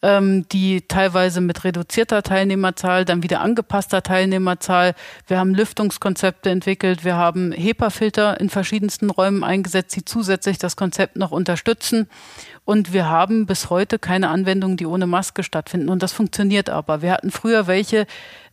ähm, 0.02 0.48
die 0.50 0.88
teilweise 0.88 1.42
mit 1.42 1.64
reduzierter 1.64 2.24
Teilnehmerzahl, 2.24 3.06
dann 3.06 3.24
wieder 3.24 3.42
angepasster 3.42 4.04
Teilnehmerzahl. 4.04 4.94
Wir 5.28 5.40
haben 5.40 5.56
Lüftungskonzepte 5.56 6.50
entwickelt, 6.50 7.04
wir 7.04 7.16
haben 7.16 7.52
HEPA-Filter 7.52 8.40
in 8.40 8.50
verschiedensten 8.50 9.10
Räumen 9.10 9.44
eingesetzt, 9.44 9.96
die 9.96 10.06
zusätzlich 10.06 10.58
das 10.58 10.76
Konzept 10.76 11.16
noch 11.16 11.32
unterstützen. 11.32 12.08
Und 12.66 12.92
wir 12.92 13.08
haben 13.08 13.46
bis 13.46 13.70
heute 13.70 13.98
keine 13.98 14.30
Anwendungen, 14.30 14.76
die 14.76 14.86
ohne 14.86 15.08
Maske 15.08 15.44
stattfinden. 15.44 15.90
Und 15.90 16.04
das 16.04 16.12
funktioniert 16.12 16.70
aber. 16.70 17.02
Wir 17.02 17.14
hatten 17.14 17.32
früher 17.32 17.66
welche, 17.66 18.06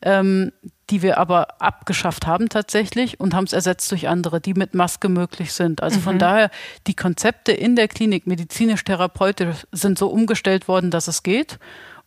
ähm, 0.03 0.53
die 0.95 1.03
wir 1.03 1.18
aber 1.18 1.61
abgeschafft 1.61 2.24
haben 2.24 2.49
tatsächlich 2.49 3.18
und 3.18 3.34
haben 3.34 3.47
es 3.47 3.53
ersetzt 3.53 3.90
durch 3.90 4.07
andere, 4.07 4.40
die 4.40 4.55
mit 4.55 4.74
Maske 4.74 5.09
möglich 5.09 5.53
sind. 5.53 5.82
Also 5.82 5.99
mhm. 5.99 6.03
von 6.03 6.18
daher, 6.20 6.51
die 6.86 6.95
Konzepte 6.95 7.51
in 7.51 7.74
der 7.74 7.88
Klinik, 7.88 8.28
medizinisch-therapeutisch, 8.28 9.66
sind 9.72 9.99
so 9.99 10.07
umgestellt 10.07 10.68
worden, 10.68 10.92
dass 10.92 11.09
es 11.09 11.24
geht. 11.24 11.59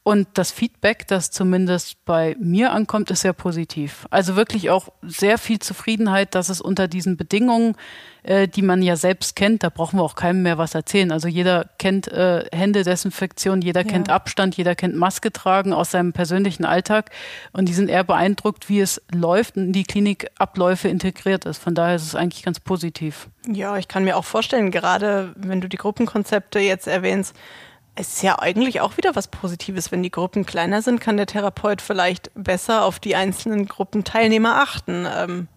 Und 0.07 0.29
das 0.35 0.53
Feedback, 0.53 1.05
das 1.07 1.31
zumindest 1.31 2.05
bei 2.05 2.37
mir 2.39 2.71
ankommt, 2.71 3.11
ist 3.11 3.23
sehr 3.23 3.33
positiv. 3.33 4.07
Also 4.09 4.37
wirklich 4.37 4.69
auch 4.69 4.87
sehr 5.01 5.37
viel 5.37 5.59
Zufriedenheit, 5.59 6.33
dass 6.33 6.47
es 6.47 6.61
unter 6.61 6.87
diesen 6.87 7.17
Bedingungen, 7.17 7.75
äh, 8.23 8.47
die 8.47 8.61
man 8.61 8.81
ja 8.81 8.95
selbst 8.95 9.35
kennt, 9.35 9.63
da 9.63 9.69
brauchen 9.69 9.99
wir 9.99 10.03
auch 10.03 10.15
keinem 10.15 10.43
mehr 10.43 10.57
was 10.57 10.75
erzählen. 10.75 11.11
Also 11.11 11.27
jeder 11.27 11.65
kennt 11.77 12.07
äh, 12.07 12.45
Händedesinfektion, 12.53 13.61
jeder 13.61 13.81
ja. 13.81 13.87
kennt 13.91 14.09
Abstand, 14.09 14.55
jeder 14.55 14.75
kennt 14.75 14.95
Maske 14.95 15.33
tragen 15.33 15.73
aus 15.73 15.91
seinem 15.91 16.13
persönlichen 16.13 16.63
Alltag. 16.63 17.11
Und 17.51 17.67
die 17.67 17.73
sind 17.73 17.89
eher 17.89 18.05
beeindruckt, 18.05 18.69
wie 18.69 18.79
es 18.79 19.01
läuft 19.13 19.57
und 19.57 19.65
in 19.65 19.73
die 19.73 19.83
Klinikabläufe 19.83 20.87
integriert 20.87 21.43
ist. 21.43 21.57
Von 21.57 21.75
daher 21.75 21.97
ist 21.97 22.03
es 22.03 22.15
eigentlich 22.15 22.43
ganz 22.43 22.61
positiv. 22.61 23.27
Ja, 23.45 23.75
ich 23.75 23.89
kann 23.89 24.05
mir 24.05 24.15
auch 24.15 24.23
vorstellen, 24.23 24.71
gerade 24.71 25.33
wenn 25.35 25.59
du 25.59 25.67
die 25.67 25.75
Gruppenkonzepte 25.75 26.59
jetzt 26.59 26.87
erwähnst, 26.87 27.35
es 27.99 28.13
ist 28.13 28.23
ja 28.23 28.39
eigentlich 28.39 28.79
auch 28.81 28.97
wieder 28.97 29.15
was 29.15 29.27
Positives. 29.27 29.91
Wenn 29.91 30.03
die 30.03 30.11
Gruppen 30.11 30.45
kleiner 30.45 30.81
sind, 30.81 31.01
kann 31.01 31.17
der 31.17 31.25
Therapeut 31.25 31.81
vielleicht 31.81 32.31
besser 32.35 32.85
auf 32.85 32.99
die 32.99 33.15
einzelnen 33.15 33.67
Gruppenteilnehmer 33.67 34.61
achten. 34.61 35.07
Ähm, 35.11 35.47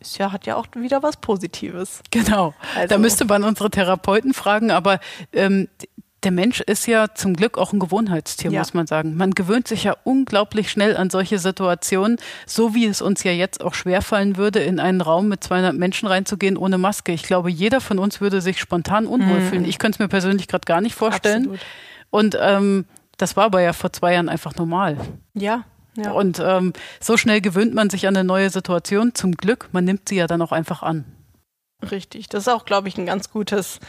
ist 0.00 0.16
ja, 0.16 0.32
hat 0.32 0.46
ja 0.46 0.56
auch 0.56 0.66
wieder 0.74 1.02
was 1.02 1.18
Positives. 1.18 2.00
Genau. 2.10 2.54
Also. 2.74 2.88
Da 2.88 2.98
müsste 2.98 3.26
man 3.26 3.44
unsere 3.44 3.70
Therapeuten 3.70 4.32
fragen, 4.32 4.70
aber 4.70 4.98
ähm, 5.34 5.68
der 6.22 6.30
Mensch 6.30 6.60
ist 6.60 6.86
ja 6.86 7.14
zum 7.14 7.34
Glück 7.34 7.58
auch 7.58 7.74
ein 7.74 7.78
Gewohnheitstier, 7.78 8.50
ja. 8.50 8.60
muss 8.60 8.72
man 8.72 8.86
sagen. 8.86 9.16
Man 9.16 9.32
gewöhnt 9.32 9.68
sich 9.68 9.84
ja 9.84 9.94
unglaublich 10.04 10.70
schnell 10.70 10.96
an 10.96 11.10
solche 11.10 11.38
Situationen, 11.38 12.16
so 12.46 12.74
wie 12.74 12.86
es 12.86 13.02
uns 13.02 13.24
ja 13.24 13.32
jetzt 13.32 13.62
auch 13.62 13.74
schwerfallen 13.74 14.38
würde, 14.38 14.60
in 14.60 14.80
einen 14.80 15.02
Raum 15.02 15.28
mit 15.28 15.44
200 15.44 15.74
Menschen 15.74 16.08
reinzugehen 16.08 16.56
ohne 16.56 16.78
Maske. 16.78 17.12
Ich 17.12 17.22
glaube, 17.24 17.50
jeder 17.50 17.82
von 17.82 17.98
uns 17.98 18.22
würde 18.22 18.40
sich 18.40 18.58
spontan 18.58 19.06
unwohl 19.06 19.40
mhm. 19.40 19.48
fühlen. 19.48 19.64
Ich 19.66 19.78
könnte 19.78 19.96
es 19.96 19.98
mir 19.98 20.08
persönlich 20.08 20.48
gerade 20.48 20.64
gar 20.64 20.80
nicht 20.80 20.94
vorstellen. 20.94 21.42
Absolut. 21.42 21.60
Und 22.10 22.36
ähm, 22.40 22.86
das 23.16 23.36
war 23.36 23.44
aber 23.44 23.60
ja 23.60 23.72
vor 23.72 23.92
zwei 23.92 24.14
Jahren 24.14 24.28
einfach 24.28 24.54
normal. 24.56 24.96
Ja, 25.34 25.64
ja. 25.96 26.12
Und 26.12 26.40
ähm, 26.40 26.72
so 27.00 27.16
schnell 27.16 27.40
gewöhnt 27.40 27.74
man 27.74 27.90
sich 27.90 28.06
an 28.06 28.16
eine 28.16 28.24
neue 28.24 28.50
Situation. 28.50 29.14
Zum 29.14 29.32
Glück, 29.32 29.68
man 29.72 29.84
nimmt 29.84 30.08
sie 30.08 30.16
ja 30.16 30.26
dann 30.26 30.42
auch 30.42 30.52
einfach 30.52 30.82
an. 30.82 31.04
Richtig. 31.90 32.28
Das 32.28 32.42
ist 32.42 32.48
auch, 32.48 32.64
glaube 32.64 32.88
ich, 32.88 32.98
ein 32.98 33.06
ganz 33.06 33.30
gutes 33.30 33.80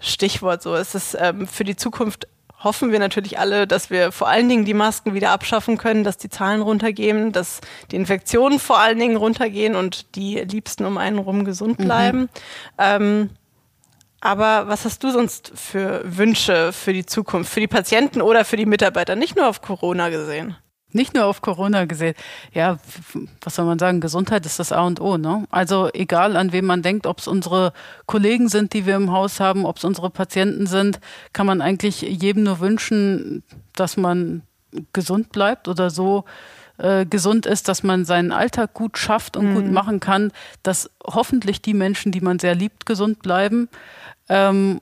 Stichwort. 0.00 0.62
So, 0.62 0.74
es 0.74 0.94
ist 0.94 1.16
ähm, 1.18 1.46
für 1.46 1.64
die 1.64 1.76
Zukunft 1.76 2.26
hoffen 2.64 2.92
wir 2.92 2.98
natürlich 2.98 3.38
alle, 3.38 3.66
dass 3.66 3.90
wir 3.90 4.12
vor 4.12 4.28
allen 4.28 4.48
Dingen 4.48 4.64
die 4.64 4.74
Masken 4.74 5.14
wieder 5.14 5.30
abschaffen 5.30 5.78
können, 5.78 6.04
dass 6.04 6.16
die 6.16 6.28
Zahlen 6.28 6.62
runtergehen, 6.62 7.32
dass 7.32 7.60
die 7.90 7.96
Infektionen 7.96 8.58
vor 8.60 8.78
allen 8.78 8.98
Dingen 8.98 9.16
runtergehen 9.16 9.74
und 9.74 10.14
die 10.14 10.36
Liebsten 10.36 10.84
um 10.84 10.96
einen 10.96 11.18
rum 11.18 11.44
gesund 11.44 11.78
mhm. 11.80 11.84
bleiben. 11.84 12.20
Mhm. 12.20 12.28
Ähm, 12.78 13.30
aber 14.22 14.68
was 14.68 14.84
hast 14.84 15.02
du 15.02 15.10
sonst 15.10 15.50
für 15.56 16.00
Wünsche 16.04 16.72
für 16.72 16.92
die 16.92 17.04
Zukunft, 17.04 17.52
für 17.52 17.58
die 17.58 17.66
Patienten 17.66 18.22
oder 18.22 18.44
für 18.44 18.56
die 18.56 18.66
Mitarbeiter, 18.66 19.16
nicht 19.16 19.34
nur 19.34 19.48
auf 19.48 19.60
Corona 19.60 20.10
gesehen? 20.10 20.56
Nicht 20.92 21.14
nur 21.14 21.24
auf 21.24 21.40
Corona 21.40 21.86
gesehen. 21.86 22.14
Ja, 22.52 22.78
was 23.40 23.56
soll 23.56 23.64
man 23.64 23.80
sagen? 23.80 24.00
Gesundheit 24.00 24.46
ist 24.46 24.60
das 24.60 24.70
A 24.70 24.82
und 24.82 25.00
O. 25.00 25.16
Ne? 25.16 25.44
Also 25.50 25.90
egal, 25.92 26.36
an 26.36 26.52
wen 26.52 26.66
man 26.66 26.82
denkt, 26.82 27.06
ob 27.06 27.18
es 27.18 27.26
unsere 27.26 27.72
Kollegen 28.06 28.48
sind, 28.48 28.74
die 28.74 28.86
wir 28.86 28.94
im 28.94 29.10
Haus 29.10 29.40
haben, 29.40 29.66
ob 29.66 29.78
es 29.78 29.84
unsere 29.84 30.10
Patienten 30.10 30.66
sind, 30.66 31.00
kann 31.32 31.46
man 31.46 31.60
eigentlich 31.60 32.02
jedem 32.02 32.44
nur 32.44 32.60
wünschen, 32.60 33.42
dass 33.74 33.96
man 33.96 34.42
gesund 34.92 35.32
bleibt 35.32 35.66
oder 35.66 35.90
so 35.90 36.24
äh, 36.78 37.06
gesund 37.06 37.46
ist, 37.46 37.68
dass 37.68 37.82
man 37.82 38.04
seinen 38.04 38.32
Alltag 38.32 38.74
gut 38.74 38.98
schafft 38.98 39.36
und 39.36 39.50
mhm. 39.50 39.54
gut 39.54 39.70
machen 39.70 40.00
kann, 40.00 40.32
dass 40.62 40.90
hoffentlich 41.04 41.62
die 41.62 41.74
Menschen, 41.74 42.12
die 42.12 42.20
man 42.20 42.38
sehr 42.38 42.54
liebt, 42.54 42.86
gesund 42.86 43.22
bleiben. 43.22 43.68
Ähm, 44.32 44.80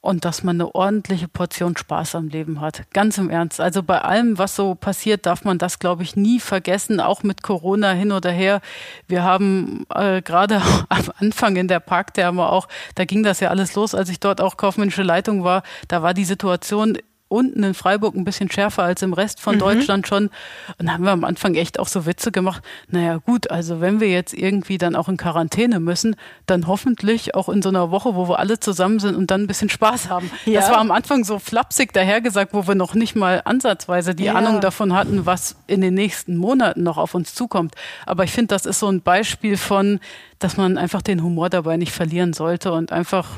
und 0.00 0.24
dass 0.24 0.42
man 0.44 0.56
eine 0.56 0.74
ordentliche 0.74 1.26
Portion 1.26 1.76
Spaß 1.76 2.14
am 2.14 2.28
Leben 2.28 2.60
hat. 2.60 2.82
Ganz 2.92 3.18
im 3.18 3.28
Ernst. 3.28 3.60
Also 3.60 3.82
bei 3.82 4.00
allem, 4.00 4.38
was 4.38 4.54
so 4.54 4.74
passiert, 4.74 5.26
darf 5.26 5.44
man 5.44 5.58
das, 5.58 5.78
glaube 5.78 6.04
ich, 6.04 6.14
nie 6.14 6.38
vergessen, 6.38 7.00
auch 7.00 7.22
mit 7.24 7.42
Corona 7.42 7.90
hin 7.90 8.12
oder 8.12 8.30
her. 8.30 8.60
Wir 9.08 9.24
haben 9.24 9.84
äh, 9.92 10.22
gerade 10.22 10.62
am 10.88 11.12
Anfang 11.18 11.56
in 11.56 11.68
der 11.68 11.80
Parktherme 11.80 12.48
auch, 12.48 12.68
da 12.94 13.04
ging 13.04 13.22
das 13.22 13.40
ja 13.40 13.50
alles 13.50 13.74
los, 13.74 13.94
als 13.94 14.08
ich 14.08 14.20
dort 14.20 14.40
auch 14.40 14.56
kaufmännische 14.56 15.02
Leitung 15.02 15.44
war, 15.44 15.62
da 15.88 16.02
war 16.02 16.14
die 16.14 16.24
Situation 16.24 16.98
unten 17.28 17.62
in 17.62 17.74
Freiburg 17.74 18.14
ein 18.14 18.24
bisschen 18.24 18.50
schärfer 18.50 18.84
als 18.84 19.02
im 19.02 19.12
Rest 19.12 19.40
von 19.40 19.56
mhm. 19.56 19.60
Deutschland 19.60 20.06
schon. 20.06 20.30
Und 20.78 20.86
da 20.86 20.92
haben 20.92 21.04
wir 21.04 21.10
am 21.10 21.24
Anfang 21.24 21.54
echt 21.54 21.78
auch 21.78 21.88
so 21.88 22.06
Witze 22.06 22.30
gemacht. 22.30 22.62
Naja, 22.88 23.16
gut, 23.16 23.50
also 23.50 23.80
wenn 23.80 24.00
wir 24.00 24.08
jetzt 24.08 24.32
irgendwie 24.32 24.78
dann 24.78 24.94
auch 24.94 25.08
in 25.08 25.16
Quarantäne 25.16 25.80
müssen, 25.80 26.16
dann 26.46 26.66
hoffentlich 26.66 27.34
auch 27.34 27.48
in 27.48 27.62
so 27.62 27.68
einer 27.68 27.90
Woche, 27.90 28.14
wo 28.14 28.28
wir 28.28 28.38
alle 28.38 28.60
zusammen 28.60 29.00
sind 29.00 29.16
und 29.16 29.30
dann 29.30 29.42
ein 29.42 29.46
bisschen 29.46 29.68
Spaß 29.68 30.08
haben. 30.08 30.30
Ja. 30.44 30.60
Das 30.60 30.70
war 30.70 30.78
am 30.78 30.90
Anfang 30.90 31.24
so 31.24 31.38
flapsig 31.38 31.92
dahergesagt, 31.92 32.54
wo 32.54 32.66
wir 32.68 32.74
noch 32.74 32.94
nicht 32.94 33.16
mal 33.16 33.42
ansatzweise 33.44 34.14
die 34.14 34.24
ja. 34.24 34.34
Ahnung 34.34 34.60
davon 34.60 34.92
hatten, 34.94 35.26
was 35.26 35.56
in 35.66 35.80
den 35.80 35.94
nächsten 35.94 36.36
Monaten 36.36 36.82
noch 36.82 36.98
auf 36.98 37.14
uns 37.14 37.34
zukommt. 37.34 37.74
Aber 38.04 38.24
ich 38.24 38.32
finde, 38.32 38.48
das 38.48 38.66
ist 38.66 38.78
so 38.78 38.88
ein 38.88 39.02
Beispiel 39.02 39.56
von, 39.56 39.98
dass 40.38 40.56
man 40.56 40.78
einfach 40.78 41.02
den 41.02 41.22
Humor 41.22 41.50
dabei 41.50 41.76
nicht 41.76 41.92
verlieren 41.92 42.32
sollte 42.32 42.72
und 42.72 42.92
einfach 42.92 43.28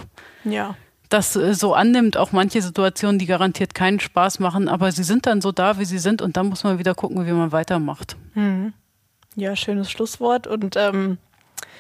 ja 0.45 0.75
das 1.09 1.37
äh, 1.37 1.55
so 1.55 1.75
annimmt, 1.75 2.17
auch 2.17 2.33
manche 2.33 2.63
Situationen, 2.63 3.19
die 3.19 3.27
garantiert 3.27 3.75
keinen 3.75 4.01
Spaß 4.01 4.39
machen, 4.41 4.69
aber 4.69 4.93
sie 4.93 5.05
sind 5.05 5.27
dann 5.27 5.41
so 5.41 5.53
da, 5.53 5.79
wie 5.79 5.85
sie 5.85 5.99
sind 5.99 6.23
und 6.23 6.37
dann 6.37 6.49
muss 6.49 6.65
man 6.65 6.79
wieder 6.79 6.95
gucken, 6.95 7.27
wie 7.27 7.33
man 7.33 7.53
weitermacht. 7.53 8.17
Mhm. 8.35 8.73
Ja, 9.35 9.55
schönes 9.57 9.91
Schlusswort 9.91 10.47
und 10.47 10.77
ähm, 10.77 11.19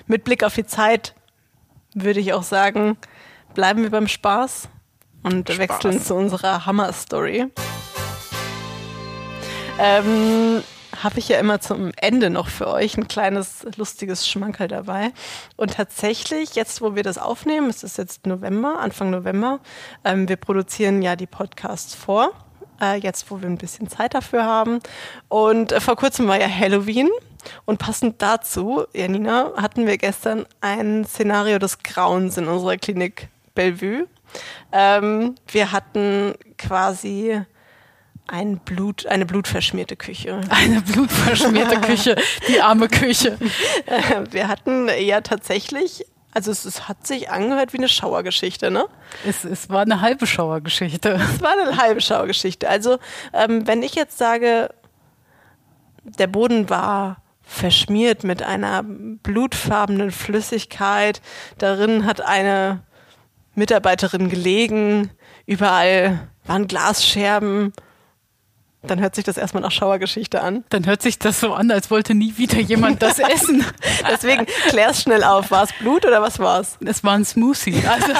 mit 0.06 0.24
Blick 0.24 0.44
auf 0.44 0.54
die 0.54 0.66
Zeit 0.66 1.14
würde 1.94 2.20
ich 2.20 2.32
auch 2.32 2.42
sagen, 2.42 2.96
bleiben 3.54 3.82
wir 3.82 3.90
beim 3.90 4.08
Spaß 4.08 4.68
und 5.22 5.48
Spaß. 5.48 5.58
wechseln 5.58 6.00
zu 6.00 6.14
unserer 6.14 6.66
Hammer-Story. 6.66 7.46
Ähm, 9.80 10.62
habe 11.02 11.18
ich 11.18 11.28
ja 11.28 11.38
immer 11.38 11.60
zum 11.60 11.92
Ende 11.96 12.30
noch 12.30 12.48
für 12.48 12.68
euch 12.68 12.96
ein 12.96 13.08
kleines 13.08 13.66
lustiges 13.76 14.28
Schmankerl 14.28 14.68
dabei. 14.68 15.12
Und 15.56 15.74
tatsächlich, 15.74 16.54
jetzt 16.54 16.80
wo 16.80 16.94
wir 16.94 17.02
das 17.02 17.18
aufnehmen, 17.18 17.70
es 17.70 17.82
ist 17.82 17.98
jetzt 17.98 18.26
November, 18.26 18.80
Anfang 18.80 19.10
November, 19.10 19.60
ähm, 20.04 20.28
wir 20.28 20.36
produzieren 20.36 21.02
ja 21.02 21.16
die 21.16 21.26
Podcasts 21.26 21.94
vor. 21.94 22.32
Äh, 22.80 22.98
jetzt, 22.98 23.30
wo 23.30 23.40
wir 23.40 23.48
ein 23.48 23.58
bisschen 23.58 23.88
Zeit 23.88 24.14
dafür 24.14 24.44
haben. 24.44 24.78
Und 25.28 25.72
äh, 25.72 25.80
vor 25.80 25.96
kurzem 25.96 26.28
war 26.28 26.40
ja 26.40 26.48
Halloween. 26.48 27.08
Und 27.64 27.78
passend 27.78 28.20
dazu, 28.20 28.84
Janina, 28.92 29.52
hatten 29.56 29.86
wir 29.86 29.96
gestern 29.98 30.46
ein 30.60 31.04
Szenario 31.04 31.58
des 31.58 31.82
Grauens 31.82 32.36
in 32.36 32.46
unserer 32.46 32.76
Klinik 32.76 33.28
Bellevue. 33.54 34.06
Ähm, 34.72 35.34
wir 35.48 35.72
hatten 35.72 36.34
quasi 36.56 37.42
ein 38.28 38.58
Blut, 38.58 39.06
eine 39.06 39.26
blutverschmierte 39.26 39.96
Küche. 39.96 40.40
Eine 40.50 40.80
blutverschmierte 40.82 41.80
Küche, 41.80 42.16
die 42.48 42.60
arme 42.60 42.88
Küche. 42.88 43.38
Wir 44.30 44.48
hatten 44.48 44.88
ja 45.00 45.22
tatsächlich, 45.22 46.04
also 46.32 46.50
es, 46.50 46.64
es, 46.64 46.88
hat 46.88 47.06
sich 47.06 47.30
angehört 47.30 47.72
wie 47.72 47.78
eine 47.78 47.88
Schauergeschichte, 47.88 48.70
ne? 48.70 48.86
Es, 49.26 49.44
es 49.44 49.70
war 49.70 49.80
eine 49.80 50.00
halbe 50.02 50.26
Schauergeschichte. 50.26 51.18
Es 51.34 51.40
war 51.40 51.52
eine 51.52 51.78
halbe 51.78 52.00
Schauergeschichte. 52.00 52.68
Also 52.68 52.98
ähm, 53.32 53.66
wenn 53.66 53.82
ich 53.82 53.94
jetzt 53.94 54.18
sage, 54.18 54.68
der 56.04 56.26
Boden 56.26 56.68
war 56.70 57.22
verschmiert 57.42 58.24
mit 58.24 58.42
einer 58.42 58.84
blutfarbenen 58.84 60.10
Flüssigkeit, 60.10 61.22
darin 61.56 62.04
hat 62.04 62.20
eine 62.20 62.82
Mitarbeiterin 63.54 64.28
gelegen, 64.28 65.10
überall 65.46 66.28
waren 66.44 66.68
Glasscherben 66.68 67.72
dann 68.82 69.00
hört 69.00 69.14
sich 69.14 69.24
das 69.24 69.36
erstmal 69.36 69.62
nach 69.62 69.72
Schauergeschichte 69.72 70.40
an. 70.40 70.64
Dann 70.68 70.86
hört 70.86 71.02
sich 71.02 71.18
das 71.18 71.40
so 71.40 71.52
an, 71.52 71.70
als 71.70 71.90
wollte 71.90 72.14
nie 72.14 72.36
wieder 72.36 72.60
jemand 72.60 73.02
das 73.02 73.18
essen. 73.18 73.64
Deswegen 74.10 74.46
klär's 74.68 75.02
schnell 75.02 75.24
auf. 75.24 75.50
War 75.50 75.64
es 75.64 75.72
Blut 75.80 76.06
oder 76.06 76.22
was 76.22 76.38
war 76.38 76.60
es? 76.60 76.78
Es 76.84 77.02
war 77.02 77.14
ein 77.14 77.24
Smoothie. 77.24 77.82
Also, 77.86 78.12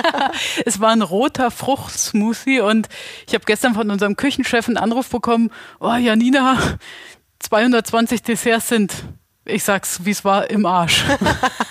es 0.66 0.80
war 0.80 0.90
ein 0.90 1.02
roter 1.02 1.50
Fruchtsmoothie 1.50 2.60
und 2.60 2.88
ich 3.26 3.34
habe 3.34 3.44
gestern 3.46 3.74
von 3.74 3.90
unserem 3.90 4.16
Küchenchef 4.16 4.68
einen 4.68 4.76
Anruf 4.76 5.08
bekommen, 5.08 5.50
oh 5.80 5.94
Janina, 5.94 6.58
220 7.40 8.22
Desserts 8.22 8.68
sind 8.68 8.92
ich 9.44 9.64
sag's, 9.64 10.04
wie 10.04 10.10
es 10.10 10.24
war, 10.24 10.50
im 10.50 10.66
Arsch. 10.66 11.04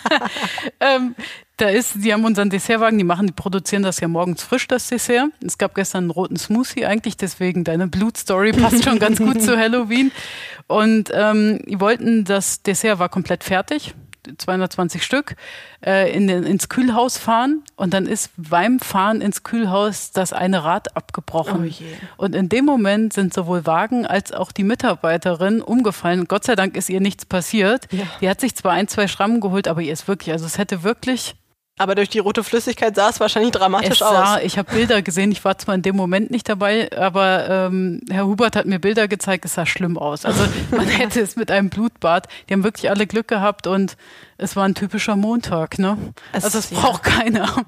ähm, 0.79 1.15
da 1.61 1.69
ist, 1.69 2.03
die 2.03 2.11
haben 2.11 2.25
unseren 2.25 2.49
Dessertwagen, 2.49 2.97
die 2.97 3.03
machen, 3.03 3.27
die 3.27 3.33
produzieren 3.33 3.83
das 3.83 3.99
ja 3.99 4.07
morgens 4.07 4.43
frisch, 4.43 4.67
das 4.67 4.87
Dessert. 4.87 5.29
Es 5.45 5.57
gab 5.57 5.75
gestern 5.75 6.05
einen 6.05 6.11
roten 6.11 6.37
Smoothie 6.37 6.85
eigentlich, 6.85 7.17
deswegen 7.17 7.63
deine 7.63 7.87
Blutstory 7.87 8.51
passt 8.61 8.83
schon 8.83 8.99
ganz 8.99 9.19
gut 9.19 9.41
zu 9.41 9.57
Halloween. 9.57 10.11
Und 10.67 11.11
ähm, 11.13 11.59
die 11.67 11.79
wollten, 11.79 12.25
das 12.25 12.63
Dessert 12.63 12.99
war 12.99 13.09
komplett 13.09 13.43
fertig. 13.43 13.93
220 14.37 15.03
Stück, 15.03 15.35
äh, 15.83 16.15
in 16.15 16.27
den, 16.27 16.43
ins 16.43 16.69
Kühlhaus 16.69 17.17
fahren 17.17 17.63
und 17.75 17.93
dann 17.93 18.05
ist 18.05 18.29
beim 18.37 18.79
Fahren 18.79 19.19
ins 19.19 19.41
Kühlhaus 19.41 20.11
das 20.11 20.31
eine 20.31 20.63
Rad 20.63 20.95
abgebrochen. 20.95 21.73
Oh 22.17 22.23
und 22.23 22.35
in 22.35 22.47
dem 22.47 22.65
Moment 22.65 23.13
sind 23.13 23.33
sowohl 23.33 23.65
Wagen 23.65 24.05
als 24.05 24.31
auch 24.31 24.51
die 24.51 24.63
Mitarbeiterin 24.63 25.61
umgefallen. 25.61 26.25
Gott 26.27 26.43
sei 26.43 26.55
Dank 26.55 26.77
ist 26.77 26.89
ihr 26.89 27.01
nichts 27.01 27.25
passiert. 27.25 27.87
Ja. 27.91 28.03
Die 28.21 28.29
hat 28.29 28.39
sich 28.41 28.55
zwar 28.55 28.73
ein, 28.73 28.87
zwei 28.87 29.07
Schrammen 29.07 29.41
geholt, 29.41 29.67
aber 29.67 29.81
ihr 29.81 29.93
ist 29.93 30.07
wirklich, 30.07 30.31
also 30.31 30.45
es 30.45 30.59
hätte 30.59 30.83
wirklich 30.83 31.35
aber 31.81 31.95
durch 31.95 32.09
die 32.09 32.19
rote 32.19 32.43
Flüssigkeit 32.43 32.95
sah 32.95 33.09
es 33.09 33.19
wahrscheinlich 33.19 33.51
dramatisch 33.51 33.89
es 33.89 33.99
sah, 33.99 34.35
aus. 34.35 34.41
Ich 34.43 34.57
habe 34.57 34.71
Bilder 34.71 35.01
gesehen, 35.01 35.31
ich 35.31 35.43
war 35.43 35.57
zwar 35.57 35.75
in 35.75 35.81
dem 35.81 35.95
Moment 35.95 36.29
nicht 36.29 36.47
dabei, 36.47 36.89
aber 36.95 37.49
ähm, 37.49 38.01
Herr 38.09 38.27
Hubert 38.27 38.55
hat 38.55 38.67
mir 38.67 38.79
Bilder 38.79 39.07
gezeigt, 39.07 39.45
es 39.45 39.55
sah 39.55 39.65
schlimm 39.65 39.97
aus. 39.97 40.25
Also 40.25 40.43
man 40.71 40.87
hätte 40.87 41.19
es 41.21 41.35
mit 41.35 41.49
einem 41.49 41.69
Blutbad, 41.69 42.27
die 42.47 42.53
haben 42.53 42.63
wirklich 42.63 42.89
alle 42.89 43.07
Glück 43.07 43.27
gehabt 43.27 43.65
und 43.65 43.97
es 44.37 44.55
war 44.55 44.65
ein 44.65 44.75
typischer 44.75 45.15
Montag. 45.15 45.79
Ne? 45.79 45.97
Es, 46.31 46.45
also 46.45 46.59
das 46.59 46.69
ja. 46.69 46.79
braucht 46.79 47.03
keiner. 47.03 47.65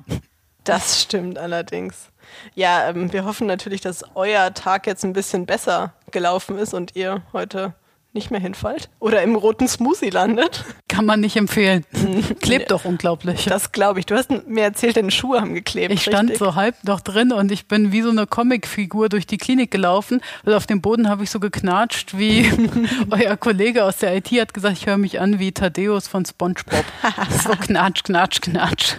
Das 0.63 1.01
stimmt 1.01 1.37
allerdings. 1.37 2.09
Ja, 2.55 2.89
ähm, 2.89 3.11
wir 3.11 3.25
hoffen 3.25 3.47
natürlich, 3.47 3.81
dass 3.81 4.03
euer 4.15 4.53
Tag 4.53 4.87
jetzt 4.87 5.03
ein 5.03 5.13
bisschen 5.13 5.45
besser 5.45 5.93
gelaufen 6.11 6.57
ist 6.57 6.73
und 6.73 6.95
ihr 6.95 7.21
heute 7.33 7.73
nicht 8.13 8.29
mehr 8.29 8.39
hinfallt 8.39 8.89
oder 8.99 9.23
im 9.23 9.35
roten 9.35 9.67
Smoothie 9.67 10.11
landet. 10.11 10.63
Kann 10.87 11.05
man 11.05 11.19
nicht 11.19 11.35
empfehlen. 11.35 11.83
Klebt 12.41 12.69
doch 12.69 12.85
unglaublich. 12.85 13.45
Das 13.45 13.71
glaube 13.71 13.99
ich. 13.99 14.05
Du 14.05 14.15
hast 14.15 14.29
mir 14.47 14.63
erzählt, 14.63 14.97
deine 14.97 15.09
Schuhe 15.09 15.41
haben 15.41 15.55
geklebt. 15.55 15.91
Ich 15.91 16.03
stand 16.03 16.29
richtig? 16.29 16.37
so 16.37 16.55
halb 16.55 16.83
noch 16.83 17.01
drin 17.01 17.31
und 17.31 17.51
ich 17.51 17.67
bin 17.67 17.91
wie 17.91 18.03
so 18.03 18.11
eine 18.11 18.27
Comicfigur 18.27 19.09
durch 19.09 19.25
die 19.25 19.37
Klinik 19.37 19.71
gelaufen. 19.71 20.21
Und 20.45 20.53
auf 20.53 20.67
dem 20.67 20.81
Boden 20.81 21.09
habe 21.09 21.23
ich 21.23 21.31
so 21.31 21.39
geknatscht, 21.39 22.17
wie 22.17 22.51
euer 23.09 23.35
Kollege 23.35 23.83
aus 23.83 23.97
der 23.97 24.15
IT 24.15 24.29
hat 24.39 24.53
gesagt, 24.53 24.77
ich 24.77 24.85
höre 24.85 24.97
mich 24.97 25.19
an 25.19 25.39
wie 25.39 25.51
Thaddeus 25.51 26.07
von 26.07 26.25
SpongeBob. 26.25 26.85
so 27.43 27.49
knatsch, 27.49 28.03
knatsch, 28.03 28.41
knatsch. 28.41 28.93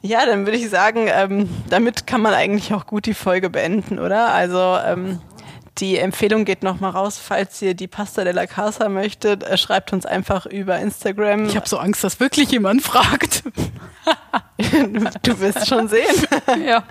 Ja, 0.00 0.24
dann 0.24 0.46
würde 0.46 0.56
ich 0.56 0.70
sagen, 0.70 1.08
ähm, 1.12 1.48
damit 1.68 2.06
kann 2.06 2.22
man 2.22 2.32
eigentlich 2.32 2.72
auch 2.72 2.86
gut 2.86 3.04
die 3.04 3.14
Folge 3.14 3.50
beenden, 3.50 3.98
oder? 3.98 4.32
Also 4.32 4.78
ähm, 4.86 5.20
die 5.80 5.98
Empfehlung 5.98 6.44
geht 6.44 6.62
nochmal 6.62 6.90
raus, 6.90 7.18
falls 7.18 7.62
ihr 7.62 7.74
die 7.74 7.86
Pasta 7.86 8.24
della 8.24 8.46
Casa 8.46 8.88
möchtet, 8.88 9.42
äh, 9.42 9.56
schreibt 9.56 9.92
uns 9.92 10.06
einfach 10.06 10.46
über 10.46 10.78
Instagram. 10.78 11.46
Ich 11.46 11.56
habe 11.56 11.68
so 11.68 11.78
Angst, 11.78 12.02
dass 12.04 12.20
wirklich 12.20 12.50
jemand 12.50 12.82
fragt. 12.82 13.44
du 15.22 15.40
wirst 15.40 15.68
schon 15.68 15.88
sehen. 15.88 16.26
ja. 16.66 16.84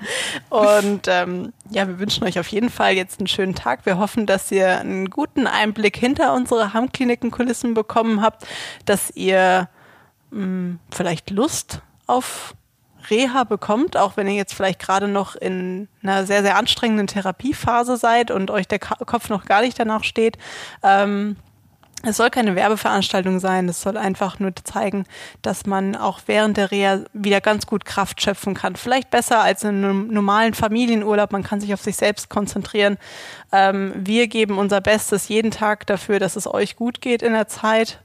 Und 0.50 1.08
ähm, 1.08 1.54
ja, 1.70 1.88
wir 1.88 2.00
wünschen 2.00 2.24
euch 2.24 2.40
auf 2.40 2.48
jeden 2.48 2.70
Fall 2.70 2.94
jetzt 2.94 3.20
einen 3.20 3.28
schönen 3.28 3.56
Tag. 3.56 3.86
Wir 3.86 3.98
hoffen, 3.98 4.26
dass 4.26 4.52
ihr 4.52 4.80
einen 4.80 5.10
guten 5.10 5.48
Einblick 5.48 5.98
hinter 5.98 6.34
unsere 6.34 6.74
Hammkliniken-Kulissen 6.74 7.74
bekommen 7.74 8.22
habt, 8.22 8.48
dass 8.86 9.12
ihr 9.12 9.70
mh, 10.32 10.78
vielleicht 10.92 11.30
Lust 11.30 11.82
auf 12.06 12.56
Reha 13.10 13.44
bekommt, 13.44 13.98
auch 13.98 14.18
wenn 14.18 14.28
ihr 14.28 14.34
jetzt 14.34 14.54
vielleicht 14.54 14.80
gerade 14.80 15.08
noch 15.08 15.36
in 15.36 15.88
einer 16.04 16.26
sehr, 16.26 16.42
sehr 16.42 16.58
anstrengenden 16.58 17.08
Therapiephase 17.08 17.98
seid 17.98 18.32
und 18.32 18.52
euch 18.52 18.68
der 18.68 18.80
Kopf 18.80 19.30
noch 19.30 19.46
gar 19.46 19.62
nicht 19.62 19.80
danach 19.80 20.04
steht. 20.04 20.38
Ähm, 20.84 21.38
es 22.04 22.18
soll 22.18 22.30
keine 22.30 22.56
Werbeveranstaltung 22.56 23.40
sein, 23.40 23.68
es 23.68 23.82
soll 23.82 23.98
einfach 23.98 24.40
nur 24.40 24.56
zeigen, 24.64 25.06
dass 25.42 25.66
man 25.66 25.96
auch 25.96 26.22
während 26.28 26.56
der 26.56 26.70
Reha 26.70 27.00
wieder 27.14 27.42
ganz 27.42 27.66
gut 27.66 27.86
Kraft 27.86 28.22
schöpfen 28.22 28.54
kann. 28.54 28.76
Vielleicht 28.76 29.10
besser 29.10 29.42
als 29.42 29.64
in 29.64 29.84
einem 29.84 30.08
normalen 30.08 30.54
Familienurlaub, 30.54 31.32
man 31.32 31.42
kann 31.42 31.60
sich 31.60 31.74
auf 31.74 31.82
sich 31.82 31.98
selbst 31.98 32.30
konzentrieren. 32.30 32.98
Ähm, 33.52 33.94
wir 33.96 34.28
geben 34.28 34.60
unser 34.60 34.80
Bestes 34.80 35.28
jeden 35.28 35.50
Tag 35.50 35.88
dafür, 35.88 36.20
dass 36.20 36.36
es 36.36 36.46
euch 36.46 36.76
gut 36.76 37.02
geht 37.02 37.24
in 37.24 37.34
der 37.34 37.48
Zeit 37.48 38.00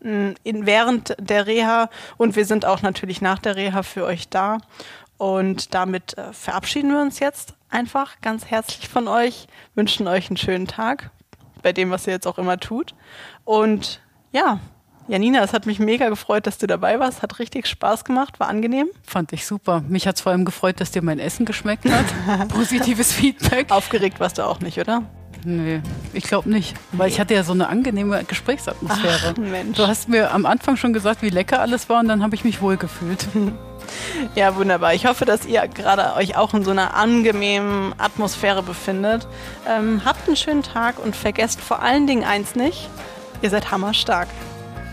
in, 0.00 0.36
während 0.44 1.14
der 1.18 1.46
Reha 1.46 1.90
und 2.16 2.36
wir 2.36 2.44
sind 2.44 2.64
auch 2.64 2.82
natürlich 2.82 3.20
nach 3.20 3.38
der 3.38 3.56
Reha 3.56 3.82
für 3.82 4.04
euch 4.04 4.28
da. 4.28 4.58
Und 5.16 5.74
damit 5.74 6.16
äh, 6.16 6.32
verabschieden 6.32 6.92
wir 6.92 7.00
uns 7.00 7.18
jetzt 7.18 7.54
einfach 7.70 8.20
ganz 8.20 8.46
herzlich 8.46 8.88
von 8.88 9.08
euch, 9.08 9.48
wünschen 9.74 10.06
euch 10.06 10.30
einen 10.30 10.36
schönen 10.36 10.68
Tag 10.68 11.10
bei 11.62 11.72
dem, 11.72 11.90
was 11.90 12.06
ihr 12.06 12.12
jetzt 12.12 12.26
auch 12.26 12.38
immer 12.38 12.58
tut. 12.58 12.94
Und 13.44 14.00
ja, 14.30 14.60
Janina, 15.08 15.42
es 15.42 15.52
hat 15.52 15.66
mich 15.66 15.78
mega 15.78 16.08
gefreut, 16.08 16.46
dass 16.46 16.58
du 16.58 16.66
dabei 16.66 17.00
warst. 17.00 17.22
Hat 17.22 17.38
richtig 17.38 17.66
Spaß 17.66 18.04
gemacht, 18.04 18.38
war 18.40 18.48
angenehm. 18.48 18.88
Fand 19.02 19.32
ich 19.32 19.46
super. 19.46 19.82
Mich 19.88 20.06
hat 20.06 20.16
es 20.16 20.20
vor 20.20 20.32
allem 20.32 20.44
gefreut, 20.44 20.80
dass 20.80 20.90
dir 20.90 21.02
mein 21.02 21.18
Essen 21.18 21.46
geschmeckt 21.46 21.86
hat. 21.90 22.48
Positives 22.48 23.12
Feedback. 23.12 23.70
Aufgeregt 23.70 24.20
warst 24.20 24.38
du 24.38 24.42
auch 24.42 24.60
nicht, 24.60 24.78
oder? 24.78 25.02
Nee, 25.44 25.80
ich 26.12 26.24
glaube 26.24 26.50
nicht. 26.50 26.74
Weil 26.92 27.08
ich 27.08 27.20
hatte 27.20 27.34
ja 27.34 27.42
so 27.42 27.52
eine 27.52 27.68
angenehme 27.68 28.24
Gesprächsatmosphäre. 28.24 29.34
Ach, 29.34 29.38
Mensch. 29.38 29.76
Du 29.76 29.86
hast 29.86 30.08
mir 30.08 30.32
am 30.32 30.46
Anfang 30.46 30.76
schon 30.76 30.92
gesagt, 30.92 31.22
wie 31.22 31.30
lecker 31.30 31.60
alles 31.60 31.88
war 31.88 32.00
und 32.00 32.08
dann 32.08 32.22
habe 32.22 32.34
ich 32.34 32.44
mich 32.44 32.60
wohl 32.60 32.76
gefühlt. 32.76 33.26
Ja, 34.34 34.54
wunderbar. 34.56 34.92
Ich 34.94 35.06
hoffe, 35.06 35.24
dass 35.24 35.46
ihr 35.46 35.66
gerade 35.66 36.14
euch 36.16 36.36
auch 36.36 36.52
in 36.52 36.62
so 36.62 36.70
einer 36.70 36.94
angenehmen 36.94 37.94
Atmosphäre 37.98 38.62
befindet. 38.62 39.26
Ähm, 39.66 40.02
habt 40.04 40.26
einen 40.26 40.36
schönen 40.36 40.62
Tag 40.62 40.98
und 40.98 41.16
vergesst 41.16 41.60
vor 41.60 41.80
allen 41.80 42.06
Dingen 42.06 42.24
eins 42.24 42.54
nicht. 42.54 42.90
Ihr 43.40 43.50
seid 43.50 43.70
hammerstark. 43.70 44.28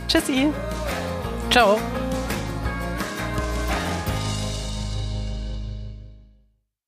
Tschüssi. 0.08 0.48
Ciao. 1.50 1.78